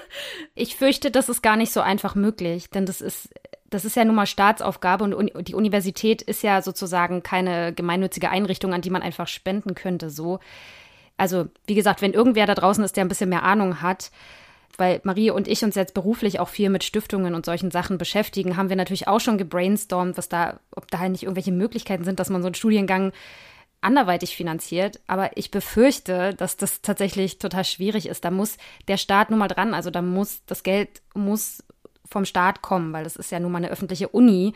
ich 0.54 0.76
fürchte, 0.76 1.10
das 1.10 1.28
ist 1.28 1.42
gar 1.42 1.56
nicht 1.56 1.72
so 1.72 1.80
einfach 1.80 2.14
möglich, 2.14 2.70
denn 2.70 2.86
das 2.86 3.00
ist 3.00 3.28
das 3.70 3.84
ist 3.84 3.96
ja 3.96 4.04
nun 4.04 4.14
mal 4.14 4.26
Staatsaufgabe 4.26 5.04
und 5.04 5.48
die 5.48 5.54
Universität 5.54 6.22
ist 6.22 6.42
ja 6.42 6.62
sozusagen 6.62 7.22
keine 7.22 7.72
gemeinnützige 7.72 8.30
Einrichtung, 8.30 8.72
an 8.72 8.80
die 8.80 8.90
man 8.90 9.02
einfach 9.02 9.28
spenden 9.28 9.74
könnte. 9.74 10.10
So. 10.10 10.40
Also, 11.16 11.48
wie 11.66 11.74
gesagt, 11.74 12.00
wenn 12.00 12.12
irgendwer 12.12 12.46
da 12.46 12.54
draußen 12.54 12.82
ist, 12.82 12.96
der 12.96 13.04
ein 13.04 13.08
bisschen 13.08 13.28
mehr 13.28 13.42
Ahnung 13.42 13.82
hat, 13.82 14.10
weil 14.78 15.00
Marie 15.02 15.30
und 15.30 15.48
ich 15.48 15.64
uns 15.64 15.74
jetzt 15.74 15.92
beruflich 15.92 16.40
auch 16.40 16.48
viel 16.48 16.70
mit 16.70 16.84
Stiftungen 16.84 17.34
und 17.34 17.44
solchen 17.44 17.70
Sachen 17.70 17.98
beschäftigen, 17.98 18.56
haben 18.56 18.68
wir 18.68 18.76
natürlich 18.76 19.08
auch 19.08 19.20
schon 19.20 19.36
gebrainstormt, 19.36 20.16
was 20.16 20.28
da, 20.28 20.60
ob 20.70 20.90
da 20.90 21.08
nicht 21.08 21.24
irgendwelche 21.24 21.52
Möglichkeiten 21.52 22.04
sind, 22.04 22.20
dass 22.20 22.30
man 22.30 22.42
so 22.42 22.46
einen 22.46 22.54
Studiengang 22.54 23.12
anderweitig 23.80 24.36
finanziert. 24.36 25.00
Aber 25.06 25.36
ich 25.36 25.50
befürchte, 25.50 26.34
dass 26.34 26.56
das 26.56 26.80
tatsächlich 26.80 27.38
total 27.38 27.64
schwierig 27.64 28.08
ist. 28.08 28.24
Da 28.24 28.30
muss 28.30 28.56
der 28.86 28.96
Staat 28.96 29.30
nun 29.30 29.38
mal 29.40 29.48
dran. 29.48 29.74
Also 29.74 29.90
da 29.90 30.00
muss 30.00 30.42
das 30.46 30.62
Geld 30.62 31.02
muss 31.14 31.62
vom 32.10 32.24
Staat 32.24 32.62
kommen, 32.62 32.92
weil 32.92 33.04
das 33.04 33.16
ist 33.16 33.30
ja 33.30 33.40
nun 33.40 33.52
mal 33.52 33.58
eine 33.58 33.70
öffentliche 33.70 34.08
Uni. 34.08 34.54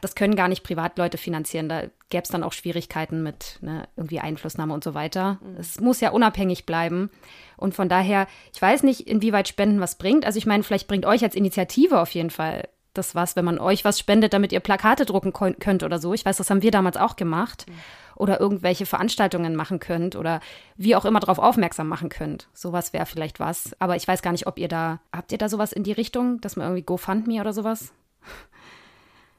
Das 0.00 0.16
können 0.16 0.34
gar 0.34 0.48
nicht 0.48 0.64
Privatleute 0.64 1.16
finanzieren. 1.16 1.68
Da 1.68 1.82
gäbe 2.08 2.24
es 2.24 2.28
dann 2.28 2.42
auch 2.42 2.52
Schwierigkeiten 2.52 3.22
mit 3.22 3.58
ne, 3.60 3.88
irgendwie 3.96 4.18
Einflussnahme 4.18 4.74
und 4.74 4.82
so 4.82 4.94
weiter. 4.94 5.38
Mhm. 5.40 5.56
Es 5.58 5.80
muss 5.80 6.00
ja 6.00 6.10
unabhängig 6.10 6.66
bleiben. 6.66 7.08
Und 7.56 7.74
von 7.74 7.88
daher, 7.88 8.26
ich 8.52 8.60
weiß 8.60 8.82
nicht, 8.82 9.06
inwieweit 9.06 9.46
Spenden 9.46 9.80
was 9.80 9.96
bringt. 9.96 10.26
Also 10.26 10.38
ich 10.38 10.46
meine, 10.46 10.64
vielleicht 10.64 10.88
bringt 10.88 11.06
euch 11.06 11.22
als 11.22 11.36
Initiative 11.36 12.00
auf 12.00 12.10
jeden 12.10 12.30
Fall 12.30 12.68
das 12.94 13.14
was, 13.14 13.36
wenn 13.36 13.44
man 13.44 13.58
euch 13.58 13.84
was 13.84 13.98
spendet, 13.98 14.34
damit 14.34 14.52
ihr 14.52 14.60
Plakate 14.60 15.06
drucken 15.06 15.32
könnt 15.32 15.82
oder 15.82 15.98
so. 15.98 16.12
Ich 16.12 16.26
weiß, 16.26 16.36
das 16.36 16.50
haben 16.50 16.62
wir 16.62 16.72
damals 16.72 16.96
auch 16.96 17.16
gemacht. 17.16 17.66
Mhm 17.68 17.74
oder 18.22 18.38
irgendwelche 18.38 18.86
Veranstaltungen 18.86 19.56
machen 19.56 19.80
könnt 19.80 20.14
oder 20.14 20.38
wie 20.76 20.94
auch 20.94 21.04
immer 21.04 21.18
darauf 21.18 21.40
aufmerksam 21.40 21.88
machen 21.88 22.08
könnt. 22.08 22.48
Sowas 22.52 22.92
wäre 22.92 23.04
vielleicht 23.04 23.40
was. 23.40 23.74
Aber 23.80 23.96
ich 23.96 24.06
weiß 24.06 24.22
gar 24.22 24.30
nicht, 24.30 24.46
ob 24.46 24.60
ihr 24.60 24.68
da, 24.68 25.00
habt 25.12 25.32
ihr 25.32 25.38
da 25.38 25.48
sowas 25.48 25.72
in 25.72 25.82
die 25.82 25.90
Richtung, 25.90 26.40
dass 26.40 26.54
man 26.54 26.66
irgendwie 26.66 26.84
GoFundMe 26.84 27.40
oder 27.40 27.52
sowas? 27.52 27.92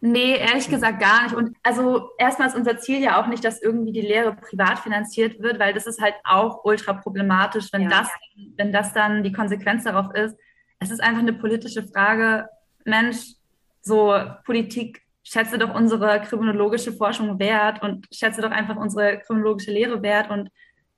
Nee, 0.01 0.35
ehrlich 0.35 0.69
gesagt 0.69 0.99
gar 0.99 1.23
nicht. 1.23 1.33
Und 1.33 1.55
also 1.63 2.09
erstmal 2.17 2.49
ist 2.49 2.57
unser 2.57 2.77
Ziel 2.77 3.01
ja 3.01 3.21
auch 3.21 3.27
nicht, 3.27 3.45
dass 3.45 3.61
irgendwie 3.61 3.93
die 3.93 4.01
Lehre 4.01 4.35
privat 4.35 4.79
finanziert 4.79 5.39
wird, 5.41 5.59
weil 5.59 5.73
das 5.73 5.87
ist 5.87 6.01
halt 6.01 6.15
auch 6.25 6.65
ultra 6.65 6.91
problematisch, 6.91 7.71
wenn, 7.71 7.83
ja. 7.83 7.89
das, 7.89 8.09
wenn 8.57 8.73
das 8.73 8.91
dann 8.91 9.23
die 9.23 9.31
Konsequenz 9.31 9.85
darauf 9.85 10.13
ist. 10.13 10.35
Es 10.79 10.91
ist 10.91 11.01
einfach 11.01 11.21
eine 11.21 11.31
politische 11.31 11.83
Frage. 11.83 12.49
Mensch, 12.83 13.35
so 13.81 14.13
Politik, 14.45 15.02
schätze 15.23 15.57
doch 15.57 15.73
unsere 15.73 16.21
kriminologische 16.21 16.91
Forschung 16.91 17.39
wert 17.39 17.81
und 17.81 18.07
schätze 18.11 18.41
doch 18.41 18.51
einfach 18.51 18.75
unsere 18.75 19.19
kriminologische 19.19 19.71
Lehre 19.71 20.01
wert 20.01 20.29
und 20.29 20.49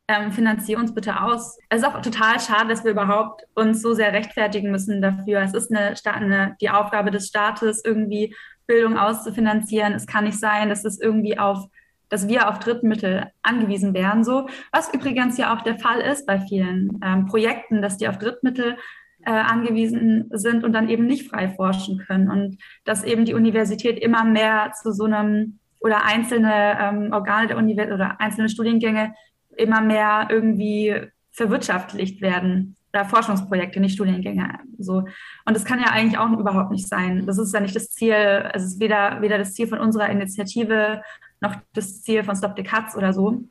ähm, 0.07 0.31
finanziere 0.31 0.79
uns 0.79 0.93
bitte 0.93 1.21
aus. 1.21 1.57
Es 1.69 1.79
ist 1.81 1.87
auch 1.87 2.01
total 2.01 2.39
schade, 2.39 2.69
dass 2.69 2.83
wir 2.83 2.91
überhaupt 2.91 3.43
uns 3.55 3.81
so 3.81 3.93
sehr 3.93 4.13
rechtfertigen 4.13 4.71
müssen 4.71 5.01
dafür. 5.01 5.41
Es 5.41 5.53
ist 5.53 5.71
eine, 5.71 5.95
eine 6.05 6.55
die 6.61 6.69
Aufgabe 6.69 7.11
des 7.11 7.27
Staates, 7.27 7.83
irgendwie 7.83 8.35
Bildung 8.67 8.97
auszufinanzieren. 8.97 9.93
Es 9.93 10.07
kann 10.07 10.25
nicht 10.25 10.39
sein, 10.39 10.69
dass 10.69 10.85
es 10.85 10.99
irgendwie 10.99 11.39
auf, 11.39 11.65
dass 12.09 12.27
wir 12.27 12.49
auf 12.49 12.59
Drittmittel 12.59 13.31
angewiesen 13.41 13.93
wären, 13.93 14.23
so. 14.23 14.47
Was 14.71 14.93
übrigens 14.93 15.37
ja 15.37 15.55
auch 15.55 15.61
der 15.61 15.79
Fall 15.79 16.01
ist 16.01 16.25
bei 16.27 16.39
vielen 16.39 16.99
ähm, 17.03 17.25
Projekten, 17.25 17.81
dass 17.81 17.97
die 17.97 18.07
auf 18.07 18.19
Drittmittel 18.19 18.77
äh, 19.25 19.31
angewiesen 19.31 20.29
sind 20.31 20.63
und 20.63 20.73
dann 20.73 20.89
eben 20.89 21.05
nicht 21.05 21.29
frei 21.29 21.49
forschen 21.49 21.99
können 21.99 22.29
und 22.29 22.57
dass 22.83 23.03
eben 23.03 23.25
die 23.25 23.33
Universität 23.33 23.99
immer 23.99 24.23
mehr 24.23 24.71
zu 24.81 24.91
so 24.91 25.05
einem 25.05 25.59
oder 25.79 26.05
einzelne 26.05 26.77
ähm, 26.79 27.13
Organe 27.13 27.47
der 27.47 27.57
Universität 27.57 27.93
oder 27.93 28.19
einzelne 28.19 28.49
Studiengänge 28.49 29.13
immer 29.57 29.81
mehr 29.81 30.27
irgendwie 30.29 30.95
verwirtschaftlicht 31.31 32.21
werden 32.21 32.75
oder 32.95 33.05
Forschungsprojekte, 33.05 33.79
nicht 33.79 33.95
Studiengänge. 33.95 34.59
So. 34.79 35.03
Und 35.45 35.55
das 35.55 35.65
kann 35.65 35.79
ja 35.79 35.87
eigentlich 35.87 36.17
auch 36.17 36.31
überhaupt 36.31 36.71
nicht 36.71 36.87
sein. 36.87 37.25
Das 37.25 37.37
ist 37.37 37.53
ja 37.53 37.59
nicht 37.59 37.75
das 37.75 37.89
Ziel, 37.91 38.13
also 38.13 38.65
es 38.65 38.73
ist 38.73 38.79
weder, 38.79 39.21
weder 39.21 39.37
das 39.37 39.53
Ziel 39.53 39.67
von 39.67 39.79
unserer 39.79 40.09
Initiative 40.09 41.01
noch 41.41 41.55
das 41.73 42.01
Ziel 42.01 42.23
von 42.23 42.35
Stop 42.35 42.53
the 42.55 42.63
Cuts 42.63 42.95
oder 42.95 43.13
so. 43.13 43.43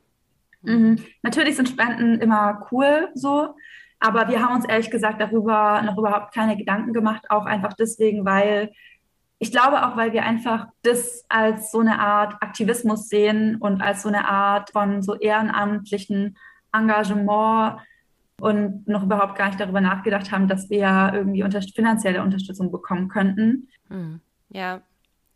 Mhm. 0.63 0.97
Natürlich 1.21 1.55
sind 1.55 1.69
Spenden 1.69 2.19
immer 2.19 2.67
cool 2.71 3.09
so, 3.13 3.55
aber 3.99 4.27
wir 4.27 4.41
haben 4.41 4.55
uns 4.55 4.65
ehrlich 4.65 4.91
gesagt 4.91 5.21
darüber 5.21 5.81
noch 5.81 5.97
überhaupt 5.97 6.33
keine 6.33 6.57
Gedanken 6.57 6.93
gemacht, 6.93 7.29
auch 7.29 7.45
einfach 7.45 7.73
deswegen, 7.73 8.25
weil 8.25 8.71
ich 9.39 9.51
glaube 9.51 9.85
auch, 9.85 9.97
weil 9.97 10.13
wir 10.13 10.23
einfach 10.23 10.67
das 10.81 11.25
als 11.29 11.71
so 11.71 11.79
eine 11.79 11.99
Art 11.99 12.35
Aktivismus 12.41 13.09
sehen 13.09 13.57
und 13.57 13.81
als 13.81 14.03
so 14.03 14.09
eine 14.09 14.27
Art 14.27 14.71
von 14.71 15.01
so 15.01 15.15
ehrenamtlichen 15.15 16.37
Engagement 16.73 17.79
und 18.39 18.87
noch 18.87 19.03
überhaupt 19.03 19.37
gar 19.37 19.47
nicht 19.47 19.59
darüber 19.59 19.81
nachgedacht 19.81 20.31
haben, 20.31 20.47
dass 20.47 20.69
wir 20.69 20.77
ja 20.79 21.13
irgendwie 21.13 21.43
unter 21.43 21.61
finanzielle 21.61 22.21
Unterstützung 22.21 22.71
bekommen 22.71 23.07
könnten. 23.07 23.69
Mhm. 23.89 24.21
Ja. 24.49 24.81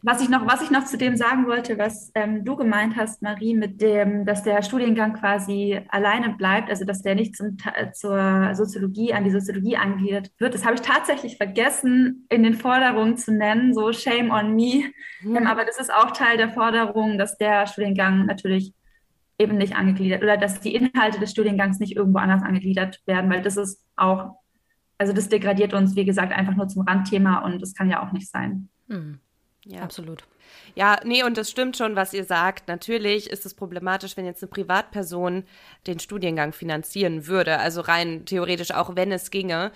Was 0.02 0.22
ich 0.22 0.30
noch, 0.30 0.48
was 0.48 0.62
ich 0.62 0.72
noch 0.72 0.86
zu 0.86 0.98
dem 0.98 1.18
sagen 1.18 1.46
wollte, 1.46 1.78
was 1.78 2.12
ähm, 2.16 2.46
du 2.46 2.56
gemeint 2.56 2.96
hast, 2.96 3.22
Marie, 3.22 3.54
mit 3.54 3.82
dem, 3.82 4.26
dass 4.26 4.44
der 4.44 4.62
Studiengang 4.62 5.14
quasi 5.14 5.82
alleine 5.90 6.30
bleibt, 6.30 6.70
also 6.70 6.86
dass 6.86 7.02
der 7.02 7.16
nicht 7.16 7.36
zum, 7.36 7.58
zur 7.94 8.56
Soziologie, 8.56 9.14
an 9.14 9.26
die 9.26 9.32
Soziologie 9.32 9.76
angegliedert 9.76 10.32
wird, 10.38 10.54
das 10.54 10.64
habe 10.64 10.76
ich 10.76 10.82
tatsächlich 10.82 11.36
vergessen, 11.36 12.26
in 12.30 12.44
den 12.44 12.54
Forderungen 12.54 13.18
zu 13.18 13.34
nennen, 13.34 13.74
so 13.74 13.92
shame 13.92 14.32
on 14.32 14.56
me. 14.56 14.86
Mhm. 15.22 15.36
Ähm, 15.36 15.48
aber 15.48 15.66
das 15.66 15.78
ist 15.78 15.94
auch 15.94 16.12
Teil 16.12 16.38
der 16.38 16.50
Forderung, 16.50 17.18
dass 17.18 17.38
der 17.38 17.68
Studiengang 17.68 18.26
natürlich 18.26 18.74
eben 19.38 19.58
nicht 19.58 19.76
angegliedert 19.76 20.24
oder 20.24 20.38
dass 20.38 20.62
die 20.62 20.76
Inhalte 20.76 21.20
des 21.20 21.32
Studiengangs 21.32 21.80
nicht 21.80 21.98
irgendwo 21.98 22.20
anders 22.20 22.44
angegliedert 22.44 23.02
werden, 23.06 23.30
weil 23.30 23.42
das 23.42 23.58
ist 23.58 23.84
auch, 23.98 24.36
also 24.98 25.12
das 25.12 25.28
degradiert 25.28 25.74
uns, 25.74 25.98
wie 25.98 26.06
gesagt, 26.06 26.32
einfach 26.32 26.56
nur 26.56 26.70
zum 26.70 26.84
Randthema 26.84 27.40
und 27.40 27.62
das 27.62 27.74
kann 27.74 27.90
ja 27.90 28.02
auch 28.02 28.14
nicht 28.14 28.30
sein. 28.30 28.70
Mhm. 28.88 29.20
Ja, 29.66 29.82
absolut. 29.82 30.24
Ja, 30.76 31.00
nee, 31.04 31.24
und 31.24 31.38
das 31.38 31.50
stimmt 31.50 31.78
schon, 31.78 31.96
was 31.96 32.14
ihr 32.14 32.24
sagt. 32.24 32.68
Natürlich 32.68 33.30
ist 33.30 33.46
es 33.46 33.54
problematisch, 33.54 34.18
wenn 34.18 34.26
jetzt 34.26 34.42
eine 34.42 34.50
Privatperson 34.50 35.44
den 35.86 36.00
Studiengang 36.00 36.54
finanzieren 36.54 37.28
würde. 37.28 37.60
Also 37.60 37.82
rein 37.82 38.26
theoretisch, 38.26 38.72
auch 38.72 38.96
wenn 38.96 39.12
es 39.12 39.32
ginge. 39.32 39.72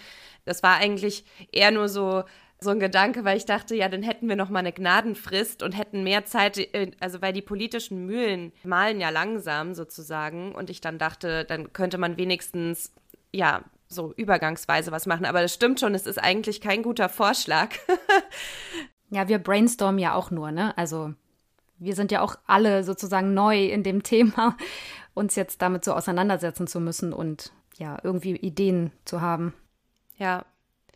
Das 0.46 0.64
war 0.64 0.78
eigentlich 0.78 1.26
eher 1.52 1.72
nur 1.72 1.90
so 1.90 2.24
so 2.64 2.70
ein 2.70 2.80
Gedanke, 2.80 3.26
weil 3.26 3.38
ich 3.38 3.46
dachte, 3.46 3.76
ja, 3.76 3.90
dann 3.90 4.04
hätten 4.04 4.30
wir 4.30 4.38
noch 4.38 4.50
mal 4.50 4.60
eine 4.60 4.72
Gnadenfrist 4.72 5.64
und 5.64 5.74
hätten 5.74 6.04
mehr 6.04 6.26
Zeit, 6.26 6.58
äh, 6.58 6.92
also 7.00 7.22
weil 7.22 7.34
die 7.34 7.42
politischen 7.42 8.06
Mühlen 8.06 8.54
malen 8.64 9.00
ja 9.02 9.10
langsam 9.10 9.74
sozusagen 9.74 10.56
und 10.56 10.70
ich 10.70 10.82
dann 10.82 10.98
dachte, 10.98 11.46
dann 11.46 11.74
könnte 11.74 11.98
man 11.98 12.18
wenigstens 12.18 12.94
ja 13.34 13.64
so 13.90 14.14
übergangsweise 14.16 14.92
was 14.92 15.06
machen, 15.06 15.26
aber 15.26 15.42
das 15.42 15.54
stimmt 15.54 15.80
schon, 15.80 15.94
es 15.94 16.08
ist 16.08 16.18
eigentlich 16.18 16.62
kein 16.62 16.82
guter 16.84 17.10
Vorschlag. 17.10 17.70
ja, 19.14 19.28
wir 19.28 19.40
brainstormen 19.40 20.00
ja 20.00 20.16
auch 20.16 20.32
nur, 20.32 20.52
ne? 20.52 20.78
Also 20.78 21.14
wir 21.80 21.96
sind 21.96 22.12
ja 22.12 22.22
auch 22.22 22.36
alle 22.48 22.84
sozusagen 22.84 23.34
neu 23.34 23.66
in 23.66 23.84
dem 23.84 24.04
Thema, 24.04 24.58
uns 25.14 25.36
jetzt 25.36 25.62
damit 25.62 25.86
so 25.86 25.94
auseinandersetzen 25.94 26.68
zu 26.68 26.80
müssen 26.80 27.14
und 27.14 27.54
ja, 27.78 27.98
irgendwie 28.04 28.36
Ideen 28.36 28.92
zu 29.06 29.22
haben. 29.22 29.54
Ja, 30.18 30.46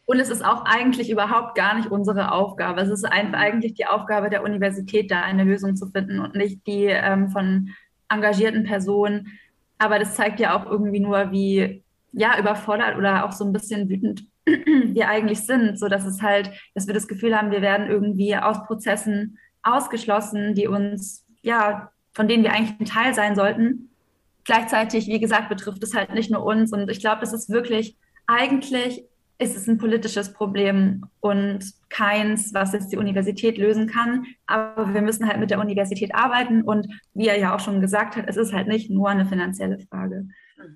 und 0.08 0.22
es 0.22 0.30
ist 0.30 0.44
auch 0.44 0.64
eigentlich 0.64 1.10
überhaupt 1.10 1.56
gar 1.56 1.76
nicht 1.76 1.92
unsere 1.92 2.32
Aufgabe. 2.32 2.80
Es 2.80 2.90
ist 2.90 3.04
eigentlich 3.04 3.74
die 3.74 3.88
Aufgabe 3.88 4.30
der 4.30 4.42
Universität, 4.42 5.12
da 5.12 5.22
eine 5.22 5.44
Lösung 5.44 5.76
zu 5.76 5.88
finden 5.88 6.20
und 6.20 6.34
nicht 6.34 6.66
die 6.66 6.86
ähm, 6.86 7.28
von 7.30 7.72
engagierten 8.08 8.64
Personen. 8.64 9.38
Aber 9.78 10.00
das 10.00 10.16
zeigt 10.16 10.40
ja 10.40 10.58
auch 10.58 10.66
irgendwie 10.66 11.02
nur, 11.02 11.32
wie 11.32 11.84
ja 12.14 12.40
überfordert 12.40 12.98
oder 12.98 13.26
auch 13.26 13.34
so 13.34 13.44
ein 13.44 13.52
bisschen 13.52 13.90
wütend 13.90 14.24
wir 14.94 15.10
eigentlich 15.10 15.46
sind, 15.46 15.78
so 15.78 15.88
dass 15.88 16.06
es 16.06 16.22
halt, 16.22 16.52
dass 16.74 16.88
wir 16.88 16.94
das 16.94 17.08
Gefühl 17.08 17.38
haben, 17.38 17.52
wir 17.52 17.62
werden 17.62 17.88
irgendwie 17.88 18.36
aus 18.36 18.66
Prozessen 18.66 19.38
ausgeschlossen, 19.62 20.56
die 20.56 20.68
uns 20.68 21.26
ja 21.42 21.92
von 22.18 22.28
denen 22.28 22.44
wir 22.44 22.52
eigentlich 22.52 22.80
ein 22.80 22.86
Teil 22.86 23.14
sein 23.14 23.36
sollten. 23.36 23.92
Gleichzeitig, 24.44 25.06
wie 25.06 25.20
gesagt, 25.20 25.50
betrifft 25.50 25.84
es 25.84 25.94
halt 25.94 26.16
nicht 26.16 26.32
nur 26.32 26.44
uns 26.44 26.74
und 26.74 26.90
ich 26.90 27.00
glaube, 27.00 27.22
das 27.22 27.32
ist 27.32 27.50
wirklich 27.50 27.96
eigentlich 28.26 29.04
ist 29.38 29.56
es 29.56 29.68
ein 29.68 29.78
politisches 29.78 30.34
Problem 30.34 31.06
und 31.20 31.64
keins, 31.90 32.56
was 32.56 32.74
jetzt 32.74 32.92
die 32.92 32.98
Universität 32.98 33.60
lösen 33.60 33.86
kann. 33.86 34.26
Aber 34.48 34.96
wir 34.96 35.04
müssen 35.04 35.28
halt 35.28 35.40
mit 35.40 35.52
der 35.52 35.60
Universität 35.60 36.16
arbeiten 36.16 36.64
und 36.64 36.88
wie 37.14 37.28
er 37.28 37.38
ja 37.38 37.56
auch 37.56 37.60
schon 37.60 37.80
gesagt 37.80 38.16
hat, 38.16 38.26
es 38.28 38.36
ist 38.36 38.52
halt 38.52 38.68
nicht 38.68 38.90
nur 38.90 39.10
eine 39.10 39.28
finanzielle 39.28 39.78
Frage. 39.78 40.28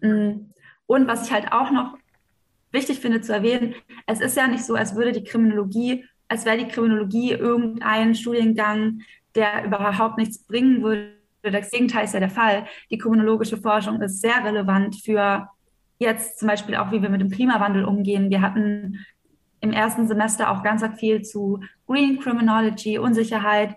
Mhm. 0.01 0.51
Und 0.85 1.07
was 1.07 1.25
ich 1.25 1.33
halt 1.33 1.51
auch 1.51 1.71
noch 1.71 1.97
wichtig 2.71 2.99
finde 2.99 3.21
zu 3.21 3.33
erwähnen, 3.33 3.75
es 4.07 4.19
ist 4.21 4.37
ja 4.37 4.47
nicht 4.47 4.63
so, 4.63 4.75
als 4.75 4.95
würde 4.95 5.11
die 5.11 5.23
Kriminologie, 5.23 6.05
als 6.27 6.45
wäre 6.45 6.57
die 6.57 6.67
Kriminologie 6.67 7.31
irgendein 7.31 8.15
Studiengang, 8.15 9.01
der 9.35 9.65
überhaupt 9.65 10.17
nichts 10.17 10.39
bringen 10.39 10.81
würde. 10.81 11.13
Das 11.43 11.71
Gegenteil 11.71 12.05
ist 12.05 12.13
ja 12.13 12.19
der 12.19 12.29
Fall. 12.29 12.67
Die 12.89 12.97
kriminologische 12.97 13.57
Forschung 13.57 14.01
ist 14.01 14.21
sehr 14.21 14.43
relevant 14.43 14.95
für 15.03 15.49
jetzt 15.99 16.39
zum 16.39 16.47
Beispiel 16.47 16.75
auch, 16.75 16.91
wie 16.91 17.01
wir 17.01 17.09
mit 17.09 17.21
dem 17.21 17.29
Klimawandel 17.29 17.85
umgehen. 17.85 18.29
Wir 18.29 18.41
hatten 18.41 18.99
im 19.61 19.71
ersten 19.71 20.07
Semester 20.07 20.51
auch 20.51 20.63
ganz 20.63 20.83
viel 20.97 21.21
zu 21.21 21.61
Green 21.87 22.19
Criminology, 22.19 22.97
Unsicherheit 22.97 23.75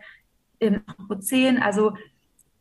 im 0.59 0.83
10. 1.19 1.63
Also 1.63 1.95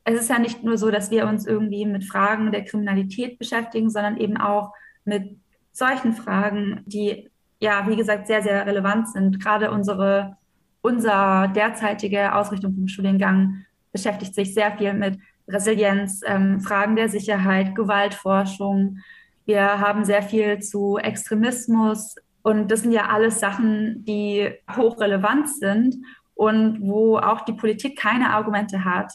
es 0.04 0.20
ist 0.20 0.30
ja 0.30 0.40
nicht 0.40 0.64
nur 0.64 0.78
so, 0.78 0.92
dass 0.92 1.12
wir 1.12 1.28
uns 1.28 1.46
irgendwie 1.46 1.86
mit 1.86 2.04
Fragen 2.04 2.52
der 2.52 2.66
Kriminalität 2.66 3.40
beschäftigen, 3.40 3.90
sondern 3.90 4.18
eben 4.18 4.38
auch 4.38 4.74
mit 5.06 5.38
solchen 5.74 6.14
Fragen, 6.14 6.82
die 6.86 7.30
ja, 7.60 7.88
wie 7.88 7.96
gesagt, 7.96 8.28
sehr, 8.28 8.42
sehr 8.42 8.66
relevant 8.66 9.08
sind. 9.08 9.42
Gerade 9.42 9.72
unsere, 9.72 10.38
unser 10.82 11.48
derzeitige 11.48 12.36
Ausrichtung 12.36 12.74
vom 12.74 12.88
Studiengang 12.88 13.66
beschäftigt 13.92 14.36
sich 14.36 14.54
sehr 14.54 14.76
viel 14.78 14.94
mit 14.94 15.18
Resilienz, 15.48 16.22
ähm, 16.26 16.60
Fragen 16.60 16.96
der 16.96 17.10
Sicherheit, 17.10 17.76
Gewaltforschung, 17.76 19.00
wir 19.46 19.80
haben 19.80 20.06
sehr 20.06 20.24
viel 20.24 20.60
zu 20.60 20.98
Extremismus 20.98 22.16
und 22.44 22.72
das 22.72 22.82
sind 22.82 22.94
ja 22.94 23.10
alles 23.10 23.40
Sachen, 23.40 24.06
die 24.06 24.52
hochrelevant 24.76 25.50
sind 25.50 25.96
und 26.34 26.80
wo 26.82 27.18
auch 27.18 27.42
die 27.42 27.54
Politik 27.54 27.98
keine 27.98 28.30
Argumente 28.30 28.86
hat, 28.86 29.12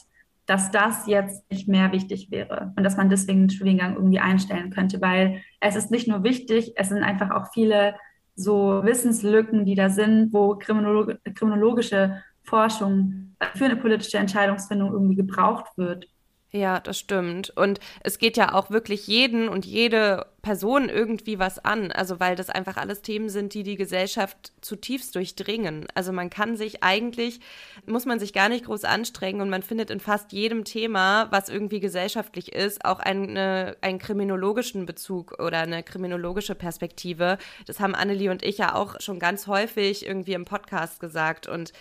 dass 0.49 0.71
das 0.71 1.05
jetzt 1.05 1.49
nicht 1.51 1.67
mehr 1.67 1.91
wichtig 1.91 2.31
wäre 2.31 2.73
und 2.75 2.83
dass 2.83 2.97
man 2.97 3.09
deswegen 3.09 3.41
den 3.41 3.49
Studiengang 3.51 3.95
irgendwie 3.95 4.19
einstellen 4.19 4.71
könnte, 4.71 4.99
weil 4.99 5.43
es 5.59 5.75
ist 5.75 5.91
nicht 5.91 6.07
nur 6.07 6.23
wichtig, 6.23 6.73
es 6.75 6.89
sind 6.89 7.03
einfach 7.03 7.29
auch 7.29 7.53
viele 7.53 7.93
so 8.35 8.81
Wissenslücken, 8.83 9.65
die 9.65 9.75
da 9.75 9.89
sind, 9.89 10.33
wo 10.33 10.55
kriminolog 10.55 11.17
kriminologische 11.35 12.23
Forschung 12.41 13.35
für 13.53 13.65
eine 13.65 13.75
politische 13.75 14.17
Entscheidungsfindung 14.17 14.91
irgendwie 14.91 15.15
gebraucht 15.15 15.77
wird. 15.77 16.07
Ja, 16.51 16.79
das 16.79 16.97
stimmt. 16.97 17.51
Und 17.51 17.79
es 18.01 18.17
geht 18.17 18.35
ja 18.35 18.55
auch 18.55 18.71
wirklich 18.71 19.05
jeden 19.05 19.49
und 19.49 19.67
jede 19.67 20.25
Person 20.41 20.89
irgendwie 20.89 21.37
was 21.37 21.63
an. 21.63 21.91
Also, 21.91 22.19
weil 22.19 22.35
das 22.35 22.49
einfach 22.49 22.75
alles 22.75 23.03
Themen 23.03 23.29
sind, 23.29 23.53
die 23.53 23.61
die 23.61 23.75
Gesellschaft 23.75 24.51
zutiefst 24.61 25.13
durchdringen. 25.13 25.85
Also, 25.93 26.11
man 26.11 26.31
kann 26.31 26.57
sich 26.57 26.81
eigentlich, 26.81 27.39
muss 27.85 28.07
man 28.07 28.19
sich 28.19 28.33
gar 28.33 28.49
nicht 28.49 28.65
groß 28.65 28.83
anstrengen 28.85 29.41
und 29.41 29.49
man 29.51 29.61
findet 29.61 29.91
in 29.91 29.99
fast 29.99 30.31
jedem 30.31 30.63
Thema, 30.63 31.27
was 31.29 31.49
irgendwie 31.49 31.79
gesellschaftlich 31.79 32.51
ist, 32.51 32.83
auch 32.83 32.99
eine, 32.99 33.77
einen 33.81 33.99
kriminologischen 33.99 34.87
Bezug 34.87 35.39
oder 35.39 35.59
eine 35.59 35.83
kriminologische 35.83 36.55
Perspektive. 36.55 37.37
Das 37.67 37.79
haben 37.79 37.93
Annelie 37.93 38.31
und 38.31 38.41
ich 38.41 38.57
ja 38.57 38.73
auch 38.73 38.99
schon 39.01 39.19
ganz 39.19 39.45
häufig 39.45 40.03
irgendwie 40.03 40.33
im 40.33 40.45
Podcast 40.45 40.99
gesagt. 40.99 41.47
Und 41.47 41.73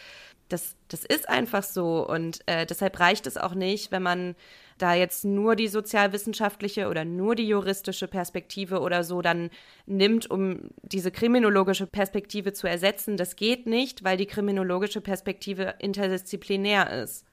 das, 0.49 0.77
das 0.89 1.05
ist 1.05 1.29
einfach 1.29 1.63
so 1.63 2.09
und 2.09 2.41
äh, 2.47 2.67
deshalb 2.67 2.99
reicht 3.01 3.27
es 3.27 3.37
auch 3.37 3.55
nicht, 3.55 3.93
wenn 3.93 4.03
man 4.03 4.35
da 4.79 4.95
jetzt 4.95 5.25
nur 5.25 5.57
die 5.57 5.69
sozialwissenschaftliche 5.69 6.89
oder 6.89 7.05
nur 7.05 7.35
die 7.35 7.49
juristische 7.49 8.09
Perspektive 8.09 8.81
oder 8.81 9.05
so 9.05 9.23
dann 9.23 9.51
nimmt, 9.87 10.31
um 10.31 10.71
diese 10.83 11.11
kriminologische 11.11 11.87
Perspektive 11.87 12.53
zu 12.53 12.69
ersetzen. 12.69 13.17
Das 13.17 13.37
geht 13.37 13.67
nicht, 13.67 14.05
weil 14.05 14.17
die 14.17 14.27
kriminologische 14.27 15.01
Perspektive 15.01 15.75
interdisziplinär 15.79 17.03
ist. 17.03 17.27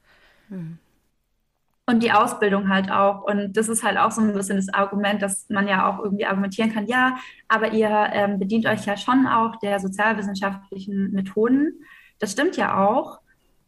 Und 1.87 2.01
die 2.01 2.11
Ausbildung 2.11 2.69
halt 2.69 2.89
auch. 2.89 3.23
Und 3.23 3.55
das 3.55 3.69
ist 3.69 3.83
halt 3.83 3.97
auch 3.97 4.11
so 4.11 4.21
ein 4.21 4.33
bisschen 4.33 4.57
das 4.57 4.73
Argument, 4.73 5.21
dass 5.21 5.47
man 5.49 5.67
ja 5.67 5.87
auch 5.87 6.03
irgendwie 6.03 6.25
argumentieren 6.25 6.73
kann, 6.73 6.87
ja, 6.87 7.17
aber 7.47 7.73
ihr 7.73 8.09
ähm, 8.11 8.39
bedient 8.39 8.65
euch 8.65 8.85
ja 8.85 8.97
schon 8.97 9.27
auch 9.27 9.57
der 9.57 9.79
sozialwissenschaftlichen 9.79 11.11
Methoden. 11.11 11.73
Das 12.19 12.31
stimmt 12.31 12.57
ja 12.57 12.87
auch. 12.87 13.19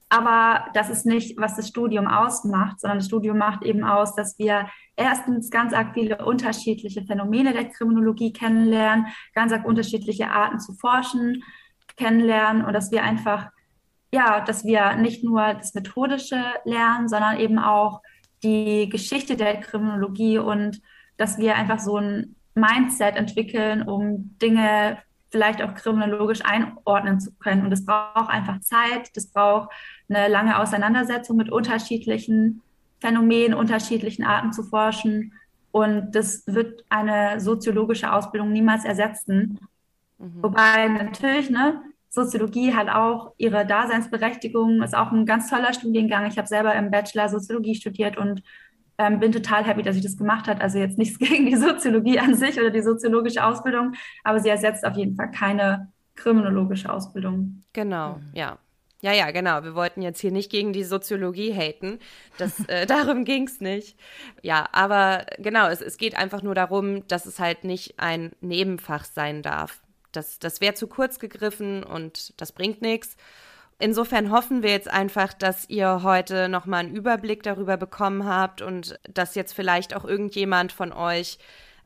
Aber 0.10 0.66
das 0.74 0.90
ist 0.90 1.06
nicht, 1.06 1.38
was 1.38 1.58
das 1.58 1.68
Studium 1.68 2.08
ausmacht, 2.08 2.80
sondern 2.80 3.00
das 3.00 3.08
Studium 3.08 3.38
macht 3.38 3.64
eben 3.64 3.84
aus, 3.84 4.16
dass 4.16 4.40
wir 4.40 4.70
erstens 4.96 5.50
ganz 5.52 5.74
arg 5.74 5.94
viele 5.94 6.26
unterschiedliche 6.26 7.04
Phänomene 7.04 7.52
der 7.52 7.66
Kriminologie 7.66 8.32
kennenlernen, 8.32 9.08
ganz 9.34 9.52
arg 9.52 9.66
unterschiedliche 9.66 10.30
Arten 10.32 10.60
zu 10.60 10.74
forschen 10.74 11.44
kennenlernen 11.98 12.64
und 12.64 12.74
dass 12.74 12.92
wir 12.92 13.04
einfach, 13.04 13.50
ja, 14.14 14.40
dass 14.40 14.64
wir 14.64 14.96
nicht 14.96 15.24
nur 15.24 15.56
das 15.56 15.74
Methodische 15.74 16.42
lernen, 16.64 17.10
sondern 17.10 17.40
eben 17.40 17.60
auch 17.60 18.02
die 18.44 18.88
Geschichte 18.90 19.36
der 19.36 19.60
Kriminologie 19.60 20.38
und 20.38 20.80
dass 21.18 21.38
wir 21.38 21.56
einfach 21.56 21.80
so 21.80 21.98
ein 21.98 22.36
Mindset 22.54 23.16
entwickeln, 23.16 23.82
um 23.82 24.38
Dinge 24.42 25.00
vielleicht 25.30 25.62
auch 25.62 25.74
kriminologisch 25.76 26.44
einordnen 26.44 27.20
zu 27.20 27.32
können. 27.34 27.66
Und 27.66 27.72
es 27.72 27.86
braucht 27.86 28.30
einfach 28.30 28.60
Zeit, 28.62 29.16
das 29.16 29.28
braucht 29.28 29.70
eine 30.10 30.28
lange 30.28 30.60
Auseinandersetzung 30.60 31.38
mit 31.38 31.52
unterschiedlichen 31.52 32.62
Phänomenen, 33.00 33.54
unterschiedlichen 33.54 34.24
Arten 34.24 34.54
zu 34.54 34.64
forschen. 34.64 35.34
Und 35.72 36.12
das 36.14 36.44
wird 36.48 36.84
eine 36.90 37.40
soziologische 37.40 38.12
Ausbildung 38.12 38.52
niemals 38.52 38.86
ersetzen. 38.86 39.60
Mhm. 40.18 40.44
Wobei 40.44 40.88
natürlich, 40.88 41.50
ne, 41.50 41.82
Soziologie 42.10 42.74
hat 42.74 42.90
auch 42.90 43.34
ihre 43.38 43.66
Daseinsberechtigung, 43.66 44.82
ist 44.82 44.96
auch 44.96 45.12
ein 45.12 45.26
ganz 45.26 45.50
toller 45.50 45.74
Studiengang. 45.74 46.26
Ich 46.26 46.38
habe 46.38 46.48
selber 46.48 46.74
im 46.74 46.90
Bachelor 46.90 47.30
Soziologie 47.30 47.76
studiert 47.76 48.18
und 48.18 48.42
ähm, 48.98 49.20
bin 49.20 49.32
total 49.32 49.64
happy, 49.66 49.84
dass 49.84 49.96
ich 49.96 50.04
das 50.04 50.18
gemacht 50.18 50.48
habe. 50.48 50.62
Also 50.62 50.80
jetzt 50.80 50.98
nichts 50.98 51.20
gegen 51.20 51.46
die 51.46 51.56
Soziologie 51.56 52.20
an 52.20 52.36
sich 52.36 52.60
oder 52.60 52.70
die 52.70 52.82
soziologische 52.82 53.44
Ausbildung, 53.44 53.94
aber 54.24 54.40
sie 54.40 54.50
ersetzt 54.50 54.86
auf 54.86 54.96
jeden 54.96 55.16
Fall 55.16 55.32
keine 55.32 55.92
kriminologische 56.16 56.92
Ausbildung. 56.92 57.64
Genau, 57.74 58.16
mhm. 58.16 58.32
ja. 58.34 58.58
Ja, 59.02 59.14
ja, 59.14 59.30
genau. 59.30 59.64
Wir 59.64 59.76
wollten 59.76 60.02
jetzt 60.02 60.20
hier 60.20 60.32
nicht 60.32 60.52
gegen 60.52 60.74
die 60.74 60.84
Soziologie 60.84 61.54
haten. 61.54 62.00
Das, 62.40 62.60
äh, 62.68 62.88
darum 62.88 63.26
ging 63.26 63.44
es 63.44 63.62
nicht. 63.62 63.96
Ja, 64.42 64.68
aber 64.72 65.26
genau, 65.38 65.68
es, 65.68 65.82
es 65.82 65.98
geht 65.98 66.18
einfach 66.18 66.42
nur 66.42 66.56
darum, 66.56 67.08
dass 67.08 67.28
es 67.28 67.40
halt 67.40 67.64
nicht 67.64 68.00
ein 68.00 68.32
Nebenfach 68.42 69.06
sein 69.06 69.44
darf. 69.44 69.82
Das, 70.12 70.40
das 70.40 70.62
wäre 70.62 70.74
zu 70.74 70.88
kurz 70.88 71.20
gegriffen 71.20 71.84
und 71.84 72.34
das 72.42 72.52
bringt 72.52 72.82
nichts. 72.82 73.18
Insofern 73.80 74.32
hoffen 74.32 74.64
wir 74.64 74.72
jetzt 74.72 74.90
einfach, 74.90 75.34
dass 75.34 75.70
ihr 75.70 76.02
heute 76.02 76.50
nochmal 76.50 76.86
einen 76.86 76.96
Überblick 76.96 77.44
darüber 77.44 77.78
bekommen 77.78 78.26
habt 78.26 78.64
und 78.64 79.00
dass 79.08 79.36
jetzt 79.36 79.54
vielleicht 79.54 79.96
auch 79.96 80.04
irgendjemand 80.04 80.72
von 80.72 80.92
euch 80.92 81.38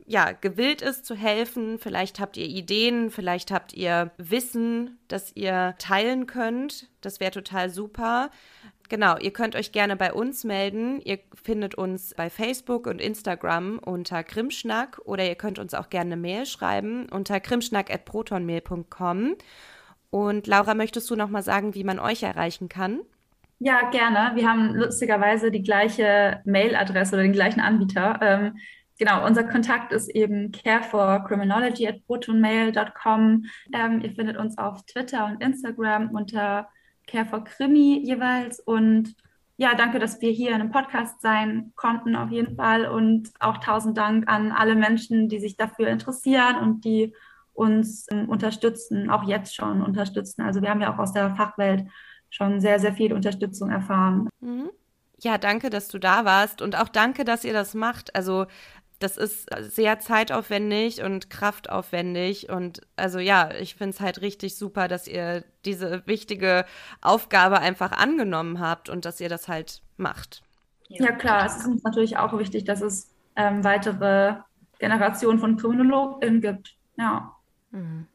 ja, 0.05 0.31
gewillt 0.31 0.81
ist 0.81 1.05
zu 1.05 1.15
helfen. 1.15 1.77
Vielleicht 1.79 2.19
habt 2.19 2.37
ihr 2.37 2.45
Ideen, 2.45 3.11
vielleicht 3.11 3.51
habt 3.51 3.73
ihr 3.73 4.11
Wissen, 4.17 4.99
das 5.09 5.35
ihr 5.35 5.75
teilen 5.79 6.27
könnt. 6.27 6.89
Das 7.01 7.19
wäre 7.19 7.31
total 7.31 7.69
super. 7.69 8.31
Genau, 8.89 9.17
ihr 9.17 9.31
könnt 9.31 9.55
euch 9.55 9.71
gerne 9.71 9.95
bei 9.95 10.11
uns 10.13 10.43
melden. 10.43 10.99
Ihr 11.01 11.19
findet 11.41 11.75
uns 11.75 12.13
bei 12.13 12.29
Facebook 12.29 12.87
und 12.87 12.99
Instagram 12.99 13.79
unter 13.79 14.21
Krimschnack 14.23 14.99
oder 15.05 15.25
ihr 15.25 15.35
könnt 15.35 15.59
uns 15.59 15.73
auch 15.73 15.89
gerne 15.89 16.13
eine 16.13 16.21
Mail 16.21 16.45
schreiben 16.45 17.07
unter 17.09 17.39
krimschnack.protonmail.com. 17.39 19.37
Und 20.11 20.45
Laura, 20.45 20.75
möchtest 20.75 21.09
du 21.09 21.15
noch 21.15 21.29
mal 21.29 21.41
sagen, 21.41 21.73
wie 21.73 21.83
man 21.83 21.97
euch 21.97 22.21
erreichen 22.21 22.69
kann? 22.69 22.99
Ja, 23.59 23.89
gerne. 23.89 24.35
Wir 24.35 24.49
haben 24.49 24.75
lustigerweise 24.75 25.51
die 25.51 25.63
gleiche 25.63 26.41
Mailadresse 26.45 27.15
oder 27.15 27.23
den 27.23 27.31
gleichen 27.31 27.61
Anbieter. 27.61 28.19
Ähm, 28.21 28.57
genau, 28.99 29.25
unser 29.25 29.43
Kontakt 29.45 29.93
ist 29.93 30.09
eben 30.09 30.51
careforcriminology 30.51 31.87
at 31.87 32.05
protonmail.com. 32.07 33.45
Ähm, 33.73 34.01
ihr 34.01 34.11
findet 34.11 34.35
uns 34.37 34.57
auf 34.57 34.83
Twitter 34.85 35.25
und 35.25 35.41
Instagram 35.41 36.09
unter 36.09 36.67
careforcrimi 37.07 38.01
jeweils. 38.03 38.59
Und 38.59 39.15
ja, 39.57 39.75
danke, 39.75 39.99
dass 39.99 40.19
wir 40.21 40.31
hier 40.31 40.49
in 40.49 40.55
einem 40.55 40.71
Podcast 40.71 41.21
sein 41.21 41.71
konnten 41.75 42.15
auf 42.15 42.31
jeden 42.31 42.55
Fall. 42.55 42.87
Und 42.87 43.29
auch 43.39 43.59
tausend 43.59 43.97
Dank 43.97 44.27
an 44.27 44.51
alle 44.51 44.75
Menschen, 44.75 45.29
die 45.29 45.39
sich 45.39 45.55
dafür 45.55 45.87
interessieren 45.87 46.57
und 46.57 46.83
die 46.83 47.13
uns 47.53 48.05
ähm, 48.11 48.29
unterstützen, 48.29 49.09
auch 49.09 49.23
jetzt 49.23 49.55
schon 49.55 49.81
unterstützen. 49.81 50.41
Also 50.41 50.61
wir 50.61 50.69
haben 50.69 50.81
ja 50.81 50.93
auch 50.93 50.99
aus 50.99 51.13
der 51.13 51.35
Fachwelt 51.35 51.87
schon 52.29 52.61
sehr, 52.61 52.79
sehr 52.79 52.93
viel 52.93 53.13
Unterstützung 53.13 53.69
erfahren. 53.69 54.29
Mhm. 54.39 54.69
Ja, 55.19 55.37
danke, 55.37 55.69
dass 55.69 55.87
du 55.87 55.99
da 55.99 56.25
warst 56.25 56.61
und 56.61 56.75
auch 56.75 56.89
danke, 56.89 57.25
dass 57.25 57.43
ihr 57.43 57.53
das 57.53 57.75
macht. 57.75 58.15
Also 58.15 58.47
das 59.01 59.17
ist 59.17 59.47
sehr 59.59 59.99
zeitaufwendig 59.99 61.03
und 61.03 61.29
kraftaufwendig. 61.29 62.49
Und 62.49 62.81
also 62.95 63.19
ja, 63.19 63.51
ich 63.59 63.75
finde 63.75 63.95
es 63.95 63.99
halt 63.99 64.21
richtig 64.21 64.55
super, 64.55 64.87
dass 64.87 65.07
ihr 65.07 65.43
diese 65.65 66.05
wichtige 66.05 66.65
Aufgabe 67.01 67.59
einfach 67.59 67.91
angenommen 67.91 68.59
habt 68.59 68.89
und 68.89 69.05
dass 69.05 69.19
ihr 69.19 69.29
das 69.29 69.47
halt 69.47 69.81
macht. 69.97 70.43
Ja, 70.87 71.11
klar, 71.11 71.45
es 71.45 71.57
ist 71.57 71.67
uns 71.67 71.83
natürlich 71.83 72.17
auch 72.17 72.37
wichtig, 72.37 72.65
dass 72.65 72.81
es 72.81 73.11
ähm, 73.35 73.63
weitere 73.63 74.35
Generationen 74.79 75.39
von 75.39 75.57
KriminologInnen 75.57 76.41
gibt. 76.41 76.75
Ja. 76.97 77.35
Mhm. 77.71 78.07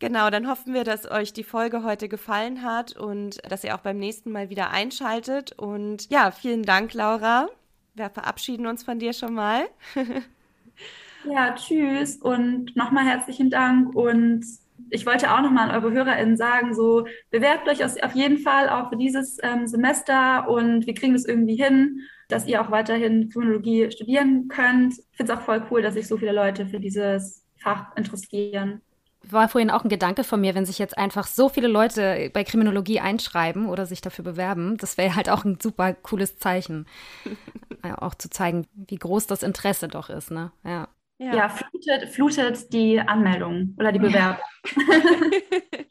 Genau, 0.00 0.30
dann 0.30 0.48
hoffen 0.48 0.74
wir, 0.74 0.84
dass 0.84 1.10
euch 1.10 1.32
die 1.32 1.42
Folge 1.42 1.82
heute 1.82 2.08
gefallen 2.08 2.62
hat 2.62 2.96
und 2.96 3.38
dass 3.50 3.64
ihr 3.64 3.74
auch 3.74 3.80
beim 3.80 3.98
nächsten 3.98 4.30
Mal 4.30 4.48
wieder 4.48 4.70
einschaltet. 4.70 5.52
Und 5.58 6.08
ja, 6.08 6.30
vielen 6.30 6.62
Dank, 6.62 6.94
Laura. 6.94 7.48
Wir 7.94 8.08
verabschieden 8.10 8.66
uns 8.66 8.84
von 8.84 9.00
dir 9.00 9.12
schon 9.12 9.34
mal. 9.34 9.64
ja, 11.24 11.52
tschüss 11.54 12.16
und 12.16 12.76
nochmal 12.76 13.06
herzlichen 13.06 13.50
Dank. 13.50 13.92
Und 13.96 14.44
ich 14.90 15.04
wollte 15.04 15.32
auch 15.32 15.42
nochmal 15.42 15.68
an 15.68 15.82
eure 15.82 15.92
HörerInnen 15.92 16.36
sagen, 16.36 16.74
so 16.74 17.06
bewerbt 17.30 17.68
euch 17.68 17.84
auf 17.84 18.14
jeden 18.14 18.38
Fall 18.38 18.68
auch 18.68 18.90
für 18.90 18.96
dieses 18.96 19.38
ähm, 19.42 19.66
Semester 19.66 20.48
und 20.48 20.86
wir 20.86 20.94
kriegen 20.94 21.14
das 21.14 21.24
irgendwie 21.24 21.56
hin, 21.56 22.02
dass 22.28 22.46
ihr 22.46 22.62
auch 22.62 22.70
weiterhin 22.70 23.28
Kriminologie 23.30 23.90
studieren 23.90 24.46
könnt. 24.46 24.94
Ich 25.10 25.16
finde 25.16 25.32
es 25.32 25.38
auch 25.38 25.42
voll 25.42 25.66
cool, 25.70 25.82
dass 25.82 25.94
sich 25.94 26.06
so 26.06 26.16
viele 26.16 26.32
Leute 26.32 26.66
für 26.66 26.78
dieses 26.78 27.44
Fach 27.60 27.96
interessieren. 27.96 28.82
War 29.22 29.48
vorhin 29.48 29.70
auch 29.70 29.84
ein 29.84 29.90
Gedanke 29.90 30.22
von 30.22 30.40
mir, 30.40 30.54
wenn 30.54 30.64
sich 30.64 30.78
jetzt 30.78 30.96
einfach 30.96 31.26
so 31.26 31.48
viele 31.48 31.68
Leute 31.68 32.30
bei 32.32 32.44
Kriminologie 32.44 33.00
einschreiben 33.00 33.66
oder 33.66 33.84
sich 33.84 34.00
dafür 34.00 34.24
bewerben, 34.24 34.76
das 34.76 34.96
wäre 34.96 35.16
halt 35.16 35.28
auch 35.28 35.44
ein 35.44 35.58
super 35.60 35.92
cooles 35.92 36.38
Zeichen. 36.38 36.86
ja, 37.84 38.00
auch 38.00 38.14
zu 38.14 38.30
zeigen, 38.30 38.66
wie 38.74 38.96
groß 38.96 39.26
das 39.26 39.42
Interesse 39.42 39.88
doch 39.88 40.08
ist, 40.08 40.30
ne? 40.30 40.52
Ja. 40.64 40.88
Ja, 41.18 41.34
ja 41.34 41.48
flutet, 41.48 42.08
flutet 42.10 42.72
die 42.72 43.00
Anmeldung 43.00 43.74
oder 43.76 43.90
die 43.90 43.98
Bewerbung. 43.98 44.38
Ja. 44.64 44.82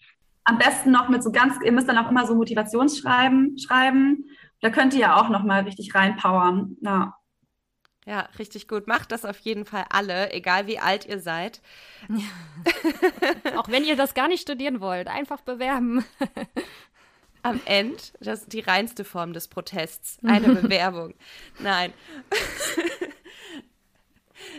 Am 0.45 0.57
besten 0.57 0.91
noch 0.91 1.09
mit 1.09 1.22
so 1.22 1.32
ganz, 1.32 1.55
ihr 1.65 1.74
müsst 1.74 1.89
dann 1.89 1.97
auch 1.97 2.09
immer 2.09 2.26
so 2.26 2.34
Motivationsschreiben 2.34 3.57
schreiben. 3.57 4.30
Da 4.61 4.70
könnt 4.70 4.93
ihr 4.93 5.01
ja 5.01 5.18
auch 5.18 5.28
noch 5.28 5.43
mal 5.43 5.63
richtig 5.63 5.93
reinpowern. 5.93 6.78
Ja. 6.82 7.13
Ja, 8.08 8.30
richtig 8.39 8.70
gut. 8.70 8.88
Macht 8.88 9.12
das 9.12 9.26
auf 9.26 9.38
jeden 9.39 9.66
Fall 9.66 9.84
alle, 9.89 10.32
egal 10.32 10.66
wie 10.66 10.80
alt 10.80 11.05
ihr 11.05 11.20
seid. 11.20 11.60
Ja. 12.08 13.58
Auch 13.60 13.68
wenn 13.68 13.84
ihr 13.84 13.97
das 13.97 14.14
gar 14.14 14.30
nicht 14.30 14.41
studieren 14.41 14.80
wollt, 14.80 15.10
einfach 15.10 15.41
bewerben. 15.41 16.05
Am 17.43 17.60
Ende, 17.66 17.97
das 18.22 18.43
ist 18.43 18.53
die 18.53 18.62
reinste 18.62 19.03
Form 19.03 19.34
des 19.34 19.49
Protests, 19.49 20.20
eine 20.24 20.55
Bewerbung. 20.62 21.16
Nein. 21.60 21.93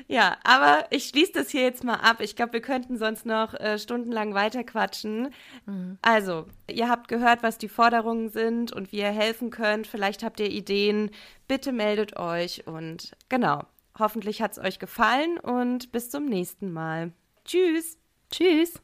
Ja, 0.06 0.36
aber 0.44 0.86
ich 0.90 1.08
schließe 1.08 1.32
das 1.32 1.50
hier 1.50 1.62
jetzt 1.62 1.84
mal 1.84 1.96
ab. 1.96 2.20
Ich 2.20 2.36
glaube, 2.36 2.54
wir 2.54 2.60
könnten 2.60 2.96
sonst 2.98 3.26
noch 3.26 3.54
äh, 3.54 3.78
stundenlang 3.78 4.34
weiterquatschen. 4.34 5.32
Mhm. 5.66 5.98
Also, 6.02 6.46
ihr 6.70 6.88
habt 6.88 7.08
gehört, 7.08 7.42
was 7.42 7.58
die 7.58 7.68
Forderungen 7.68 8.30
sind 8.30 8.72
und 8.72 8.92
wie 8.92 8.98
ihr 8.98 9.10
helfen 9.10 9.50
könnt. 9.50 9.86
Vielleicht 9.86 10.22
habt 10.22 10.40
ihr 10.40 10.50
Ideen. 10.50 11.10
Bitte 11.46 11.72
meldet 11.72 12.16
euch 12.16 12.66
und 12.66 13.16
genau. 13.28 13.62
Hoffentlich 13.98 14.40
hat 14.42 14.52
es 14.52 14.58
euch 14.58 14.78
gefallen 14.78 15.38
und 15.38 15.90
bis 15.90 16.10
zum 16.10 16.26
nächsten 16.26 16.72
Mal. 16.72 17.12
Tschüss. 17.44 17.98
Tschüss. 18.30 18.80